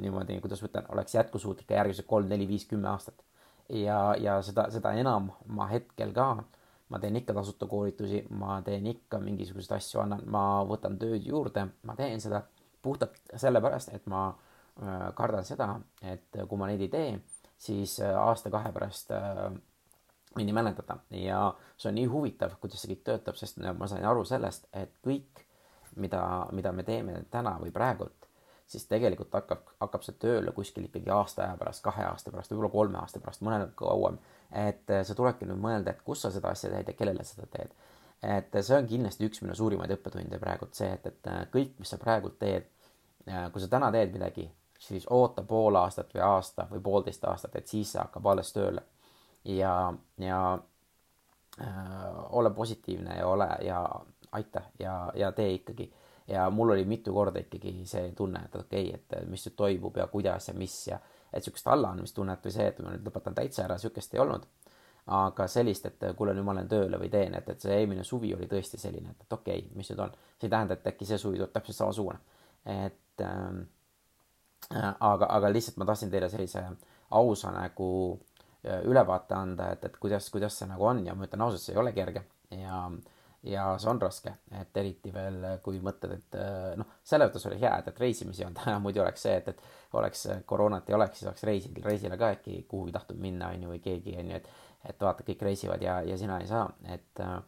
niimoodi, 0.00 0.40
kuidas 0.40 0.62
ma 0.62 0.70
ütlen, 0.70 0.90
oleks 0.94 1.14
jätkusuutlik 1.18 1.68
ka 1.68 1.76
järgmised 1.76 2.08
kolm, 2.08 2.30
neli, 2.30 2.48
viis, 2.48 2.64
kümme 2.70 2.88
aastat. 2.88 3.20
ja, 3.68 4.14
ja 4.20 4.38
seda, 4.42 4.70
seda 4.72 4.94
enam 4.96 5.30
ma 5.52 5.68
hetkel 5.68 6.12
ka 6.16 6.30
äh, 6.38 6.63
ma 6.92 7.00
teen 7.00 7.16
ikka 7.16 7.34
tasuta 7.34 7.66
koolitusi, 7.66 8.24
ma 8.30 8.58
teen 8.64 8.86
ikka 8.86 9.18
mingisuguseid 9.22 9.78
asju, 9.78 10.00
annan, 10.02 10.24
ma 10.30 10.44
võtan 10.68 10.98
tööd 11.00 11.24
juurde, 11.26 11.66
ma 11.88 11.96
teen 11.98 12.20
seda 12.20 12.42
puhtalt 12.84 13.16
sellepärast, 13.40 13.94
et 13.96 14.06
ma 14.10 14.26
äh, 14.30 15.06
kardan 15.16 15.46
seda, 15.48 15.70
et 16.04 16.42
kui 16.48 16.60
ma 16.60 16.68
neid 16.68 16.84
ei 16.84 16.90
tee, 16.92 17.14
siis 17.58 17.96
äh, 18.04 18.12
aasta-kahe 18.20 18.72
pärast 18.74 19.14
äh, 19.16 19.46
mind 20.36 20.52
ei 20.52 20.56
mäletata. 20.56 20.98
Ja 21.10 21.54
see 21.76 21.88
on 21.88 21.98
nii 21.98 22.10
huvitav, 22.10 22.58
kuidas 22.60 22.84
see 22.84 22.92
kõik 22.92 23.04
töötab, 23.08 23.40
sest 23.40 23.62
ma 23.64 23.88
sain 23.90 24.04
aru 24.08 24.26
sellest, 24.28 24.68
et 24.76 24.92
kõik, 25.04 25.44
mida, 25.96 26.22
mida 26.52 26.72
me 26.74 26.84
teeme 26.84 27.22
täna 27.30 27.56
või 27.62 27.72
praegult, 27.74 28.28
siis 28.66 28.86
tegelikult 28.90 29.32
hakkab, 29.34 29.68
hakkab 29.80 30.04
see 30.04 30.16
tööle 30.20 30.52
kuskil 30.56 30.88
ikkagi 30.88 31.12
aasta 31.12 31.46
aja 31.46 31.58
pärast, 31.60 31.84
kahe 31.84 32.04
aasta 32.08 32.32
pärast, 32.34 32.52
võib-olla 32.52 32.72
kolme 32.72 32.98
aasta 33.00 33.22
pärast, 33.22 33.44
mõnel 33.46 33.68
kauem 33.78 34.18
et 34.52 34.90
äh, 34.90 35.02
sa 35.06 35.14
tulebki 35.14 35.48
nüüd 35.48 35.60
mõelda, 35.60 35.94
et 35.94 36.02
kus 36.06 36.24
sa 36.24 36.30
seda 36.34 36.52
asja 36.54 36.70
teed 36.72 36.88
ja 36.88 36.96
kellele 36.98 37.24
seda 37.24 37.46
teed. 37.50 37.72
et 38.24 38.54
see 38.64 38.76
on 38.76 38.86
kindlasti 38.88 39.26
üks 39.28 39.42
minu 39.42 39.54
suurimaid 39.54 39.90
õppetunde 39.98 40.38
praegult 40.40 40.74
see, 40.74 40.92
et, 40.96 41.06
et 41.06 41.26
äh, 41.28 41.42
kõik, 41.52 41.74
mis 41.78 41.90
sa 41.92 41.98
praegult 42.00 42.38
teed, 42.40 42.68
äh, 43.28 43.50
kui 43.52 43.60
sa 43.60 43.68
täna 43.68 43.90
teed 43.92 44.14
midagi, 44.14 44.46
siis 44.80 45.06
oota 45.10 45.42
pool 45.42 45.76
aastat 45.76 46.14
või 46.14 46.22
aasta 46.24 46.66
või 46.70 46.80
poolteist 46.84 47.24
aastat, 47.28 47.56
et 47.56 47.68
siis 47.68 47.92
see 47.92 48.00
hakkab 48.00 48.26
alles 48.32 48.52
tööle. 48.52 48.82
ja, 49.44 49.92
ja 50.18 50.40
äh, 51.60 52.08
ole 52.30 52.50
positiivne 52.50 53.18
ja 53.18 53.26
ole 53.28 53.48
ja 53.62 53.84
aita 54.32 54.62
ja, 54.78 55.12
ja 55.14 55.32
tee 55.32 55.52
ikkagi. 55.52 55.92
ja 56.28 56.50
mul 56.50 56.70
oli 56.70 56.84
mitu 56.84 57.12
korda 57.12 57.38
ikkagi 57.38 57.82
see 57.86 58.12
tunne, 58.16 58.40
et 58.44 58.56
okei 58.56 58.88
okay,, 58.88 59.00
et 59.20 59.28
mis 59.28 59.44
nüüd 59.46 59.56
toimub 59.56 59.96
ja 59.96 60.06
kuidas 60.06 60.48
ja 60.48 60.54
mis 60.54 60.76
ja 60.88 60.98
et 61.34 61.42
niisugust 61.42 61.68
allaandmistunnet 61.68 62.44
või 62.46 62.54
see, 62.54 62.66
et 62.70 62.78
ma 62.82 62.92
nüüd 62.94 63.08
lõpetan 63.08 63.34
täitsa 63.34 63.64
ära, 63.66 63.78
niisugust 63.78 64.14
ei 64.14 64.22
olnud. 64.24 64.46
aga 65.14 65.44
sellist, 65.52 65.84
et 65.84 66.04
kuule, 66.16 66.32
nüüd 66.32 66.46
ma 66.46 66.54
lähen 66.56 66.68
tööle 66.68 66.96
või 66.96 67.10
teen, 67.12 67.34
et, 67.36 67.48
et 67.52 67.60
see 67.60 67.74
eelmine 67.76 68.04
suvi 68.08 68.30
oli 68.34 68.46
tõesti 68.48 68.78
selline, 68.80 69.10
et, 69.10 69.26
et 69.26 69.32
okei 69.36 69.58
okay,, 69.58 69.76
mis 69.76 69.90
nüüd 69.90 70.00
on. 70.00 70.14
see 70.38 70.48
ei 70.48 70.52
tähenda, 70.54 70.78
et 70.78 70.86
äkki 70.92 71.08
see 71.08 71.18
suvi 71.20 71.36
tuleb 71.36 71.52
täpselt 71.52 71.76
samasugune. 71.76 72.18
et 72.64 73.20
ähm, 73.20 73.58
äh, 74.72 74.94
aga, 75.00 75.28
aga 75.28 75.52
lihtsalt 75.52 75.76
ma 75.76 75.84
tahtsin 75.90 76.10
teile 76.10 76.30
sellise 76.32 76.62
ausa 77.10 77.52
nagu 77.52 77.88
äh, 78.64 78.80
ülevaate 78.84 79.34
anda, 79.34 79.72
et, 79.72 79.84
et 79.84 79.98
kuidas, 80.00 80.30
kuidas 80.30 80.56
see 80.58 80.70
nagu 80.70 80.86
on 80.88 81.04
ja 81.06 81.14
ma 81.14 81.28
ütlen 81.28 81.44
ausalt, 81.44 81.66
see 81.66 81.76
ei 81.76 81.82
ole 81.82 81.92
kerge 81.92 82.24
ja 82.50 82.86
äh, 82.86 83.13
ja 83.44 83.66
see 83.78 83.90
on 83.92 84.00
raske, 84.02 84.34
et 84.60 84.76
eriti 84.80 85.12
veel, 85.14 85.40
kui 85.64 85.80
mõtled, 85.84 86.14
et 86.16 86.36
äh, 86.40 86.74
noh, 86.80 86.98
selles 87.04 87.30
mõttes 87.30 87.48
oli 87.50 87.60
hea, 87.60 87.72
et, 87.78 87.90
et 87.92 88.04
reisimisi 88.04 88.46
on 88.46 88.56
täna, 88.56 88.78
muidu 88.84 89.02
oleks 89.04 89.26
see, 89.26 89.38
et, 89.40 89.50
et 89.54 89.98
oleks 90.00 90.26
koroonat 90.48 90.88
ei 90.90 90.98
oleks, 90.98 91.20
siis 91.20 91.30
oleks 91.30 91.44
reisil, 91.48 91.82
reisile 91.84 92.18
ka 92.20 92.34
äkki 92.36 92.62
kuhugi 92.68 92.94
tahtnud 92.94 93.20
minna, 93.20 93.52
on 93.54 93.66
ju, 93.66 93.74
või 93.74 93.82
keegi, 93.84 94.16
on 94.20 94.32
ju, 94.34 94.42
et 94.42 94.54
et 94.84 95.00
vaata, 95.00 95.24
kõik 95.24 95.40
reisivad 95.46 95.80
ja, 95.80 96.02
ja 96.04 96.16
sina 96.20 96.36
ei 96.42 96.48
saa, 96.50 96.66
et 96.92 97.20
äh, 97.24 97.38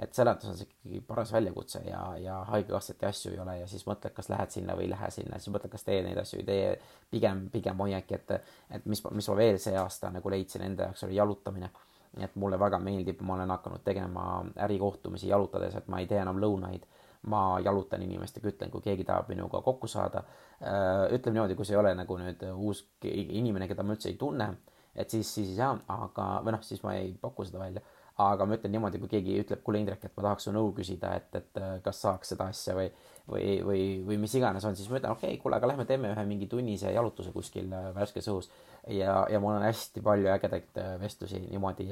et 0.00 0.14
selles 0.16 0.32
mõttes 0.32 0.48
on 0.48 0.56
see 0.56 0.68
ikkagi 0.70 1.00
paras 1.04 1.32
väljakutse 1.34 1.82
ja, 1.84 2.00
ja 2.16 2.38
haigekassat 2.48 3.02
ja 3.04 3.10
asju 3.12 3.34
ei 3.34 3.40
ole 3.42 3.58
ja 3.58 3.66
siis 3.68 3.84
mõtled, 3.84 4.14
kas 4.16 4.30
lähed 4.32 4.54
sinna 4.54 4.76
või 4.78 4.86
ei 4.86 4.92
lähe 4.94 5.10
sinna, 5.12 5.36
siis 5.36 5.52
mõtled, 5.52 5.72
kas 5.74 5.84
teed 5.84 6.06
neid 6.06 6.20
asju 6.22 6.38
või 6.38 6.46
ei 6.46 6.48
tee. 6.48 6.94
pigem, 7.12 7.42
pigem 7.52 7.82
hoiangi, 7.84 8.16
et, 8.16 8.54
et 8.78 8.86
mis, 8.88 9.02
mis 9.12 9.28
ma 9.28 9.36
veel 9.36 9.60
see 9.60 9.76
aasta 9.76 10.08
nagu 10.14 10.32
leidsin 10.32 10.64
enda 10.64 10.88
jaoks, 10.88 11.04
oli 11.04 11.18
jalutamine 11.18 11.68
nii 12.16 12.26
et 12.26 12.34
mulle 12.36 12.58
väga 12.60 12.78
meeldib, 12.82 13.22
ma 13.24 13.38
olen 13.38 13.52
hakanud 13.54 13.84
tegema 13.84 14.24
ärikohtumisi 14.66 15.30
jalutades, 15.30 15.76
et 15.78 15.88
ma 15.88 16.02
ei 16.02 16.10
tee 16.10 16.20
enam 16.22 16.40
lõunaid. 16.42 16.88
ma 17.22 17.60
jalutan 17.62 18.02
inimestega, 18.02 18.50
ütlen, 18.50 18.70
kui 18.70 18.82
keegi 18.82 19.04
tahab 19.06 19.28
minuga 19.30 19.60
kokku 19.62 19.86
saada. 19.86 20.24
Äh, 20.58 21.12
ütleme 21.14 21.36
niimoodi, 21.36 21.54
kui 21.54 21.64
see 21.64 21.76
ei 21.76 21.78
ole 21.78 21.92
nagu 21.94 22.16
nüüd 22.18 22.42
uus 22.50 22.80
inimene, 23.06 23.68
keda 23.70 23.84
ma 23.86 23.94
üldse 23.94 24.08
ei 24.10 24.16
tunne, 24.18 24.48
et 24.90 25.10
siis, 25.14 25.30
siis 25.30 25.52
ei 25.52 25.60
saa, 25.60 25.76
aga, 25.86 26.24
või 26.42 26.56
noh, 26.56 26.64
siis 26.66 26.82
ma 26.82 26.96
ei 26.98 27.12
paku 27.22 27.46
seda 27.46 27.62
välja 27.62 27.84
aga 28.20 28.46
ma 28.46 28.56
ütlen 28.56 28.74
niimoodi, 28.74 29.00
kui 29.00 29.10
keegi 29.12 29.38
ütleb, 29.42 29.62
kuule 29.64 29.80
Indrek, 29.80 30.04
et 30.04 30.16
ma 30.16 30.26
tahaks 30.28 30.46
su 30.48 30.52
nõu 30.54 30.72
küsida, 30.76 31.14
et, 31.18 31.38
et 31.38 31.60
kas 31.84 32.02
saaks 32.04 32.34
seda 32.34 32.48
asja 32.52 32.74
või, 32.76 32.90
või, 33.32 33.56
või, 33.66 33.82
või 34.06 34.18
mis 34.22 34.34
iganes 34.38 34.64
on, 34.68 34.76
siis 34.78 34.90
ma 34.90 34.98
ütlen, 35.00 35.14
okei 35.16 35.32
okay,, 35.32 35.40
kuule, 35.42 35.58
aga 35.58 35.70
lähme 35.72 35.86
teeme 35.88 36.12
ühe 36.12 36.24
mingi 36.28 36.48
tunnise 36.50 36.92
jalutuse 36.94 37.32
kuskil 37.34 37.72
äh, 37.72 37.90
värskes 37.96 38.28
õhus. 38.32 38.50
ja, 38.88 39.22
ja 39.32 39.40
mul 39.42 39.56
on 39.56 39.66
hästi 39.66 40.04
palju 40.04 40.30
ägedaid 40.34 40.80
äh, 40.82 40.94
vestlusi 41.00 41.40
niimoodi 41.48 41.90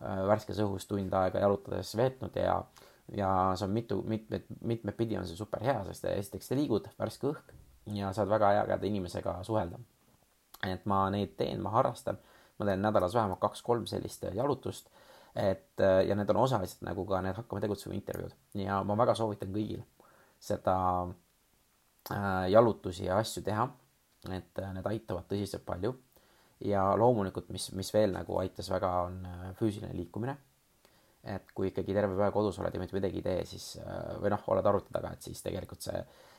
värskes 0.00 0.62
õhus 0.64 0.86
tund 0.88 1.12
aega 1.12 1.42
jalutades 1.42 1.90
veetnud 1.96 2.36
ja, 2.40 2.54
ja 3.12 3.30
see 3.52 3.66
on 3.66 3.74
mitu, 3.74 3.98
mitmed, 4.08 4.46
mitmed 4.64 4.96
pidi 4.96 5.18
on 5.20 5.26
see 5.28 5.36
super 5.36 5.60
hea, 5.64 5.76
sest 5.90 6.06
esiteks 6.08 6.48
sa 6.48 6.56
liigud, 6.56 6.88
värske 6.98 7.28
õhk 7.28 7.52
ja 7.96 8.12
saad 8.16 8.30
väga 8.32 8.54
ägeda 8.62 8.88
inimesega 8.88 9.36
suhelda. 9.44 9.76
et 10.64 10.86
ma 10.88 11.02
neid 11.12 11.36
teen, 11.36 11.60
ma 11.60 11.74
harrastan, 11.76 12.16
ma 12.58 12.68
teen 12.68 12.80
nädalas 12.80 13.14
vähemalt 13.14 13.40
kaks-kolm 13.44 13.84
sellist 13.90 14.24
jalutust 14.32 14.88
et 15.34 15.80
äh, 15.80 16.06
ja 16.08 16.16
need 16.18 16.30
on 16.30 16.42
osaliselt 16.44 16.82
nagu 16.82 17.04
ka 17.06 17.20
need 17.22 17.36
Hakkame 17.36 17.62
tegutsema 17.62 17.94
intervjuud 17.94 18.34
ja 18.64 18.80
ma 18.84 18.96
väga 18.98 19.14
soovitan 19.14 19.52
kõigil 19.54 19.82
seda 20.40 20.76
äh, 21.06 22.46
jalutusi 22.52 23.06
ja 23.08 23.18
asju 23.20 23.42
teha, 23.46 23.66
et 24.30 24.62
äh, 24.62 24.70
need 24.76 24.88
aitavad 24.92 25.28
tõsiselt 25.30 25.66
palju. 25.66 25.94
ja 26.60 26.82
loomulikult, 27.00 27.48
mis, 27.48 27.70
mis 27.72 27.88
veel 27.94 28.12
nagu 28.12 28.36
aitas 28.36 28.66
väga, 28.68 28.88
on 29.08 29.22
füüsiline 29.56 29.94
liikumine. 29.96 30.36
et 31.24 31.52
kui 31.56 31.68
ikkagi 31.68 31.94
terve 31.96 32.16
päev 32.16 32.32
kodus 32.32 32.58
oled 32.60 32.74
ja 32.74 32.80
mitte 32.80 32.96
midagi 32.96 33.20
ei 33.20 33.24
tee, 33.24 33.44
siis 33.44 33.78
või 34.20 34.30
noh, 34.32 34.44
oled 34.52 34.66
arvuti 34.66 34.92
taga, 34.92 35.10
et 35.12 35.24
siis 35.24 35.42
tegelikult 35.44 35.84
see, 35.84 35.98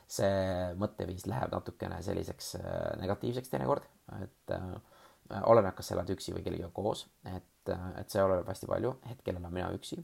see 0.10 0.40
mõtteviis 0.82 1.28
läheb 1.30 1.54
natukene 1.54 2.00
selliseks 2.02 2.56
negatiivseks 3.02 3.54
teinekord, 3.54 3.86
et 4.22 4.56
äh, 4.58 5.44
oleneb, 5.46 5.76
kas 5.78 5.92
sa 5.92 5.96
elad 5.98 6.10
üksi 6.14 6.34
või 6.36 6.44
kellegagi 6.46 6.74
koos, 6.74 7.06
et, 7.30 7.74
et 8.00 8.10
see 8.10 8.24
oleneb 8.24 8.50
hästi 8.50 8.70
palju, 8.70 8.96
hetkel 9.10 9.38
elan 9.38 9.54
mina 9.54 9.70
üksi 9.76 10.02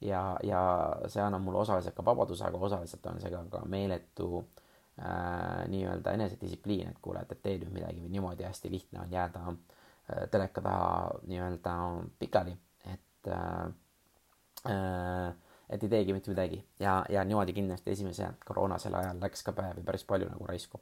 ja, 0.00 0.36
ja 0.42 0.60
see 1.08 1.22
annab 1.22 1.42
mulle 1.44 1.58
osaliselt 1.64 1.94
ka 1.96 2.04
vabaduse, 2.04 2.44
aga 2.46 2.58
osaliselt 2.68 3.06
on 3.06 3.20
see 3.20 3.32
ka, 3.32 3.42
ka 3.52 3.60
meeletu 3.68 4.30
äh, 4.40 5.66
nii-öelda 5.68 6.14
enesedistsipliin, 6.16 6.92
et 6.92 7.02
kuule, 7.02 7.22
et, 7.24 7.32
et 7.32 7.42
tee 7.42 7.58
nüüd 7.60 7.74
midagi 7.74 8.02
või 8.02 8.14
niimoodi 8.16 8.46
hästi 8.48 8.72
lihtne 8.72 9.04
on 9.04 9.12
jääda 9.12 9.44
äh, 9.50 10.26
teleka 10.32 10.64
taha 10.64 10.90
nii-öelda 11.28 11.76
pikali, 12.18 12.56
et 12.94 13.32
äh, 13.32 13.64
äh, 14.72 15.32
et 15.70 15.82
ei 15.86 15.90
teegi 15.90 16.14
mitte 16.16 16.32
midagi 16.32 16.56
ja, 16.82 17.04
ja 17.08 17.22
niimoodi 17.24 17.52
kindlasti 17.54 17.92
esimese 17.92 18.32
koroonasel 18.44 18.94
ajal 18.98 19.20
läks 19.22 19.44
ka 19.46 19.52
päevi 19.54 19.84
päris 19.86 20.02
palju 20.04 20.26
nagu 20.32 20.46
raisku. 20.48 20.80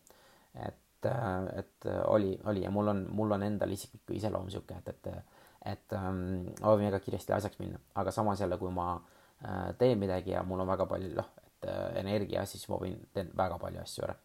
et, 0.54 1.06
äh, 1.06 1.58
et 1.58 1.90
oli, 2.06 2.38
oli 2.44 2.62
ja 2.62 2.70
mul 2.70 2.94
on, 2.94 3.06
mul 3.10 3.36
on 3.36 3.42
endal 3.42 3.70
isiklik 3.70 4.16
iseloom 4.16 4.48
sihuke, 4.50 4.78
et, 4.78 4.88
et, 4.88 5.36
et 5.68 5.92
ähm, 5.96 6.20
oovin 6.62 6.88
väga 6.88 7.00
kiiresti 7.04 7.34
asjaks 7.36 7.58
minna, 7.60 7.80
aga 8.00 8.12
samas 8.14 8.40
jälle, 8.40 8.58
kui 8.60 8.70
ma 8.74 8.94
äh, 8.96 9.74
teen 9.78 9.98
midagi 9.98 10.32
ja 10.34 10.42
mul 10.42 10.64
on 10.64 10.70
väga 10.70 10.86
palju, 10.86 11.10
noh, 11.16 11.28
et 11.44 11.68
äh, 11.68 11.82
energia, 12.02 12.44
siis 12.48 12.68
ma 12.72 12.78
võin, 12.80 12.96
teen 13.14 13.30
väga 13.36 13.58
palju 13.58 13.82
asju 13.82 14.06
ära. 14.06 14.16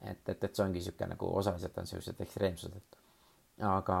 et, 0.00 0.28
et, 0.28 0.44
et 0.44 0.50
see 0.56 0.64
ongi 0.64 0.82
sihuke 0.84 1.08
nagu 1.08 1.30
osaliselt 1.38 1.78
on 1.78 1.88
siuksed 1.88 2.20
ekstreemsused. 2.24 3.00
aga 3.68 3.96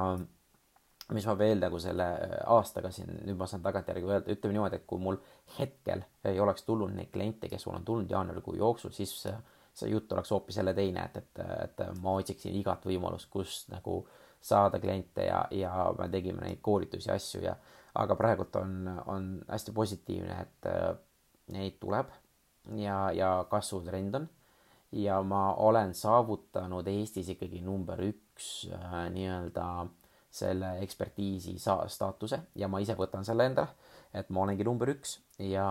mis 1.14 1.26
ma 1.26 1.34
veel 1.38 1.58
nagu 1.60 1.78
selle 1.82 2.06
aastaga 2.54 2.90
siin, 2.94 3.10
nüüd 3.26 3.38
ma 3.38 3.48
saan 3.50 3.62
tagantjärgi 3.64 4.06
öelda, 4.06 4.30
ütleme 4.34 4.56
niimoodi, 4.56 4.78
et 4.78 4.86
kui 4.88 5.02
mul 5.02 5.18
hetkel 5.58 6.04
ei 6.28 6.38
oleks 6.40 6.64
tulnud 6.68 6.94
neid 6.94 7.10
kliente, 7.12 7.48
kes 7.50 7.66
mul 7.66 7.80
on 7.80 7.86
tulnud 7.86 8.12
jaanuarikuu 8.14 8.54
jooksul, 8.60 8.94
siis 8.94 9.14
see, 9.24 9.34
see 9.74 9.90
jutt 9.90 10.12
oleks 10.12 10.30
hoopis 10.30 10.60
jälle 10.60 10.74
teine, 10.76 11.08
et, 11.08 11.16
et, 11.18 11.42
et 11.64 11.82
ma 12.02 12.14
otsiksin 12.20 12.54
igat 12.60 12.86
võimalust, 12.86 13.30
kus 13.32 13.64
nagu 13.72 14.04
saada 14.40 14.80
kliente 14.80 15.26
ja, 15.26 15.44
ja 15.50 15.72
me 15.98 16.08
tegime 16.08 16.44
neid 16.46 16.60
koolitusi, 16.62 17.10
asju 17.12 17.42
ja 17.44 17.54
aga 18.00 18.16
praegult 18.16 18.56
on, 18.56 18.88
on 19.06 19.30
hästi 19.48 19.72
positiivne, 19.76 20.36
et 20.40 20.68
äh, 20.70 20.90
neid 21.52 21.78
tuleb 21.80 22.12
ja, 22.78 23.10
ja 23.12 23.32
kasvutrend 23.50 24.20
on. 24.20 24.28
Ja 24.92 25.20
ma 25.22 25.52
olen 25.62 25.92
saavutanud 25.94 26.88
Eestis 26.90 27.28
ikkagi 27.30 27.60
number 27.62 28.00
üks 28.02 28.66
äh, 28.74 29.04
nii-öelda 29.14 29.66
äh, 29.84 29.90
selle 30.30 30.78
ekspertiisi 30.82 31.58
saa-, 31.58 31.88
staatuse 31.88 32.40
ja 32.54 32.68
ma 32.70 32.80
ise 32.82 32.94
võtan 32.98 33.26
selle 33.26 33.48
endale, 33.50 33.74
et 34.14 34.30
ma 34.30 34.44
olengi 34.44 34.66
number 34.66 34.92
üks 34.94 35.18
ja 35.42 35.66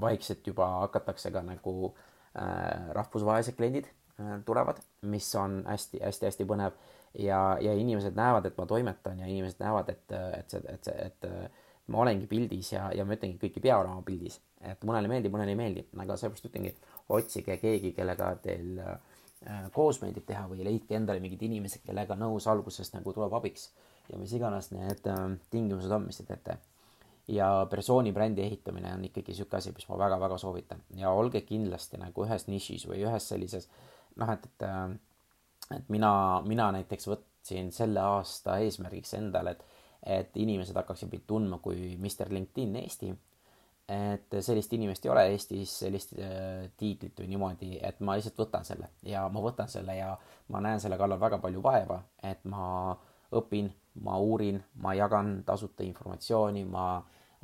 vaikselt 0.00 0.46
juba 0.46 0.68
hakatakse 0.84 1.32
ka 1.34 1.42
nagu 1.42 1.74
äh, 1.88 2.92
rahvusvahelised 2.94 3.56
kliendid 3.58 3.88
äh, 3.88 3.97
tulevad, 4.46 4.80
mis 5.10 5.28
on 5.38 5.60
hästi-hästi-hästi 5.68 6.46
põnev. 6.48 6.76
Ja, 7.18 7.56
ja 7.64 7.72
inimesed 7.72 8.14
näevad, 8.18 8.44
et 8.46 8.58
ma 8.58 8.66
toimetan 8.68 9.18
ja 9.22 9.26
inimesed 9.26 9.62
näevad, 9.62 9.88
et, 9.88 10.12
et 10.12 10.52
see, 10.52 10.60
et 10.68 10.84
see, 10.84 11.06
et 11.06 11.88
ma 11.88 12.02
olengi 12.02 12.28
pildis 12.28 12.74
ja, 12.74 12.90
ja 12.94 13.06
ma 13.08 13.16
ütlengi, 13.16 13.38
kõik 13.40 13.56
ei 13.56 13.64
pea 13.64 13.78
olema 13.80 14.02
pildis, 14.04 14.36
et 14.60 14.84
mõnele 14.86 15.08
meeldib, 15.08 15.32
mõnele 15.32 15.54
ei 15.54 15.58
meeldi, 15.58 15.86
aga 16.04 16.18
seepärast 16.20 16.50
ütlengi, 16.50 16.74
otsige 17.16 17.56
keegi, 17.62 17.94
kellega 17.96 18.34
teil 18.44 18.76
äh, 18.84 18.98
Äh, 19.46 19.68
koos 19.70 20.00
meeldib 20.02 20.24
teha 20.26 20.48
või 20.50 20.64
leidke 20.66 20.96
endale 20.98 21.22
mingid 21.22 21.42
inimesed, 21.46 21.84
kellega 21.86 22.16
nõus 22.18 22.48
algusest 22.50 22.96
nagu 22.96 23.12
tuleb 23.14 23.36
abiks. 23.38 23.68
Ja 24.10 24.18
mis 24.18 24.32
iganes 24.34 24.72
need 24.72 25.06
äh, 25.06 25.20
tingimused 25.52 25.94
on, 25.94 26.08
mis 26.08 26.18
te 26.18 26.26
teete. 26.26 26.58
ja 27.28 27.66
persooni 27.70 28.08
brändi 28.12 28.40
ehitamine 28.40 28.88
on 28.96 29.02
ikkagi 29.04 29.34
sihuke 29.36 29.58
asi, 29.58 29.70
mis 29.76 29.84
ma 29.88 29.98
väga-väga 30.00 30.38
soovitan. 30.40 30.80
Ja 30.96 31.10
olge 31.12 31.42
kindlasti 31.44 32.00
nagu 32.00 32.24
ühes 32.24 32.46
nišis 32.48 32.86
või 32.88 33.02
ühes 33.04 33.28
sellises 33.28 33.68
noh, 34.18 34.32
et, 34.34 34.46
et 34.46 34.66
äh, 34.66 34.96
et 35.76 35.88
mina, 35.92 36.10
mina 36.46 36.70
näiteks 36.72 37.08
võtsin 37.10 37.72
selle 37.74 38.00
aasta 38.00 38.58
eesmärgiks 38.64 39.14
endale, 39.18 39.56
et 39.56 39.66
et 40.08 40.36
inimesed 40.38 40.76
hakkaksid 40.78 41.10
mind 41.10 41.24
tundma 41.26 41.56
kui 41.58 41.96
Mr 41.98 42.28
LinkedIn 42.30 42.76
Eesti. 42.78 43.08
Et 43.90 44.36
sellist 44.44 44.72
inimest 44.76 45.04
ei 45.04 45.10
ole 45.10 45.24
Eestis, 45.32 45.72
sellist 45.80 46.12
äh, 46.20 46.68
tiitlit 46.78 47.18
või 47.18 47.32
niimoodi, 47.32 47.70
et 47.82 47.98
ma 48.04 48.14
lihtsalt 48.14 48.38
võtan 48.38 48.64
selle 48.68 48.92
ja 49.02 49.24
ma 49.32 49.42
võtan 49.42 49.68
selle 49.68 49.96
ja 49.96 50.12
ma 50.54 50.60
näen 50.62 50.80
selle 50.80 50.98
kallal 51.00 51.18
väga 51.20 51.40
palju 51.42 51.62
vaeva, 51.64 51.98
et 52.22 52.44
ma 52.44 52.94
õpin, 53.40 53.72
ma 54.04 54.18
uurin, 54.22 54.60
ma 54.84 54.94
jagan 54.94 55.40
tasuta 55.48 55.82
informatsiooni, 55.88 56.62
ma 56.68 56.86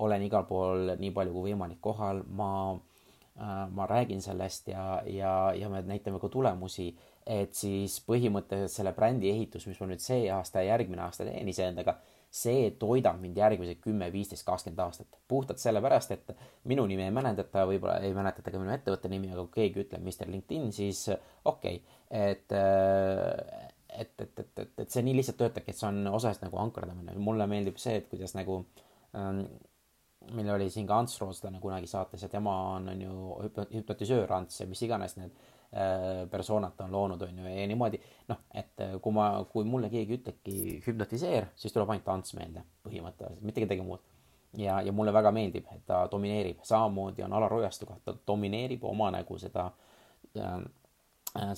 olen 0.04 0.28
igal 0.28 0.46
pool 0.46 0.94
nii 1.00 1.10
palju 1.16 1.34
kui 1.34 1.48
võimalik 1.50 1.82
kohal, 1.82 2.22
ma 2.28 2.50
äh,, 2.76 2.93
ma 3.34 3.86
räägin 3.90 4.20
sellest 4.22 4.68
ja, 4.70 5.02
ja, 5.10 5.52
ja 5.58 5.68
me 5.68 5.80
näitame 5.82 6.20
ka 6.22 6.28
tulemusi, 6.30 6.92
et 7.26 7.54
siis 7.58 7.96
põhimõtteliselt 8.06 8.70
selle 8.70 8.92
brändi 8.94 9.30
ehitus, 9.32 9.66
mis 9.66 9.80
ma 9.80 9.88
nüüd 9.90 10.02
see 10.04 10.28
aasta 10.30 10.62
ja 10.62 10.74
järgmine 10.76 11.02
aasta 11.02 11.26
teen 11.26 11.48
iseendaga 11.50 11.96
see 12.34 12.70
toidab 12.82 13.20
mind 13.22 13.36
järgmised 13.38 13.78
kümme, 13.82 14.08
viisteist, 14.12 14.44
kakskümmend 14.46 14.80
aastat. 14.82 15.18
puhtalt 15.28 15.60
sellepärast, 15.62 16.14
et 16.16 16.32
minu 16.70 16.86
nime 16.90 17.06
ei 17.06 17.14
mäletata, 17.14 17.62
võib-olla 17.70 18.00
ei 18.02 18.14
mäletata 18.16 18.50
ka 18.50 18.62
minu 18.62 18.74
ettevõtte 18.74 19.10
nimi, 19.12 19.30
aga 19.30 19.44
kui 19.46 19.60
keegi 19.60 19.84
ütleb 19.84 20.02
Mr 20.02 20.32
LinkedIn, 20.32 20.72
siis 20.74 21.04
okei 21.44 21.78
okay., 21.78 21.84
et 22.10 22.56
et, 23.94 24.10
et, 24.20 24.40
et, 24.42 24.58
et, 24.58 24.72
et 24.82 24.90
see 24.90 25.04
nii 25.06 25.14
lihtsalt 25.20 25.38
töötabki, 25.38 25.70
et 25.70 25.78
see 25.78 25.86
on 25.86 26.00
osaliselt 26.10 26.48
nagu 26.48 26.58
ankerdamine. 26.64 27.14
mulle 27.22 27.46
meeldib 27.46 27.78
see, 27.78 28.00
et 28.00 28.10
kuidas 28.10 28.34
nagu 28.34 28.64
ähm, 29.14 29.44
meil 30.32 30.50
oli 30.54 30.70
siin 30.70 30.86
ka 30.86 30.96
Ants 30.98 31.20
Rootslane 31.20 31.60
kunagi 31.60 31.86
saates 31.90 32.22
ja 32.22 32.28
tema 32.32 32.54
on, 32.74 32.88
on 32.88 33.02
ju 33.02 33.14
hüpnotisöör 33.74 34.32
Ants 34.32 34.60
ja 34.60 34.66
mis 34.70 34.82
iganes 34.82 35.18
need 35.20 35.36
Äh, 35.76 36.28
personat 36.30 36.80
on 36.80 36.92
loonud, 36.92 37.22
on 37.22 37.38
ju, 37.38 37.44
ja 37.44 37.66
niimoodi. 37.66 37.98
Noh, 38.28 38.38
et 38.54 38.80
äh, 38.80 38.92
kui 39.02 39.12
ma, 39.12 39.24
kui 39.50 39.64
mulle 39.66 39.88
keegi 39.90 40.20
ütlebki 40.20 40.76
hüpnotiseer, 40.84 41.48
siis 41.58 41.74
tuleb 41.74 41.90
ainult 41.90 42.10
Ants 42.12 42.36
meelde 42.38 42.62
põhimõtteliselt, 42.86 43.42
mitte 43.42 43.64
kedagi 43.64 43.82
muud. 43.82 44.04
ja, 44.54 44.76
ja 44.86 44.92
mulle 44.94 45.10
väga 45.12 45.32
meeldib, 45.34 45.66
et 45.74 45.82
ta 45.88 46.04
domineerib, 46.12 46.60
samamoodi 46.62 47.24
on 47.26 47.34
Alar 47.34 47.56
Ojastuga, 47.56 47.96
ta 48.04 48.14
domineerib 48.26 48.84
oma 48.86 49.10
nagu 49.10 49.38
seda 49.42 49.64
äh, 50.38 50.54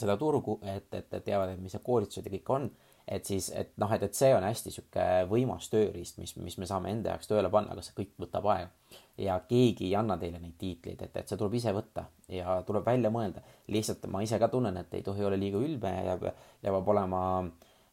seda 0.01 0.17
turgu, 0.17 0.57
et, 0.63 0.89
et, 0.95 1.13
et 1.13 1.25
teavad, 1.29 1.53
et 1.53 1.61
mis 1.61 1.77
need 1.77 1.85
koolitused 1.85 2.25
ja 2.25 2.33
kõik 2.39 2.55
on 2.57 2.71
et 3.09 3.25
siis, 3.25 3.51
et 3.55 3.73
noh, 3.79 3.93
et, 3.95 4.03
et 4.03 4.19
see 4.19 4.33
on 4.35 4.43
hästi 4.43 4.73
sihuke 4.75 5.05
võimas 5.31 5.69
tööriist, 5.71 6.19
mis, 6.19 6.33
mis 6.43 6.57
me 6.59 6.67
saame 6.67 6.91
enda 6.91 7.13
jaoks 7.13 7.31
tööle 7.31 7.51
panna, 7.53 7.77
aga 7.77 7.85
see 7.87 7.95
kõik 8.01 8.17
võtab 8.25 8.49
aega. 8.51 8.97
ja 9.23 9.39
keegi 9.49 9.87
ei 9.87 9.95
anna 9.97 10.19
teile 10.21 10.41
neid 10.43 10.57
tiitleid, 10.59 11.03
et, 11.07 11.15
et 11.17 11.29
see 11.29 11.39
tuleb 11.39 11.55
ise 11.57 11.73
võtta 11.73 12.05
ja 12.29 12.59
tuleb 12.67 12.85
välja 12.87 13.11
mõelda. 13.15 13.45
lihtsalt 13.69 14.07
ma 14.11 14.23
ise 14.27 14.39
ka 14.43 14.49
tunnen, 14.53 14.77
et 14.77 14.95
ei 14.95 15.07
tohi 15.07 15.25
olla 15.25 15.39
liiga 15.39 15.63
ülbe 15.63 15.93
ja, 15.95 16.19
ja 16.19 16.75
peab 16.75 16.93
olema 16.95 17.23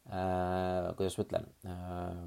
äh,, 0.09 0.91
kuidas 0.97 1.18
ma 1.18 1.28
ütlen 1.28 1.47
äh,, 1.70 2.20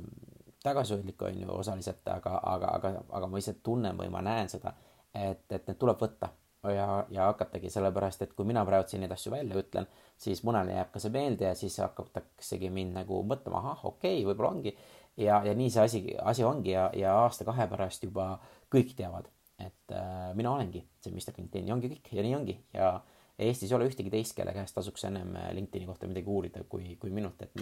tagasihoidlik 0.63 1.23
on 1.23 1.43
ju 1.43 1.53
osaliselt, 1.59 2.07
aga, 2.11 2.39
aga, 2.55 2.73
aga, 2.79 2.95
aga 3.19 3.27
ma 3.31 3.39
ise 3.43 3.59
tunnen 3.63 3.99
või 3.99 4.11
ma 4.11 4.23
näen 4.23 4.51
seda, 4.51 4.75
et, 5.15 5.47
et 5.51 5.67
need 5.67 5.79
tuleb 5.79 6.01
võtta 6.01 6.31
ja, 6.75 6.87
ja 7.13 7.29
hakatagi, 7.31 7.71
sellepärast 7.73 8.23
et 8.27 8.35
kui 8.37 8.47
mina 8.49 8.65
praegu 8.67 8.89
siin 8.91 9.03
neid 9.05 9.15
asju 9.15 9.33
välja 9.33 9.59
ütlen, 9.61 9.89
siis 10.21 10.43
mõnele 10.47 10.77
jääb 10.77 10.93
ka 10.95 11.03
see 11.03 11.15
meelde 11.15 11.49
ja 11.49 11.55
siis 11.59 11.79
hakataksegi 11.83 12.71
mind 12.73 12.97
nagu 13.01 13.23
mõtlema, 13.29 13.63
ahah, 13.63 13.85
okei 13.93 14.21
okay,, 14.21 14.29
võib-olla 14.29 14.53
ongi. 14.55 14.77
ja, 15.17 15.41
ja 15.45 15.55
nii 15.57 15.73
see 15.73 15.83
asi, 15.83 16.05
asi 16.23 16.45
ongi 16.45 16.75
ja, 16.75 16.89
ja 16.97 17.17
aasta-kahe 17.25 17.69
pärast 17.73 18.05
juba 18.05 18.35
kõik 18.73 18.95
teavad, 18.99 19.29
et 19.59 19.95
äh, 19.95 20.33
mina 20.37 20.53
olengi 20.53 20.85
see 21.01 21.13
Mr 21.13 21.39
LinkedIn 21.39 21.69
ja 21.69 21.77
ongi 21.77 21.93
kõik 21.95 22.17
ja 22.17 22.27
nii 22.27 22.41
ongi 22.41 22.59
ja 22.75 22.97
Eestis 23.37 23.69
ei 23.69 23.77
ole 23.77 23.85
ühtegi 23.91 24.09
teist, 24.09 24.33
kelle 24.33 24.53
käest 24.57 24.73
tasuks 24.79 25.03
ennem 25.05 25.35
LinkedIni 25.53 25.85
kohta 25.85 26.09
midagi 26.09 26.31
uurida 26.33 26.63
kui, 26.73 26.95
kui 26.97 27.11
minult, 27.13 27.43
et 27.45 27.59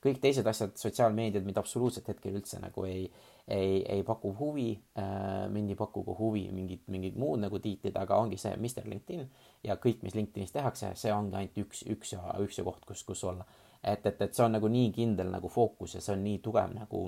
kõik 0.00 0.20
teised 0.22 0.46
asjad, 0.48 0.72
sotsiaalmeediad 0.80 1.44
mind 1.44 1.60
absoluutselt 1.60 2.08
hetkel 2.08 2.38
üldse 2.38 2.56
nagu 2.62 2.86
ei, 2.88 3.02
ei, 3.50 3.84
ei 3.88 4.02
paku 4.02 4.34
huvi 4.38 4.82
äh,, 4.98 5.48
mind 5.50 5.70
ei 5.70 5.76
paku 5.76 6.04
ka 6.04 6.14
huvi 6.18 6.44
mingid, 6.54 6.84
mingid 6.86 7.16
muud 7.18 7.40
nagu 7.42 7.58
tiitlid, 7.58 7.96
aga 7.98 8.18
ongi 8.22 8.38
see 8.38 8.52
Mr 8.56 8.86
LinkedIn 8.86 9.26
ja 9.66 9.76
kõik, 9.80 10.04
mis 10.06 10.14
LinkedInis 10.14 10.54
tehakse, 10.54 10.92
see 10.98 11.12
ongi 11.14 11.36
ainult 11.38 11.58
üks, 11.64 11.82
üks 11.90 12.14
ja 12.14 12.22
üks 12.44 12.60
ja 12.60 12.64
koht, 12.66 12.84
kus, 12.86 13.02
kus 13.06 13.24
olla. 13.26 13.46
et, 13.82 14.06
et, 14.06 14.22
et 14.22 14.34
see 14.34 14.44
on 14.44 14.54
nagu 14.54 14.68
nii 14.70 14.92
kindel 14.94 15.32
nagu 15.32 15.48
fookus 15.50 15.96
ja 15.96 16.02
see 16.04 16.14
on 16.14 16.22
nii 16.26 16.38
tugev 16.44 16.74
nagu 16.76 17.06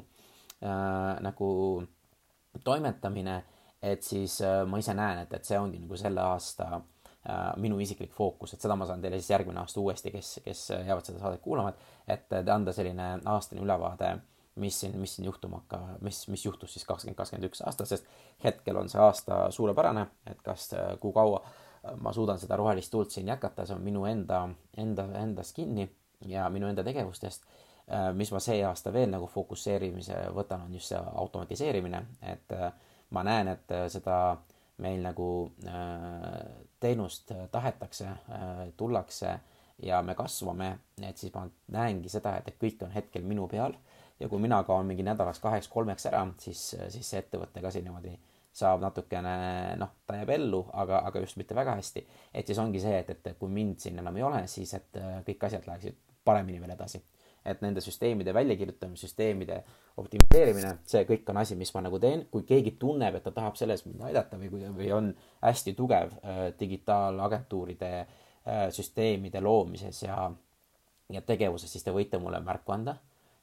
äh,, 0.63 1.21
nagu 1.23 1.51
toimetamine, 2.65 3.43
et 3.83 4.03
siis 4.03 4.41
äh, 4.43 4.63
ma 4.67 4.83
ise 4.83 4.97
näen, 4.99 5.23
et, 5.23 5.39
et 5.39 5.47
see 5.47 5.61
ongi 5.61 5.79
nagu 5.85 6.01
selle 6.01 6.27
aasta 6.27 6.69
äh, 6.75 7.55
minu 7.63 7.79
isiklik 7.81 8.13
fookus, 8.17 8.55
et 8.55 8.67
seda 8.67 8.77
ma 8.77 8.89
saan 8.91 9.05
teile 9.05 9.21
siis 9.21 9.31
järgmine 9.31 9.63
aasta 9.63 9.81
uuesti, 9.81 10.11
kes, 10.11 10.35
kes 10.45 10.67
jäävad 10.75 11.07
seda 11.07 11.23
saadet 11.23 11.45
kuulama, 11.45 11.73
et, 12.07 12.27
et 12.35 12.51
anda 12.51 12.75
selline 12.75 13.15
aastane 13.31 13.63
ülevaade 13.63 14.11
äh, 14.17 14.21
mis 14.61 14.81
siin, 14.81 14.99
mis 15.01 15.17
siin 15.17 15.27
juhtuma 15.27 15.63
hakkab, 15.63 16.03
mis, 16.05 16.27
mis 16.29 16.45
juhtus 16.45 16.75
siis 16.75 16.85
kakskümmend, 16.85 17.17
kakskümmend 17.17 17.49
üks 17.49 17.63
aasta, 17.65 17.87
sest 17.89 18.09
hetkel 18.45 18.77
on 18.77 18.91
see 18.93 19.01
aasta 19.01 19.47
suurepärane, 19.51 20.07
et 20.29 20.43
kas, 20.45 20.71
kui 21.01 21.13
kaua 21.17 21.41
ma 22.01 22.13
suudan 22.13 22.39
seda 22.39 22.57
rohelist 22.57 22.93
tuult 22.93 23.11
siin 23.11 23.29
jätkata, 23.29 23.67
see 23.67 23.77
on 23.77 23.83
minu 23.83 24.05
enda, 24.07 24.45
enda, 24.79 25.09
endast 25.19 25.57
kinni 25.57 25.89
ja 26.29 26.49
minu 26.51 26.69
enda 26.69 26.85
tegevustest. 26.85 27.47
mis 28.15 28.31
ma 28.33 28.39
see 28.41 28.61
aasta 28.65 28.93
veel 28.93 29.11
nagu 29.11 29.27
fokusseerimise 29.27 30.15
võtan, 30.35 30.67
on 30.67 30.75
just 30.75 30.93
see 30.93 30.99
automatiseerimine, 30.99 32.03
et 32.23 32.55
ma 33.11 33.25
näen, 33.27 33.49
et 33.49 33.75
seda 33.91 34.37
meil 34.83 35.03
nagu 35.03 35.27
teenust 36.81 37.33
tahetakse, 37.51 38.09
tullakse 38.77 39.35
ja 39.83 40.03
me 40.03 40.15
kasvame, 40.15 40.71
et 41.03 41.19
siis 41.19 41.35
ma 41.35 41.49
näengi 41.75 42.09
seda, 42.09 42.37
et 42.39 42.55
kõik 42.61 42.87
on 42.87 42.95
hetkel 42.95 43.27
minu 43.27 43.49
peal 43.51 43.75
ja 44.21 44.29
kui 44.29 44.41
mina 44.43 44.63
kaon 44.65 44.87
mingi 44.87 45.05
nädalaks 45.07 45.41
kaheks-kolmeks 45.43 46.07
ära, 46.11 46.27
siis, 46.39 46.75
siis 46.95 47.09
see 47.09 47.23
ettevõte 47.23 47.63
ka 47.63 47.71
siin 47.71 47.87
niimoodi 47.89 48.17
saab 48.53 48.83
natukene, 48.85 49.37
noh, 49.81 49.95
ta 50.07 50.19
jääb 50.19 50.35
ellu, 50.35 50.67
aga, 50.77 51.01
aga 51.09 51.23
just 51.25 51.39
mitte 51.41 51.57
väga 51.57 51.79
hästi. 51.79 52.07
et 52.35 52.47
siis 52.47 52.59
ongi 52.59 52.81
see, 52.81 52.99
et, 52.99 53.11
et 53.11 53.39
kui 53.39 53.49
mind 53.49 53.81
siin 53.81 53.99
enam 53.99 54.17
ei 54.17 54.27
ole, 54.29 54.47
siis 54.47 54.75
et 54.75 55.01
kõik 55.27 55.49
asjad 55.49 55.67
läheksid 55.67 55.97
paremini 56.25 56.61
veel 56.61 56.77
edasi 56.77 57.01
et 57.45 57.63
nende 57.63 57.83
süsteemide 57.83 58.35
väljakirjutamine, 58.35 58.99
süsteemide 58.99 59.59
optimiseerimine, 60.01 60.77
see 60.89 61.03
kõik 61.09 61.29
on 61.33 61.41
asi, 61.43 61.57
mis 61.59 61.73
ma 61.75 61.83
nagu 61.85 61.99
teen, 62.03 62.27
kui 62.33 62.47
keegi 62.49 62.77
tunneb, 62.81 63.19
et 63.19 63.27
ta 63.27 63.33
tahab 63.35 63.59
selles 63.59 63.85
mind 63.87 64.05
aidata 64.09 64.39
või 64.41 64.51
kui, 64.53 64.63
või 64.77 64.91
on 64.95 65.11
hästi 65.43 65.75
tugev 65.79 66.15
äh, 66.23 66.43
digitaalagentuuride 66.59 67.93
äh, 67.99 68.67
süsteemide 68.75 69.43
loomises 69.43 70.05
ja, 70.05 70.29
ja 71.13 71.25
tegevuses, 71.27 71.73
siis 71.73 71.85
te 71.85 71.95
võite 71.95 72.21
mulle 72.23 72.41
märku 72.45 72.77
anda. 72.77 72.97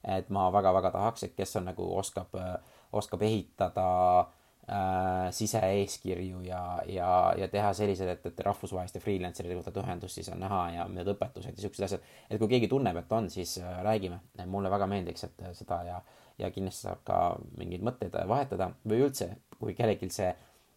Et 0.03 0.29
ma 0.29 0.49
väga-väga 0.51 0.91
tahaks, 0.91 1.23
et 1.23 1.35
kes 1.35 1.55
on 1.59 1.71
nagu 1.71 1.87
oskab 1.97 2.35
äh,, 2.39 2.55
oskab 2.91 3.21
ehitada 3.21 3.87
äh, 4.19 4.27
äh, 4.69 5.31
sise-eeskirju 5.31 6.41
ja, 6.41 6.61
ja, 6.87 7.33
ja 7.37 7.47
teha 7.47 7.71
sellised, 7.73 8.09
et, 8.09 8.25
et 8.29 8.41
rahvusvaheliste 8.45 9.01
freelanceritega 9.03 9.61
võtad 9.63 9.79
ühendust, 9.81 10.19
siis 10.19 10.29
on 10.33 10.41
näha 10.43 10.61
ja 10.75 10.85
need 10.91 11.09
õpetused 11.13 11.57
ja 11.57 11.63
siuksed 11.63 11.87
asjad. 11.87 12.05
et 12.29 12.39
kui 12.41 12.51
keegi 12.51 12.69
tunneb, 12.71 12.99
et 13.01 13.15
on, 13.15 13.29
siis 13.33 13.57
äh, 13.63 13.79
räägime. 13.85 14.19
mulle 14.45 14.71
väga 14.71 14.87
meeldiks, 14.87 15.25
et 15.25 15.43
äh, 15.43 15.53
seda 15.57 15.81
ja, 15.87 15.99
ja 16.37 16.51
kindlasti 16.53 16.87
saab 16.87 17.03
ka 17.07 17.19
mingeid 17.57 17.85
mõtteid 17.85 18.15
vahetada 18.27 18.71
või 18.85 19.03
üldse, 19.07 19.31
kui 19.57 19.75
kellelgi 19.77 20.11
see, 20.13 20.31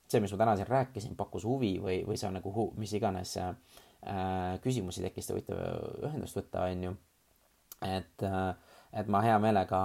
see, 0.08 0.20
mis 0.20 0.32
ma 0.32 0.42
täna 0.44 0.56
siin 0.56 0.70
rääkisin, 0.70 1.16
pakkus 1.16 1.46
huvi 1.48 1.76
või, 1.82 2.02
või 2.08 2.18
see 2.20 2.30
on 2.30 2.38
nagu 2.40 2.52
hu, 2.54 2.70
mis 2.80 2.92
iganes 2.96 3.36
äh, 3.42 3.54
küsimusi 4.64 5.04
tekkis, 5.04 5.28
te 5.28 5.36
võite 5.36 5.58
ühendust 6.08 6.38
võtta, 6.40 6.68
on 6.70 6.88
ju. 6.88 6.96
et 7.82 8.24
äh,, 8.28 8.54
et 8.92 9.08
ma 9.08 9.22
hea 9.24 9.38
meelega 9.42 9.80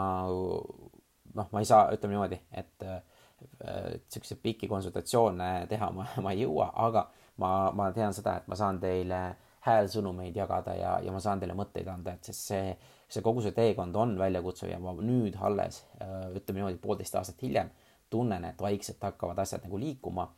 noh, 1.38 1.50
ma 1.52 1.62
ei 1.62 1.70
saa, 1.70 1.88
ütleme 1.96 2.16
niimoodi, 2.16 2.40
et 2.58 2.86
äh, 2.88 3.02
siukseid 4.10 4.42
pikki 4.44 4.70
konsultatsioone 4.72 5.68
teha 5.70 5.90
ma, 5.96 6.08
ma 6.26 6.34
ei 6.34 6.44
jõua, 6.46 6.72
aga 6.88 7.08
ma, 7.44 7.52
ma 7.78 7.92
tean 7.96 8.16
seda, 8.16 8.40
et 8.42 8.48
ma 8.50 8.58
saan 8.60 8.82
teile 8.84 9.22
häälsõnumeid 9.68 10.38
jagada 10.38 10.76
ja, 10.78 10.94
ja 11.04 11.12
ma 11.12 11.20
saan 11.24 11.42
teile 11.42 11.56
mõtteid 11.58 11.90
anda, 11.92 12.16
et 12.16 12.30
sest 12.30 12.52
see, 12.54 12.72
see 13.12 13.24
kogu 13.26 13.44
see 13.44 13.56
teekond 13.56 13.96
on 14.00 14.16
väljakutsuv 14.20 14.72
ja 14.72 14.80
ma 14.82 14.94
nüüd 14.98 15.36
alles, 15.44 15.82
ütleme 16.00 16.62
niimoodi, 16.62 16.80
poolteist 16.82 17.18
aastat 17.20 17.44
hiljem 17.44 17.72
tunnen, 18.10 18.46
et 18.48 18.62
vaikselt 18.62 19.04
hakkavad 19.04 19.40
asjad 19.44 19.66
nagu 19.68 19.80
liikuma. 19.80 20.30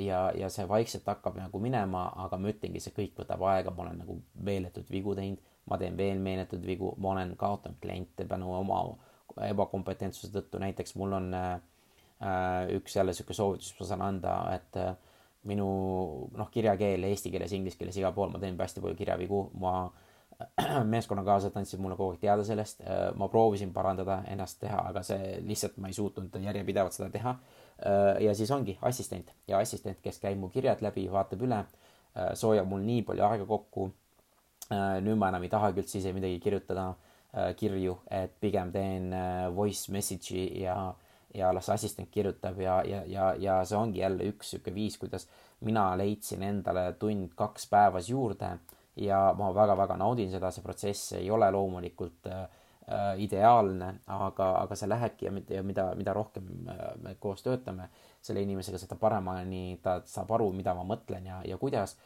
ja, 0.00 0.20
ja 0.36 0.48
see 0.48 0.64
vaikselt 0.68 1.04
hakkab 1.08 1.36
nagu 1.36 1.60
minema, 1.60 2.06
aga 2.24 2.38
ma 2.40 2.52
ütlengi, 2.52 2.80
see 2.80 2.94
kõik 2.96 3.18
võtab 3.20 3.42
aega, 3.52 3.72
ma 3.76 3.84
olen 3.84 3.98
nagu 4.00 4.16
meeletuid 4.48 4.88
vigu 4.92 5.14
teinud, 5.16 5.42
ma 5.70 5.78
teen 5.78 5.96
veel 5.96 6.18
meeletuid 6.18 6.66
vigu, 6.66 6.92
ma 6.98 7.14
olen 7.14 7.36
kaotanud 7.38 7.78
kliente 7.80 8.26
tänu 8.28 8.52
oma 8.58 8.82
ebakompetentsuse 9.46 10.32
tõttu, 10.34 10.58
näiteks 10.58 10.96
mul 10.98 11.12
on 11.16 11.34
äh, 11.34 11.60
Äh, 12.20 12.68
üks 12.76 12.96
jälle 12.96 13.14
sihuke 13.16 13.32
soovitus, 13.32 13.70
mis 13.72 13.80
ma 13.80 13.86
saan 13.88 14.02
anda, 14.04 14.32
et 14.52 14.76
äh, 14.76 14.90
minu 15.48 15.66
noh, 16.36 16.48
kirjakeel 16.52 17.06
eesti 17.08 17.30
keeles, 17.32 17.54
inglise 17.56 17.78
keeles, 17.80 17.96
igal 17.96 18.12
pool 18.12 18.28
ma 18.28 18.36
teen 18.42 18.58
hästi 18.60 18.82
palju 18.84 18.98
kirjavigu, 18.98 19.38
ma 19.62 19.72
meeskonnakaaslased 20.92 21.56
andsid 21.56 21.80
mulle 21.80 21.96
kogu 21.96 22.12
aeg 22.12 22.20
teada 22.26 22.44
sellest, 22.44 22.84
äh, 22.84 23.06
ma 23.16 23.30
proovisin 23.32 23.72
parandada 23.72 24.18
ennast 24.28 24.60
teha, 24.60 24.82
aga 24.92 25.00
see 25.06 25.38
lihtsalt 25.48 25.80
ma 25.80 25.88
ei 25.88 25.96
suutnud 25.96 26.36
järjepidevalt 26.44 26.98
seda 26.98 27.08
teha. 27.14 27.36
ja 28.20 28.34
siis 28.36 28.50
ongi 28.52 28.74
assistent 28.84 29.30
ja 29.48 29.56
assistent, 29.64 30.02
kes 30.04 30.18
käib 30.20 30.36
mu 30.36 30.50
kirjad 30.52 30.82
läbi, 30.84 31.06
vaatab 31.08 31.40
üle, 31.46 31.62
soojab 32.36 32.68
mul 32.68 32.84
nii 32.84 33.06
palju 33.08 33.24
aega 33.24 33.46
kokku. 33.48 33.86
Nüüd 34.70 35.18
ma 35.18 35.28
enam 35.32 35.42
ei 35.42 35.50
tahagi 35.50 35.82
üldse 35.82 35.98
ise 35.98 36.12
midagi 36.14 36.38
kirjutada, 36.38 36.92
kirju, 37.58 37.96
et 38.10 38.32
pigem 38.42 38.70
teen 38.74 39.10
voice 39.54 39.90
message'i 39.90 40.62
ja 40.62 40.76
äh, 40.88 41.10
ja 41.34 41.54
las 41.54 41.68
assistent 41.68 42.10
kirjutab 42.10 42.58
ja, 42.58 42.82
ja, 42.84 43.02
ja, 43.06 43.34
ja 43.38 43.60
see 43.64 43.78
ongi 43.78 44.02
jälle 44.02 44.26
üks 44.32 44.54
sihuke 44.54 44.74
viis, 44.74 44.98
kuidas 44.98 45.28
mina 45.66 45.90
leidsin 45.98 46.42
endale 46.42 46.92
tund-kaks 46.98 47.68
päevas 47.70 48.10
juurde 48.10 48.50
ja 48.96 49.20
ma 49.38 49.52
väga-väga 49.54 49.96
naudin 50.00 50.30
seda, 50.32 50.50
see 50.50 50.64
protsess 50.64 51.14
ei 51.20 51.30
ole 51.30 51.50
loomulikult 51.54 52.26
äh, 52.26 52.42
äh 52.90 53.20
ideaalne, 53.22 53.92
aga, 54.06 54.50
aga 54.64 54.76
see 54.76 54.88
lähebki 54.88 55.28
ja 55.28 55.32
mida, 55.32 55.62
mida, 55.62 55.86
mida 55.94 56.14
rohkem 56.16 56.48
äh, 56.68 56.86
me 57.02 57.14
koos 57.20 57.42
töötame 57.46 57.88
selle 58.20 58.42
inimesega, 58.42 58.78
seda 58.78 58.98
paremini 58.98 59.78
ta 59.82 60.00
saab 60.04 60.32
aru, 60.34 60.50
mida 60.52 60.74
ma 60.74 60.84
mõtlen 60.84 61.26
ja, 61.30 61.40
ja 61.46 61.56
kuidas. 61.58 61.96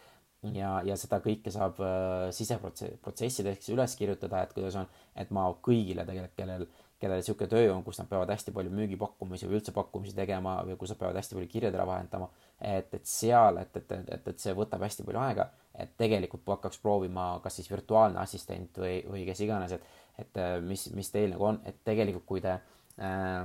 Ja, 0.53 0.77
ja 0.85 0.97
seda 1.01 1.21
kõike 1.25 1.53
saab 1.55 1.81
äh, 1.81 2.29
siseprotsessideks 2.37 3.71
üles 3.73 3.97
kirjutada, 3.97 4.43
et 4.45 4.53
kuidas 4.57 4.77
on, 4.81 4.91
et 5.17 5.31
ma 5.35 5.47
kõigile 5.65 6.05
tegelikult, 6.09 6.37
kellel 6.37 6.67
äh, 6.67 6.83
kellel 7.05 7.21
niisugune 7.21 7.51
töö 7.51 7.73
on, 7.75 7.83
kus 7.85 7.99
nad 8.01 8.09
peavad 8.09 8.31
hästi 8.33 8.53
palju 8.55 8.73
müügipakkumisi 8.75 9.49
või 9.49 9.59
üldse 9.59 9.75
pakkumisi 9.77 10.17
tegema 10.17 10.57
või 10.67 10.77
kus 10.81 10.95
nad 10.95 11.01
peavad 11.01 11.19
hästi 11.21 11.37
palju 11.39 11.51
kirjadele 11.53 11.87
vahetama, 11.89 12.29
et, 12.61 12.95
et 12.97 13.09
seal, 13.09 13.59
et, 13.61 13.77
et, 13.81 13.93
et, 14.17 14.31
et 14.33 14.41
see 14.41 14.55
võtab 14.57 14.85
hästi 14.87 15.07
palju 15.07 15.21
aega, 15.21 15.49
et 15.85 15.93
tegelikult 16.01 16.55
hakkaks 16.55 16.81
proovima 16.83 17.27
kas 17.45 17.59
siis 17.61 17.69
virtuaalne 17.71 18.21
assistent 18.23 18.81
või, 18.81 18.97
või 19.11 19.27
kes 19.29 19.43
iganes, 19.45 19.77
et, 19.77 19.91
et 20.25 20.41
mis, 20.65 20.87
mis 20.97 21.13
teil 21.13 21.35
nagu 21.35 21.51
on, 21.51 21.61
et 21.69 21.83
tegelikult 21.85 22.29
kui 22.31 22.45
te 22.45 22.55
äh, 22.57 23.43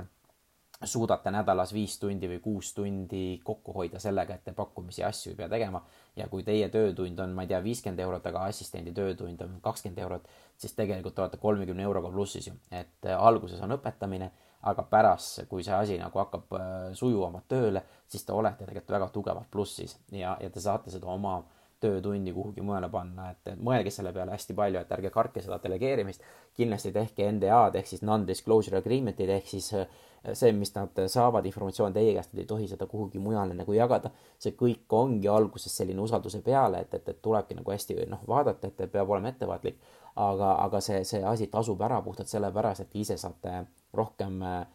suudate 0.84 1.30
nädalas 1.30 1.72
viis 1.74 1.98
tundi 2.00 2.28
või 2.28 2.38
kuus 2.40 2.72
tundi 2.74 3.40
kokku 3.44 3.72
hoida 3.76 4.00
sellega, 4.00 4.34
et 4.34 4.44
te 4.44 4.52
pakkumisi 4.56 5.04
asju 5.04 5.32
ei 5.32 5.36
pea 5.36 5.48
tegema. 5.48 5.82
ja 6.16 6.28
kui 6.28 6.42
teie 6.42 6.68
töötund 6.68 7.18
on, 7.20 7.34
ma 7.36 7.42
ei 7.42 7.48
tea, 7.48 7.60
viiskümmend 7.62 8.00
eurot, 8.00 8.26
aga 8.26 8.44
assistendi 8.48 8.92
töötund 8.92 9.40
on 9.44 9.58
kakskümmend 9.62 9.98
eurot, 9.98 10.28
siis 10.56 10.72
tegelikult 10.74 11.18
olete 11.18 11.36
kolmekümne 11.36 11.82
euroga 11.82 12.10
plussis 12.10 12.48
ju. 12.48 12.54
et 12.70 13.06
äh, 13.06 13.26
alguses 13.26 13.60
on 13.60 13.76
õpetamine, 13.76 14.30
aga 14.62 14.82
pärast, 14.82 15.44
kui 15.48 15.62
see 15.62 15.74
asi 15.74 15.98
nagu 15.98 16.18
hakkab 16.18 16.56
äh, 16.56 16.66
sujuvamalt 16.92 17.48
tööle, 17.48 17.84
siis 18.08 18.24
te 18.24 18.32
olete 18.32 18.64
tegelikult 18.64 18.96
väga 18.96 19.08
tugevalt 19.08 19.50
plussis 19.50 19.98
ja, 20.12 20.36
ja 20.40 20.50
te 20.50 20.60
saate 20.60 20.90
seda 20.90 21.06
oma 21.06 21.42
töötundi 21.80 22.32
kuhugi 22.32 22.60
mujale 22.60 22.88
panna, 22.92 23.30
et 23.30 23.56
mõelge 23.56 23.92
selle 23.92 24.12
peale 24.12 24.34
hästi 24.34 24.54
palju, 24.56 24.80
et 24.80 24.92
ärge 24.92 25.10
kartke 25.10 25.40
seda 25.40 25.60
delegeerimist. 25.62 26.22
kindlasti 26.56 26.92
tehke 26.92 27.32
NDA-d 27.32 27.78
ehk 27.78 27.86
siis 27.86 28.02
non-disclosure 28.02 28.80
agreement'id 28.80 29.28
ehk 29.28 29.48
siis 29.48 29.72
äh, 29.74 29.86
see, 30.32 30.52
mis 30.52 30.74
nad 30.74 31.00
saavad 31.08 31.46
informatsioon 31.48 31.94
teie 31.96 32.12
käest, 32.16 32.32
nad 32.34 32.42
ei 32.42 32.48
tohi 32.48 32.68
seda 32.68 32.86
kuhugi 32.86 33.18
mujale 33.18 33.54
nagu 33.56 33.72
jagada. 33.72 34.10
see 34.38 34.52
kõik 34.56 34.92
ongi 34.96 35.28
alguses 35.28 35.76
selline 35.76 36.00
usalduse 36.00 36.42
peale, 36.44 36.80
et, 36.80 36.94
et, 36.94 37.08
et 37.08 37.22
tulebki 37.22 37.56
nagu 37.58 37.72
hästi 37.72 37.96
noh, 38.08 38.20
vaadata, 38.28 38.68
et 38.68 38.92
peab 38.92 39.10
olema 39.10 39.32
ettevaatlik. 39.32 39.80
aga, 40.16 40.54
aga 40.64 40.80
see, 40.80 41.04
see 41.04 41.22
asi 41.24 41.46
tasub 41.46 41.80
ära 41.80 42.02
puhtalt 42.02 42.28
sellepärast, 42.28 42.80
et 42.80 42.96
ise 42.98 43.16
saate 43.16 43.64
rohkem 43.94 44.42
äh, 44.42 44.66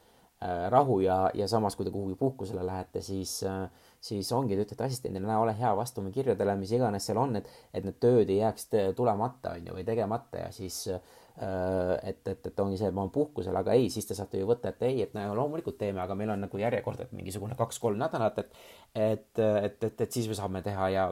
rahu 0.69 0.99
ja, 0.99 1.29
ja 1.33 1.47
samas, 1.47 1.75
kui 1.75 1.85
te 1.85 1.91
kuhugi 1.91 2.15
puhkusele 2.15 2.65
lähete, 2.65 3.01
siis 3.01 3.43
äh, 3.43 3.67
siis 4.05 4.31
ongi, 4.31 4.55
te 4.55 4.65
ütlete 4.65 4.85
assistendile, 4.85 5.25
näe, 5.27 5.37
ole 5.41 5.53
hea, 5.57 5.71
vasta 5.77 6.01
mu 6.01 6.11
kirjadele, 6.13 6.55
mis 6.59 6.73
iganes 6.77 7.07
seal 7.07 7.19
on, 7.21 7.39
et, 7.39 7.49
et 7.73 7.85
need 7.85 7.97
tööd 8.03 8.29
ei 8.29 8.41
jääks 8.41 8.69
tulemata, 8.97 9.55
on 9.57 9.69
ju, 9.69 9.77
või 9.77 9.85
tegemata 9.87 10.45
ja 10.45 10.51
siis 10.55 10.83
äh, 10.93 11.15
et, 11.35 12.21
et, 12.31 12.47
et 12.47 12.59
ongi 12.63 12.77
see, 12.79 12.87
et 12.87 12.95
ma 12.95 13.03
olen 13.03 13.11
puhkusel, 13.11 13.55
aga 13.59 13.73
ei, 13.75 13.89
siis 13.91 14.07
te 14.07 14.15
saate 14.15 14.39
ju 14.39 14.47
võtta, 14.47 14.71
et 14.71 14.83
ei, 14.87 15.01
et 15.03 15.15
no 15.17 15.25
loomulikult 15.35 15.77
teeme, 15.81 15.99
aga 15.99 16.15
meil 16.15 16.31
on 16.31 16.45
nagu 16.45 16.61
järjekord, 16.61 17.01
et 17.03 17.11
mingisugune 17.11 17.57
kaks-kolm 17.59 17.99
nädalat, 17.99 18.39
et 18.39 18.59
et, 18.95 19.39
et, 19.39 19.83
et, 19.83 20.01
et 20.01 20.11
siis 20.11 20.29
me 20.31 20.37
saame 20.37 20.63
teha 20.63 20.89
ja 20.93 21.09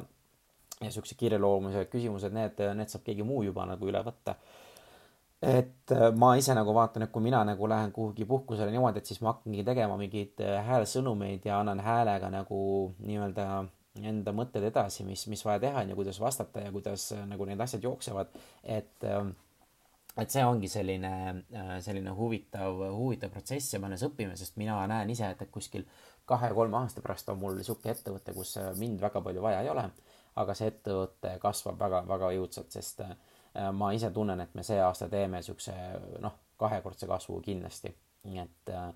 ja 0.84 0.92
siuksed 0.92 1.20
kiireloomulised 1.20 1.90
küsimused, 1.92 2.34
need, 2.36 2.60
need 2.76 2.92
saab 2.92 3.04
keegi 3.04 3.24
muu 3.28 3.44
juba 3.44 3.68
nagu 3.68 3.88
üle 3.88 4.00
võtta 4.04 4.38
et 5.44 5.92
äh, 5.92 6.10
ma 6.16 6.34
ise 6.40 6.56
nagu 6.56 6.74
vaatan, 6.76 7.06
et 7.06 7.12
kui 7.12 7.24
mina 7.24 7.44
nagu 7.48 7.68
lähen 7.70 7.92
kuhugi 7.92 8.26
puhkusele 8.28 8.72
niimoodi, 8.72 9.02
et 9.02 9.10
siis 9.10 9.20
ma 9.22 9.34
hakkangi 9.34 9.66
tegema 9.68 9.98
mingeid 10.00 10.44
äh, 10.44 10.60
häälsõnumeid 10.68 11.48
ja 11.50 11.60
annan 11.60 11.82
häälega 11.84 12.30
nagu 12.32 12.60
nii-öelda 13.04 13.48
enda 14.10 14.34
mõtted 14.34 14.64
edasi, 14.70 15.04
mis, 15.06 15.26
mis 15.30 15.44
vaja 15.46 15.62
teha 15.68 15.84
on 15.84 15.92
ja 15.92 15.98
kuidas 15.98 16.20
vastata 16.24 16.64
ja 16.64 16.72
kuidas 16.74 17.10
äh, 17.16 17.26
nagu 17.30 17.48
need 17.50 17.62
asjad 17.62 17.84
jooksevad. 17.84 18.32
et, 18.64 19.10
et 20.18 20.30
see 20.30 20.44
ongi 20.46 20.70
selline, 20.70 21.14
selline 21.82 22.14
huvitav, 22.14 22.82
huvitav 22.94 23.32
protsess 23.34 23.74
ja 23.74 23.80
me 23.82 23.90
alles 23.90 24.04
õpime, 24.06 24.36
sest 24.38 24.60
mina 24.62 24.78
näen 24.88 25.10
ise, 25.10 25.32
et, 25.34 25.46
kuskil 25.52 25.88
kahe-kolme 26.30 26.78
aasta 26.78 27.02
pärast 27.02 27.30
on 27.34 27.40
mul 27.42 27.62
sihuke 27.64 27.92
ettevõte, 27.92 28.36
kus 28.36 28.58
mind 28.80 29.02
väga 29.02 29.22
palju 29.26 29.42
vaja 29.42 29.64
ei 29.66 29.72
ole, 29.74 29.88
aga 30.40 30.56
see 30.58 30.70
ettevõte 30.70 31.38
kasvab 31.42 31.82
väga-väga 31.82 32.30
jõudsalt, 32.38 32.72
sest 32.78 33.02
äh, 33.04 33.16
Äh, 33.54 33.72
ma 33.72 33.92
ise 33.94 34.10
tunnen, 34.12 34.42
et 34.42 34.54
me 34.58 34.64
see 34.66 34.80
aasta 34.82 35.08
teeme 35.10 35.38
niisuguse 35.38 35.74
noh, 36.24 36.38
kahekordse 36.58 37.06
kasvu 37.10 37.38
kindlasti, 37.46 37.92
et 38.42 38.72
äh, 38.74 38.88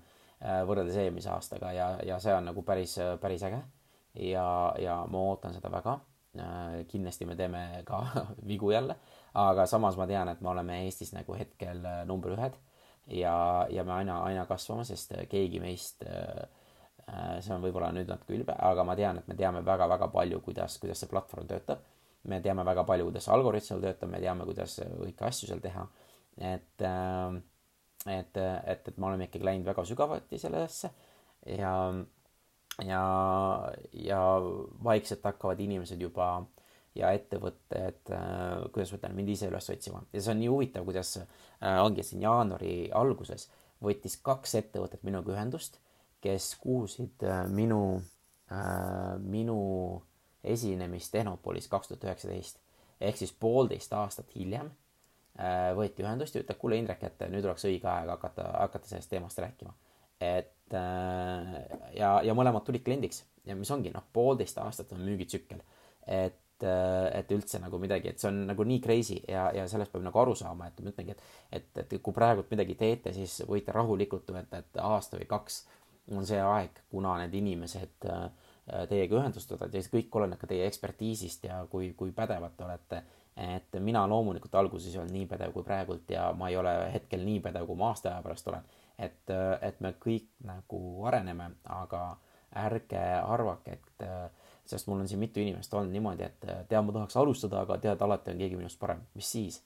võrreldes 0.66 0.98
eelmise 0.98 1.30
aastaga 1.30 1.70
ja, 1.74 1.88
ja 2.06 2.18
see 2.22 2.34
on 2.34 2.48
nagu 2.50 2.62
päris, 2.66 2.96
päris 3.22 3.44
äge. 3.46 3.60
ja, 4.26 4.46
ja 4.82 5.02
ma 5.06 5.22
ootan 5.30 5.54
seda 5.54 5.70
väga. 5.70 5.98
Äh, 6.38 6.80
kindlasti 6.90 7.26
me 7.26 7.36
teeme 7.38 7.84
ka 7.86 8.02
vigu 8.50 8.72
jälle, 8.74 8.98
aga 9.34 9.66
samas 9.66 9.96
ma 9.96 10.06
tean, 10.06 10.28
et 10.28 10.40
me 10.40 10.48
oleme 10.54 10.84
Eestis 10.86 11.12
nagu 11.12 11.34
hetkel 11.36 11.82
number 12.06 12.32
ühed 12.36 12.56
ja, 13.06 13.66
ja 13.70 13.84
me 13.84 13.92
aina, 13.92 14.22
aina 14.24 14.46
kasvame, 14.46 14.84
sest 14.88 15.14
keegi 15.28 15.60
meist 15.60 16.04
see 16.04 17.54
on 17.54 17.62
võib-olla 17.62 17.88
nüüd 17.96 18.08
natuke 18.08 18.34
ülbe, 18.36 18.52
aga 18.52 18.84
ma 18.84 18.96
tean, 18.96 19.20
et 19.20 19.28
me 19.28 19.36
teame 19.36 19.62
väga-väga 19.64 20.10
palju, 20.12 20.42
kuidas, 20.44 20.74
kuidas 20.82 21.00
see 21.00 21.08
platvorm 21.08 21.46
töötab 21.48 21.84
me 22.28 22.40
teame 22.42 22.64
väga 22.66 22.84
palju, 22.86 23.08
kuidas 23.08 23.28
algoritm 23.32 23.82
töötab, 23.82 24.10
me 24.10 24.20
teame, 24.22 24.46
kuidas 24.48 24.78
kõiki 24.82 25.26
asju 25.28 25.50
seal 25.50 25.62
teha. 25.64 25.86
et, 26.38 26.84
et, 28.06 28.36
et, 28.36 28.88
et 28.88 28.98
me 28.98 29.08
oleme 29.08 29.28
ikkagi 29.28 29.46
läinud 29.46 29.66
väga 29.66 29.84
sügavuti 29.88 30.38
sellesse 30.38 30.90
ja, 31.58 31.72
ja, 32.86 33.02
ja 33.92 34.20
vaikselt 34.84 35.24
hakkavad 35.26 35.60
inimesed 35.60 36.00
juba 36.02 36.28
ja 36.98 37.12
ettevõtted, 37.16 38.10
kuidas 38.74 38.92
ma 38.92 38.98
ütlen, 38.98 39.16
mind 39.16 39.32
ise 39.34 39.48
üles 39.50 39.70
otsima. 39.72 40.02
Ja 40.12 40.22
see 40.22 40.34
on 40.34 40.42
nii 40.42 40.50
huvitav, 40.52 40.84
kuidas 40.88 41.14
ongi 41.60 42.04
siin 42.06 42.22
jaanuari 42.26 42.74
alguses 42.94 43.48
võttis 43.84 44.18
kaks 44.22 44.56
ettevõtet 44.58 45.04
minuga 45.06 45.32
ühendust, 45.36 45.78
kes 46.24 46.50
kuulsid 46.58 47.22
minu, 47.54 47.80
minu 49.22 49.58
esinemist 50.44 51.12
Tehnopolis 51.12 51.68
kaks 51.68 51.88
tuhat 51.88 52.04
üheksateist. 52.08 52.60
Ehk 53.00 53.18
siis 53.20 53.32
poolteist 53.32 53.92
aastat 53.94 54.32
hiljem 54.34 54.70
äh, 55.38 55.70
võeti 55.78 56.02
ühendust 56.02 56.34
ja 56.34 56.42
ütleb, 56.42 56.58
kuule 56.58 56.78
Indrek, 56.80 57.04
et 57.06 57.22
nüüd 57.30 57.46
oleks 57.46 57.66
õige 57.68 57.86
aeg 57.90 58.10
hakata, 58.10 58.48
hakata 58.64 58.90
sellest 58.90 59.10
teemast 59.12 59.38
rääkima. 59.38 59.74
et 60.20 60.74
äh, 60.74 61.52
ja, 61.94 62.18
ja 62.26 62.34
mõlemad 62.34 62.64
tulid 62.66 62.82
kliendiks. 62.82 63.22
Ja 63.46 63.54
mis 63.56 63.70
ongi 63.70 63.92
noh, 63.94 64.02
poolteist 64.12 64.58
aastat 64.58 64.90
on 64.92 65.04
müügitsükkel, 65.06 65.62
et 66.06 66.34
äh, 66.34 66.47
et 66.66 67.32
üldse 67.34 67.60
nagu 67.62 67.78
midagi, 67.78 68.12
et 68.12 68.20
see 68.20 68.30
on 68.30 68.44
nagu 68.48 68.64
nii 68.66 68.80
crazy 68.84 69.18
ja, 69.28 69.48
ja 69.54 69.66
sellest 69.70 69.92
peab 69.92 70.04
nagu 70.06 70.20
aru 70.22 70.34
saama, 70.38 70.68
et 70.68 70.80
ma 70.82 70.92
ütlengi, 70.92 71.14
et, 71.14 71.22
et, 71.60 71.82
et 71.84 71.96
kui 72.02 72.14
praegult 72.16 72.50
midagi 72.50 72.74
teete, 72.78 73.12
siis 73.16 73.40
võite 73.48 73.74
rahulikult 73.74 74.30
võtta, 74.34 74.62
et 74.62 74.80
aasta 74.82 75.20
või 75.20 75.28
kaks 75.30 75.62
on 76.16 76.26
see 76.26 76.40
aeg, 76.40 76.80
kuna 76.90 77.18
need 77.22 77.34
inimesed 77.38 78.08
äh, 78.08 78.28
teiega 78.88 79.20
ühendust 79.20 79.50
võtavad 79.52 79.74
ja 79.74 79.84
see 79.84 79.94
kõik 79.94 80.18
oleneb 80.20 80.40
ka 80.40 80.48
teie 80.50 80.66
ekspertiisist 80.68 81.46
ja 81.48 81.62
kui, 81.70 81.92
kui 81.96 82.12
pädevad 82.16 82.56
te 82.56 82.66
olete. 82.66 83.02
et 83.38 83.76
mina 83.78 84.00
loomulikult 84.10 84.54
alguses 84.58 84.94
ei 84.94 84.98
olnud 84.98 85.14
nii 85.14 85.26
pädev 85.30 85.52
kui 85.54 85.62
praegult 85.62 86.10
ja 86.10 86.32
ma 86.34 86.48
ei 86.50 86.56
ole 86.56 86.72
hetkel 86.92 87.22
nii 87.24 87.40
pädev, 87.40 87.66
kui 87.66 87.78
ma 87.78 87.92
aasta 87.92 88.10
aja 88.10 88.22
pärast 88.22 88.48
olen. 88.48 88.64
et, 88.98 89.30
et 89.62 89.80
me 89.80 89.94
kõik 90.00 90.28
nagu 90.44 90.80
areneme, 91.06 91.50
aga 91.64 92.16
ärge 92.64 93.04
arvake, 93.22 93.78
et 93.78 94.06
sest 94.68 94.88
mul 94.88 95.00
on 95.00 95.08
siin 95.08 95.20
mitu 95.20 95.40
inimest 95.40 95.74
olnud 95.74 95.94
niimoodi, 95.94 96.26
et 96.26 96.44
tead, 96.44 96.84
ma 96.84 96.94
tahaks 96.94 97.16
alustada, 97.16 97.62
aga 97.64 97.78
tead, 97.82 98.02
alati 98.04 98.34
on 98.34 98.42
keegi 98.42 98.58
minust 98.60 98.78
parem, 98.80 99.00
mis 99.16 99.30
siis, 99.32 99.62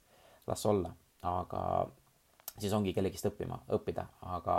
las 0.47 0.63
olla, 0.67 0.93
aga 1.27 1.63
siis 2.59 2.73
ongi 2.77 2.95
kellegist 2.95 3.27
õppima, 3.31 3.59
õppida, 3.77 4.07
aga 4.37 4.59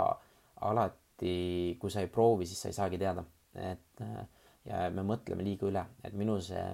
alati, 0.68 1.34
kui 1.80 1.92
sa 1.92 2.04
ei 2.04 2.10
proovi, 2.12 2.48
siis 2.48 2.60
sa 2.60 2.70
ei 2.70 2.76
saagi 2.76 3.00
teada. 3.00 3.24
Et 3.54 4.02
äh, 4.02 4.24
ja 4.68 4.88
me 4.90 5.04
mõtleme 5.06 5.44
liiga 5.46 5.68
üle, 5.68 5.84
et 6.04 6.16
minu 6.16 6.38
see 6.42 6.64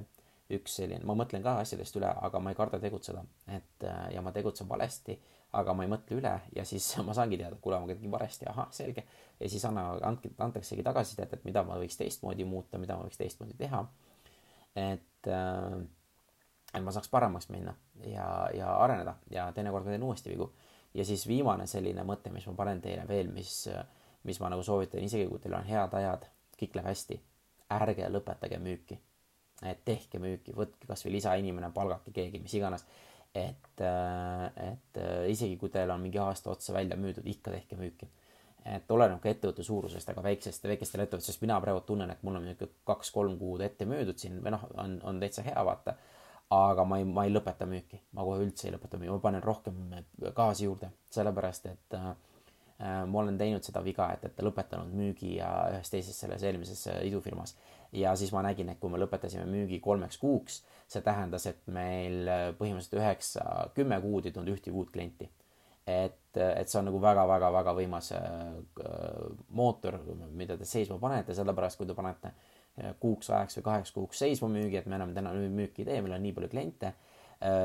üks 0.54 0.80
selline, 0.80 1.04
ma 1.06 1.14
mõtlen 1.18 1.42
ka 1.44 1.58
asjadest 1.62 1.96
üle, 1.98 2.10
aga 2.10 2.40
ma 2.42 2.52
ei 2.52 2.58
karda 2.58 2.80
tegutseda, 2.82 3.22
et 3.50 3.86
äh, 3.86 4.06
ja 4.14 4.22
ma 4.24 4.32
tegutsen 4.34 4.68
valesti, 4.70 5.18
aga 5.58 5.74
ma 5.74 5.84
ei 5.86 5.90
mõtle 5.90 6.18
üle 6.20 6.32
ja 6.56 6.64
siis 6.68 6.86
ma 7.06 7.14
saangi 7.16 7.38
teada, 7.40 7.58
kuule, 7.62 7.80
ma 7.82 7.90
tegin 7.90 8.12
valesti, 8.12 8.48
ahah, 8.50 8.68
selge. 8.74 9.04
ja 9.40 9.50
siis 9.50 9.64
anna, 9.68 9.90
andke, 10.06 10.32
antaksegi 10.38 10.84
tagasisidet, 10.86 11.32
et 11.36 11.46
mida 11.48 11.64
ma 11.66 11.78
võiks 11.80 11.98
teistmoodi 11.98 12.46
muuta, 12.48 12.78
mida 12.78 12.98
ma 12.98 13.06
võiks 13.08 13.20
teistmoodi 13.20 13.56
teha. 13.58 13.84
et, 14.78 15.26
äh, 15.26 15.78
et 16.74 16.82
ma 16.82 16.92
saaks 16.94 17.10
paremaks 17.10 17.48
minna 17.50 17.74
ja, 18.06 18.26
ja 18.54 18.74
areneda 18.84 19.16
ja 19.30 19.50
teinekord 19.52 19.84
ma 19.88 19.96
teen 19.96 20.06
uuesti 20.06 20.30
vigu. 20.30 20.52
ja 20.94 21.04
siis 21.04 21.26
viimane 21.28 21.66
selline 21.66 22.04
mõte, 22.06 22.30
mis 22.30 22.46
ma 22.46 22.54
panen 22.58 22.80
teile 22.80 23.08
veel, 23.08 23.32
mis, 23.32 23.68
mis 24.24 24.40
ma 24.40 24.50
nagu 24.52 24.62
soovitan, 24.62 25.02
isegi 25.02 25.26
kui 25.28 25.42
teil 25.42 25.58
on 25.58 25.66
head 25.66 25.94
ajad 25.94 26.30
kõik 26.60 26.76
läheb 26.76 26.90
hästi, 26.92 27.20
ärge 27.76 28.08
lõpetage 28.10 28.58
müüki. 28.60 28.98
et 29.62 29.82
tehke 29.84 30.18
müüki, 30.18 30.54
võtke 30.56 30.88
kasvõi 30.88 31.18
lisainimene, 31.18 31.68
palgake 31.76 32.14
keegi, 32.16 32.38
mis 32.40 32.54
iganes. 32.56 32.86
Et, 33.34 33.80
äh, 33.80 34.70
et 34.70 34.98
äh, 34.98 35.30
isegi 35.30 35.56
kui 35.56 35.70
teil 35.70 35.90
on 35.90 36.00
mingi 36.02 36.18
aasta 36.18 36.50
otsa 36.50 36.74
välja 36.74 36.96
müüdud, 36.96 37.26
ikka 37.26 37.50
tehke 37.50 37.76
müüki. 37.76 38.08
et 38.70 38.90
oleneb 38.92 39.22
ka 39.22 39.30
ettevõtte 39.30 39.64
suurusest, 39.64 40.08
aga 40.12 40.22
väiksest, 40.22 40.64
väikestel 40.68 41.00
ettevõttest, 41.06 41.40
mina 41.40 41.56
praegu 41.64 41.80
tunnen, 41.86 42.10
et 42.12 42.22
mul 42.22 42.36
on 42.36 42.44
niisugune 42.44 42.84
kaks-kolm 42.86 43.38
kuud 43.40 43.62
ette 43.64 43.86
müüdud 43.88 44.20
siin 44.20 44.36
või 44.44 44.52
noh, 44.52 44.66
on, 44.76 44.98
on 45.02 45.20
täitsa 45.20 45.42
hea 45.46 45.64
vaata. 45.64 45.96
Aga 46.52 46.84
ma 46.84 46.98
ei, 46.98 47.06
ma 47.06 47.24
ei 47.24 47.32
lõpeta 47.32 47.66
müüki, 47.70 48.00
ma 48.18 48.24
kohe 48.26 48.42
üldse 48.42 48.66
ei 48.66 48.74
lõpeta 48.74 48.98
müüki, 48.98 49.12
ma 49.14 49.22
panen 49.22 49.42
rohkem 49.42 49.76
gaasi 50.36 50.66
juurde, 50.66 50.90
sellepärast 51.14 51.68
et 51.70 51.80
Äh, 51.94 52.14
ma 52.80 53.20
olen 53.20 53.36
teinud 53.38 53.64
seda 53.66 53.82
viga, 53.84 54.06
et, 54.14 54.24
et 54.30 54.42
lõpetanud 54.44 54.92
müügi 54.96 55.34
ja 55.36 55.50
ühes 55.74 55.92
teises 55.92 56.16
selles 56.22 56.44
eelmises 56.48 56.86
äh, 56.88 57.02
idufirmas. 57.08 57.56
ja 57.92 58.14
siis 58.16 58.32
ma 58.32 58.42
nägin, 58.46 58.70
et 58.70 58.80
kui 58.80 58.90
me 58.90 59.00
lõpetasime 59.02 59.44
müügi 59.50 59.80
kolmeks 59.84 60.16
kuuks, 60.18 60.62
see 60.88 61.02
tähendas, 61.04 61.46
et 61.50 61.60
meil 61.66 62.28
äh, 62.28 62.46
põhimõtteliselt 62.58 62.96
üheksa, 63.00 63.44
kümme 63.76 64.00
kuud 64.00 64.26
ei 64.26 64.32
tulnud 64.32 64.54
ühtegi 64.54 64.76
uut 64.76 64.92
klienti. 64.94 65.28
et, 65.86 66.36
et 66.36 66.68
see 66.68 66.78
on 66.78 66.86
nagu 66.86 67.00
väga-väga-väga 67.02 67.72
võimas 67.74 68.12
mootor, 69.48 69.96
mida 70.36 70.56
te 70.56 70.68
seisma 70.68 71.00
panete, 71.02 71.34
sellepärast 71.34 71.80
kui 71.80 71.88
te 71.88 71.96
panete 71.96 72.30
kuuks 73.00 73.30
ajaks 73.30 73.58
või 73.58 73.64
kaheks 73.66 73.92
kuuks 73.92 74.20
seisma 74.22 74.48
müügi, 74.52 74.78
et 74.78 74.86
me 74.86 74.94
enam 75.00 75.14
täna 75.16 75.32
müüki 75.34 75.82
ei 75.82 75.88
tee, 75.88 76.02
meil 76.04 76.14
on 76.14 76.22
nii 76.22 76.36
palju 76.36 76.52
kliente 76.52 76.92
Äh, 76.92 77.09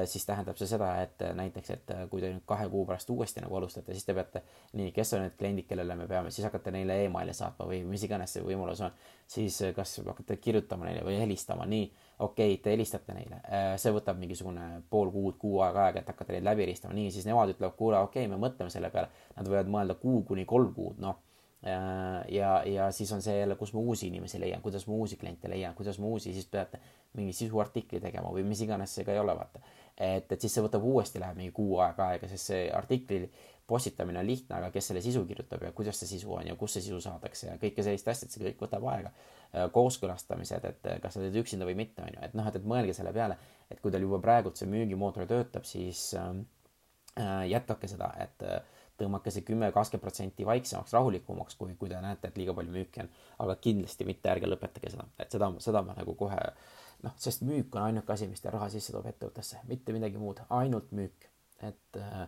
siis 0.05 0.23
tähendab 0.25 0.55
see 0.55 0.69
seda, 0.69 0.89
et 1.03 1.21
äh, 1.25 1.33
näiteks, 1.35 1.69
et 1.73 1.91
äh, 1.91 2.03
kui 2.11 2.21
te 2.23 2.29
nüüd 2.31 2.45
kahe 2.47 2.67
kuu 2.71 2.85
pärast 2.87 3.09
uuesti 3.11 3.43
nagu 3.43 3.57
alustate, 3.59 3.91
siis 3.91 4.07
te 4.07 4.15
peate, 4.15 4.41
nii, 4.79 4.93
kes 4.95 5.11
on 5.17 5.25
need 5.25 5.35
kliendid, 5.39 5.67
kellele 5.67 5.97
me 5.99 6.07
peame, 6.07 6.31
siis 6.31 6.47
hakkate 6.47 6.71
neile 6.71 7.01
emaili 7.03 7.35
saatma 7.35 7.67
või 7.67 7.81
mis 7.89 8.05
iganes 8.07 8.37
see 8.37 8.45
võimalus 8.45 8.85
on. 8.87 8.95
siis 9.27 9.57
kas 9.75 9.97
hakkate 10.05 10.37
kirjutama 10.37 10.85
neile 10.85 11.03
või 11.03 11.17
helistama, 11.19 11.65
nii, 11.65 11.89
okei 12.19 12.53
okay,, 12.53 12.61
te 12.63 12.71
helistate 12.75 13.17
neile, 13.17 13.41
see 13.81 13.91
võtab 13.91 14.19
mingisugune 14.21 14.83
pool 14.89 15.11
kuud, 15.11 15.35
kuu 15.41 15.59
aega 15.65 15.87
aega, 15.89 16.03
et 16.03 16.13
hakkate 16.13 16.37
neid 16.37 16.45
läbi 16.45 16.67
helistama, 16.67 16.93
nii, 16.95 17.11
siis 17.11 17.25
nemad 17.27 17.51
ütlevad, 17.51 17.75
kuule, 17.75 17.99
okei 17.99 18.27
okay,, 18.27 18.31
me 18.31 18.39
mõtleme 18.47 18.71
selle 18.71 18.93
peale. 18.93 19.09
Nad 19.35 19.49
võivad 19.49 19.71
mõelda 19.71 19.97
kuu 19.99 20.21
kuni 20.29 20.45
kolm 20.45 20.71
kuud, 20.77 21.01
noh 21.01 21.24
ja, 22.29 22.51
ja 22.65 22.91
siis 22.91 23.11
on 23.11 23.21
see 23.25 23.39
jälle, 23.39 23.55
kus 23.55 23.73
ma 23.73 23.79
uusi 23.79 24.07
inimesi 24.07 24.39
leian, 24.39 24.61
kuidas 24.61 24.85
ma 24.87 24.93
uusi 24.93 25.17
kliente 25.17 25.49
leian, 25.49 25.73
kuidas 25.75 25.97
ma 25.99 26.05
uusi, 26.05 26.33
siis 26.33 26.45
peate 26.45 26.79
mingi 27.17 27.33
sisuartikli 27.33 27.99
tegema 28.03 28.29
või 28.33 28.43
mis 28.45 28.61
iganes 28.61 28.93
see 28.95 29.05
ka 29.07 29.15
ei 29.15 29.19
ole, 29.19 29.33
vaata. 29.37 29.61
et, 29.97 30.31
et 30.31 30.41
siis 30.41 30.53
see 30.53 30.63
võtab 30.65 30.85
uuesti, 30.85 31.19
läheb 31.19 31.39
mingi 31.39 31.55
kuu 31.55 31.79
aega 31.81 32.11
aega, 32.13 32.29
sest 32.29 32.51
see 32.51 32.67
artikli 32.69 33.23
postitamine 33.67 34.19
on 34.19 34.27
lihtne, 34.27 34.59
aga 34.59 34.69
kes 34.71 34.91
selle 34.91 35.01
sisu 35.01 35.23
kirjutab 35.25 35.63
ja 35.65 35.71
kuidas 35.73 35.97
see 35.99 36.09
sisu 36.09 36.33
on 36.37 36.45
ja 36.47 36.55
kust 36.55 36.77
see 36.77 36.85
sisu 36.85 36.99
saadakse 37.01 37.47
ja 37.47 37.57
kõike 37.61 37.85
sellist 37.85 38.07
asja, 38.11 38.27
et 38.27 38.35
see 38.35 38.45
kõik 38.45 38.61
võtab 38.67 38.85
aega. 38.93 39.13
kooskõlastamised, 39.71 40.65
et 40.67 40.87
kas 41.01 41.13
sa 41.15 41.21
teed 41.23 41.35
üksinda 41.39 41.63
või 41.63 41.77
mitte, 41.79 42.03
on 42.03 42.11
ju, 42.11 42.21
et 42.27 42.33
noh, 42.35 42.47
et, 42.49 42.57
et 42.59 42.65
mõelge 42.67 42.91
selle 42.97 43.13
peale, 43.15 43.37
et 43.71 43.79
kui 43.79 43.93
teil 43.93 44.03
juba 44.03 44.19
praegult 44.19 44.59
see 44.59 44.67
müügimootor 44.67 45.23
töötab, 45.29 45.63
siis 45.63 46.09
äh, 46.19 47.45
jätkake 47.47 47.87
seda, 47.87 48.09
et 48.19 48.43
äh, 48.43 48.74
tõmmake 48.99 49.33
see 49.33 49.43
kümme, 49.47 49.71
kakskümmend 49.75 50.03
protsenti 50.05 50.47
vaiksemaks, 50.47 50.93
rahulikumaks, 50.95 51.57
kui, 51.59 51.75
kui 51.79 51.91
te 51.91 51.99
näete, 52.01 52.31
et 52.31 52.39
liiga 52.39 52.55
palju 52.55 52.73
müüki 52.73 53.03
on. 53.03 53.11
aga 53.45 53.55
kindlasti 53.61 54.07
mitte 54.07 54.31
ärge 54.31 54.49
lõpetage 54.49 54.93
seda, 54.93 55.07
et 55.19 55.31
seda, 55.31 55.51
seda 55.63 55.83
ma 55.85 55.95
nagu 55.97 56.15
kohe 56.19 56.41
noh, 57.03 57.15
sest 57.21 57.43
müük 57.45 57.75
on 57.75 57.87
ainuke 57.87 58.13
asi, 58.13 58.27
mis 58.31 58.41
teil 58.43 58.55
raha 58.55 58.69
sisse 58.73 58.93
toob 58.95 59.07
ettevõttesse, 59.11 59.63
mitte 59.69 59.95
midagi 59.95 60.21
muud, 60.21 60.41
ainult 60.49 60.91
müük. 60.95 61.29
et 61.63 61.97
äh, 61.99 62.25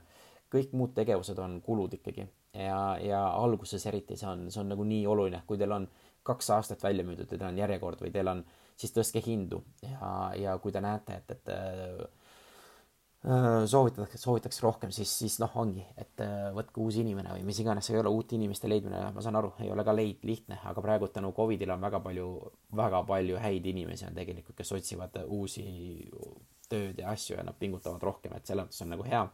kõik 0.53 0.71
muud 0.79 0.93
tegevused 0.95 1.39
on 1.43 1.57
kulud 1.61 1.93
ikkagi 1.97 2.23
ja, 2.53 2.97
ja 3.03 3.23
alguses 3.35 3.85
eriti 3.89 4.15
see 4.15 4.29
on, 4.29 4.45
see 4.51 4.61
on 4.61 4.71
nagu 4.71 4.85
nii 4.87 5.03
oluline, 5.07 5.41
kui 5.47 5.59
teil 5.59 5.73
on 5.75 5.87
kaks 6.27 6.49
aastat 6.55 6.83
välja 6.83 7.03
müüdud 7.07 7.27
ja 7.27 7.35
teil 7.35 7.49
on 7.49 7.59
järjekord 7.59 8.01
või 8.03 8.13
teil 8.15 8.31
on, 8.31 8.43
siis 8.79 8.93
tõstke 8.95 9.21
hindu 9.25 9.59
ja, 9.83 10.13
ja 10.39 10.55
kui 10.63 10.71
te 10.71 10.81
näete, 10.83 11.19
et, 11.19 11.35
et 11.35 11.51
äh, 11.53 12.26
soovitatakse, 13.67 14.17
soovitakse 14.21 14.61
rohkem, 14.63 14.91
siis, 14.95 15.11
siis 15.19 15.37
noh, 15.41 15.51
ongi, 15.59 15.83
et 15.99 16.21
äh, 16.23 16.47
võtke 16.55 16.79
uus 16.83 16.95
inimene 17.01 17.33
või 17.33 17.43
mis 17.49 17.59
iganes, 17.59 17.89
ei 17.91 17.99
ole 17.99 18.11
uut 18.13 18.31
inimeste 18.37 18.69
leidmine, 18.69 19.01
ma 19.15 19.23
saan 19.23 19.35
aru, 19.39 19.51
ei 19.65 19.71
ole 19.73 19.83
ka 19.83 19.95
leid 19.95 20.23
lihtne, 20.27 20.59
aga 20.69 20.83
praegu 20.83 21.09
tänu 21.11 21.33
Covidile 21.35 21.75
on 21.75 21.83
väga 21.83 21.99
palju, 22.05 22.27
väga 22.77 23.01
palju 23.09 23.41
häid 23.43 23.67
inimesi 23.73 24.07
on 24.07 24.15
tegelikult, 24.15 24.55
kes 24.61 24.71
otsivad 24.77 25.19
uusi 25.25 25.65
tööd 26.71 27.01
ja 27.01 27.11
asju 27.11 27.35
ja 27.35 27.43
nad 27.47 27.57
pingutavad 27.59 28.03
rohkem, 28.03 28.37
et 28.37 28.47
selles 28.47 28.69
mõttes 28.69 28.85
on 28.85 28.93
nagu 28.95 29.07
hea 29.07 29.25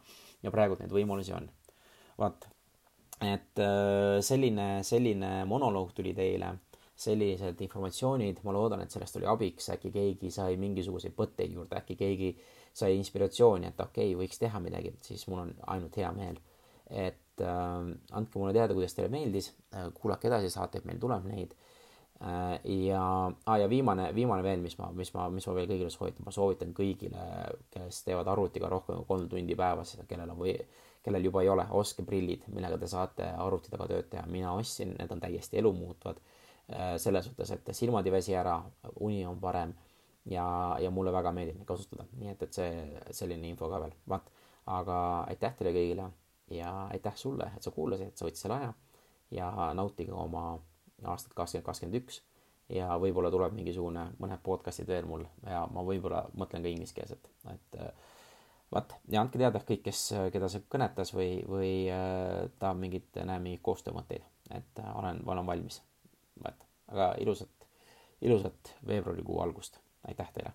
ja 0.42 0.54
praegu 0.54 0.80
neid 0.80 0.94
võimalusi 0.94 1.36
on. 1.36 1.48
vaat, 2.18 2.48
et 3.22 3.62
äh, 3.62 4.18
selline, 4.22 4.68
selline 4.82 5.36
monoloog 5.50 5.94
tuli 5.94 6.14
teile 6.14 6.56
sellised 6.94 7.58
informatsioonid, 7.60 8.42
ma 8.46 8.52
loodan, 8.54 8.84
et 8.84 8.94
sellest 8.94 9.16
oli 9.18 9.26
abiks, 9.26 9.66
äkki 9.74 9.90
keegi 9.94 10.30
sai 10.30 10.58
mingisuguseid 10.62 11.16
mõtteid 11.18 11.54
juurde, 11.56 11.80
äkki 11.80 11.96
keegi 11.98 12.30
sai 12.74 12.96
inspiratsiooni, 12.98 13.70
et 13.70 13.80
okei 13.80 14.12
okay,, 14.12 14.18
võiks 14.24 14.40
teha 14.40 14.60
midagi, 14.62 14.94
siis 15.06 15.26
mul 15.30 15.44
on 15.44 15.52
ainult 15.74 15.96
hea 16.00 16.10
meel. 16.16 16.40
et 16.90 17.40
äh, 17.40 17.86
andke 18.12 18.38
mulle 18.38 18.52
teada, 18.52 18.74
kuidas 18.76 18.94
teile 18.94 19.08
meeldis. 19.10 19.52
Äh,, 19.74 19.88
kuulake 19.96 20.28
edasi 20.28 20.50
saateid, 20.52 20.84
meil 20.84 20.98
tuleb 21.00 21.24
neid. 21.30 21.54
Äh,. 22.20 22.60
ja 22.86 23.04
ah,, 23.46 23.58
ja 23.58 23.68
viimane, 23.70 24.10
viimane 24.14 24.42
veel, 24.42 24.60
mis 24.60 24.76
ma, 24.78 24.90
mis 24.92 25.14
ma, 25.14 25.28
mis 25.32 25.46
ma 25.48 25.54
veel 25.56 25.70
kõigile 25.70 25.90
soovitan, 25.90 26.26
ma 26.26 26.34
soovitan 26.34 26.74
kõigile, 26.76 27.24
kes 27.74 28.04
teevad 28.04 28.28
arvutiga 28.30 28.68
rohkem 28.70 29.00
kui 29.00 29.08
kolm 29.08 29.28
tundi 29.32 29.56
päevas, 29.58 29.96
kellel 30.08 30.34
on 30.34 30.42
või 30.44 30.58
kellel 31.04 31.26
juba 31.26 31.42
ei 31.42 31.50
ole, 31.52 31.66
ostke 31.76 32.04
prillid, 32.04 32.46
millega 32.52 32.78
te 32.80 32.88
saate 32.88 33.26
arvuti 33.36 33.72
taga 33.72 33.88
tööd 33.90 34.06
teha, 34.12 34.24
mina 34.30 34.54
ostsin, 34.56 34.94
need 34.98 35.10
on 35.12 35.20
täiesti 35.20 35.60
elumuutvad 35.60 36.20
Äh, 36.68 36.96
selles 36.98 37.26
suhtes, 37.26 37.50
et 37.52 37.66
silmad 37.76 38.06
ei 38.08 38.12
väsi 38.14 38.32
ära, 38.40 38.54
uni 39.04 39.26
on 39.28 39.36
parem 39.40 39.74
ja, 40.30 40.46
ja 40.80 40.90
mulle 40.90 41.12
väga 41.12 41.32
meeldib 41.32 41.58
neid 41.60 41.68
kasutada, 41.68 42.06
nii 42.18 42.32
et, 42.32 42.42
et 42.42 42.58
see, 42.58 43.00
selline 43.16 43.48
info 43.48 43.68
ka 43.72 43.80
veel, 43.84 43.96
vaat. 44.08 44.30
aga 44.66 44.98
aitäh 45.28 45.56
teile 45.58 45.74
kõigile 45.76 46.10
ja 46.56 46.70
aitäh 46.92 47.16
sulle, 47.20 47.50
et 47.56 47.62
sa 47.62 47.72
kuulasid, 47.74 48.12
et 48.12 48.18
sa 48.18 48.26
võtsid 48.28 48.46
selle 48.46 48.60
aja 48.60 48.72
ja 49.34 49.50
nautige 49.76 50.12
oma 50.12 50.54
aastat 51.04 51.34
kakskümmend 51.36 51.66
kakskümmend 51.66 52.00
üks 52.00 52.22
ja 52.72 52.94
võib-olla 53.00 53.30
tuleb 53.32 53.54
mingisugune, 53.56 54.06
mõned 54.22 54.40
podcast'id 54.44 54.88
veel 54.88 55.08
mul 55.08 55.24
ja 55.44 55.64
ma 55.72 55.84
võib-olla 55.84 56.24
mõtlen 56.38 56.64
ka 56.64 56.72
ingliskeelset, 56.72 57.28
et 57.52 57.78
äh, 57.80 57.90
vot, 58.72 58.94
ja 59.12 59.20
andke 59.20 59.40
teada 59.40 59.60
kõik, 59.60 59.84
kes, 59.84 60.06
keda 60.32 60.48
see 60.52 60.64
kõnetas 60.72 61.12
või, 61.16 61.42
või 61.48 61.72
äh, 61.92 62.46
tahab 62.58 62.80
mingit, 62.80 63.10
mingeid 63.20 63.64
koostöömõtteid, 63.64 64.24
et 64.56 64.80
äh, 64.82 64.92
olen, 64.96 65.20
olen 65.28 65.46
valmis. 65.46 65.82
vot, 66.40 66.68
aga 66.92 67.12
ilusat, 67.20 67.68
ilusat 68.24 68.76
veebruarikuu 68.86 69.40
algust, 69.44 69.80
aitäh 70.08 70.32
teile! 70.32 70.52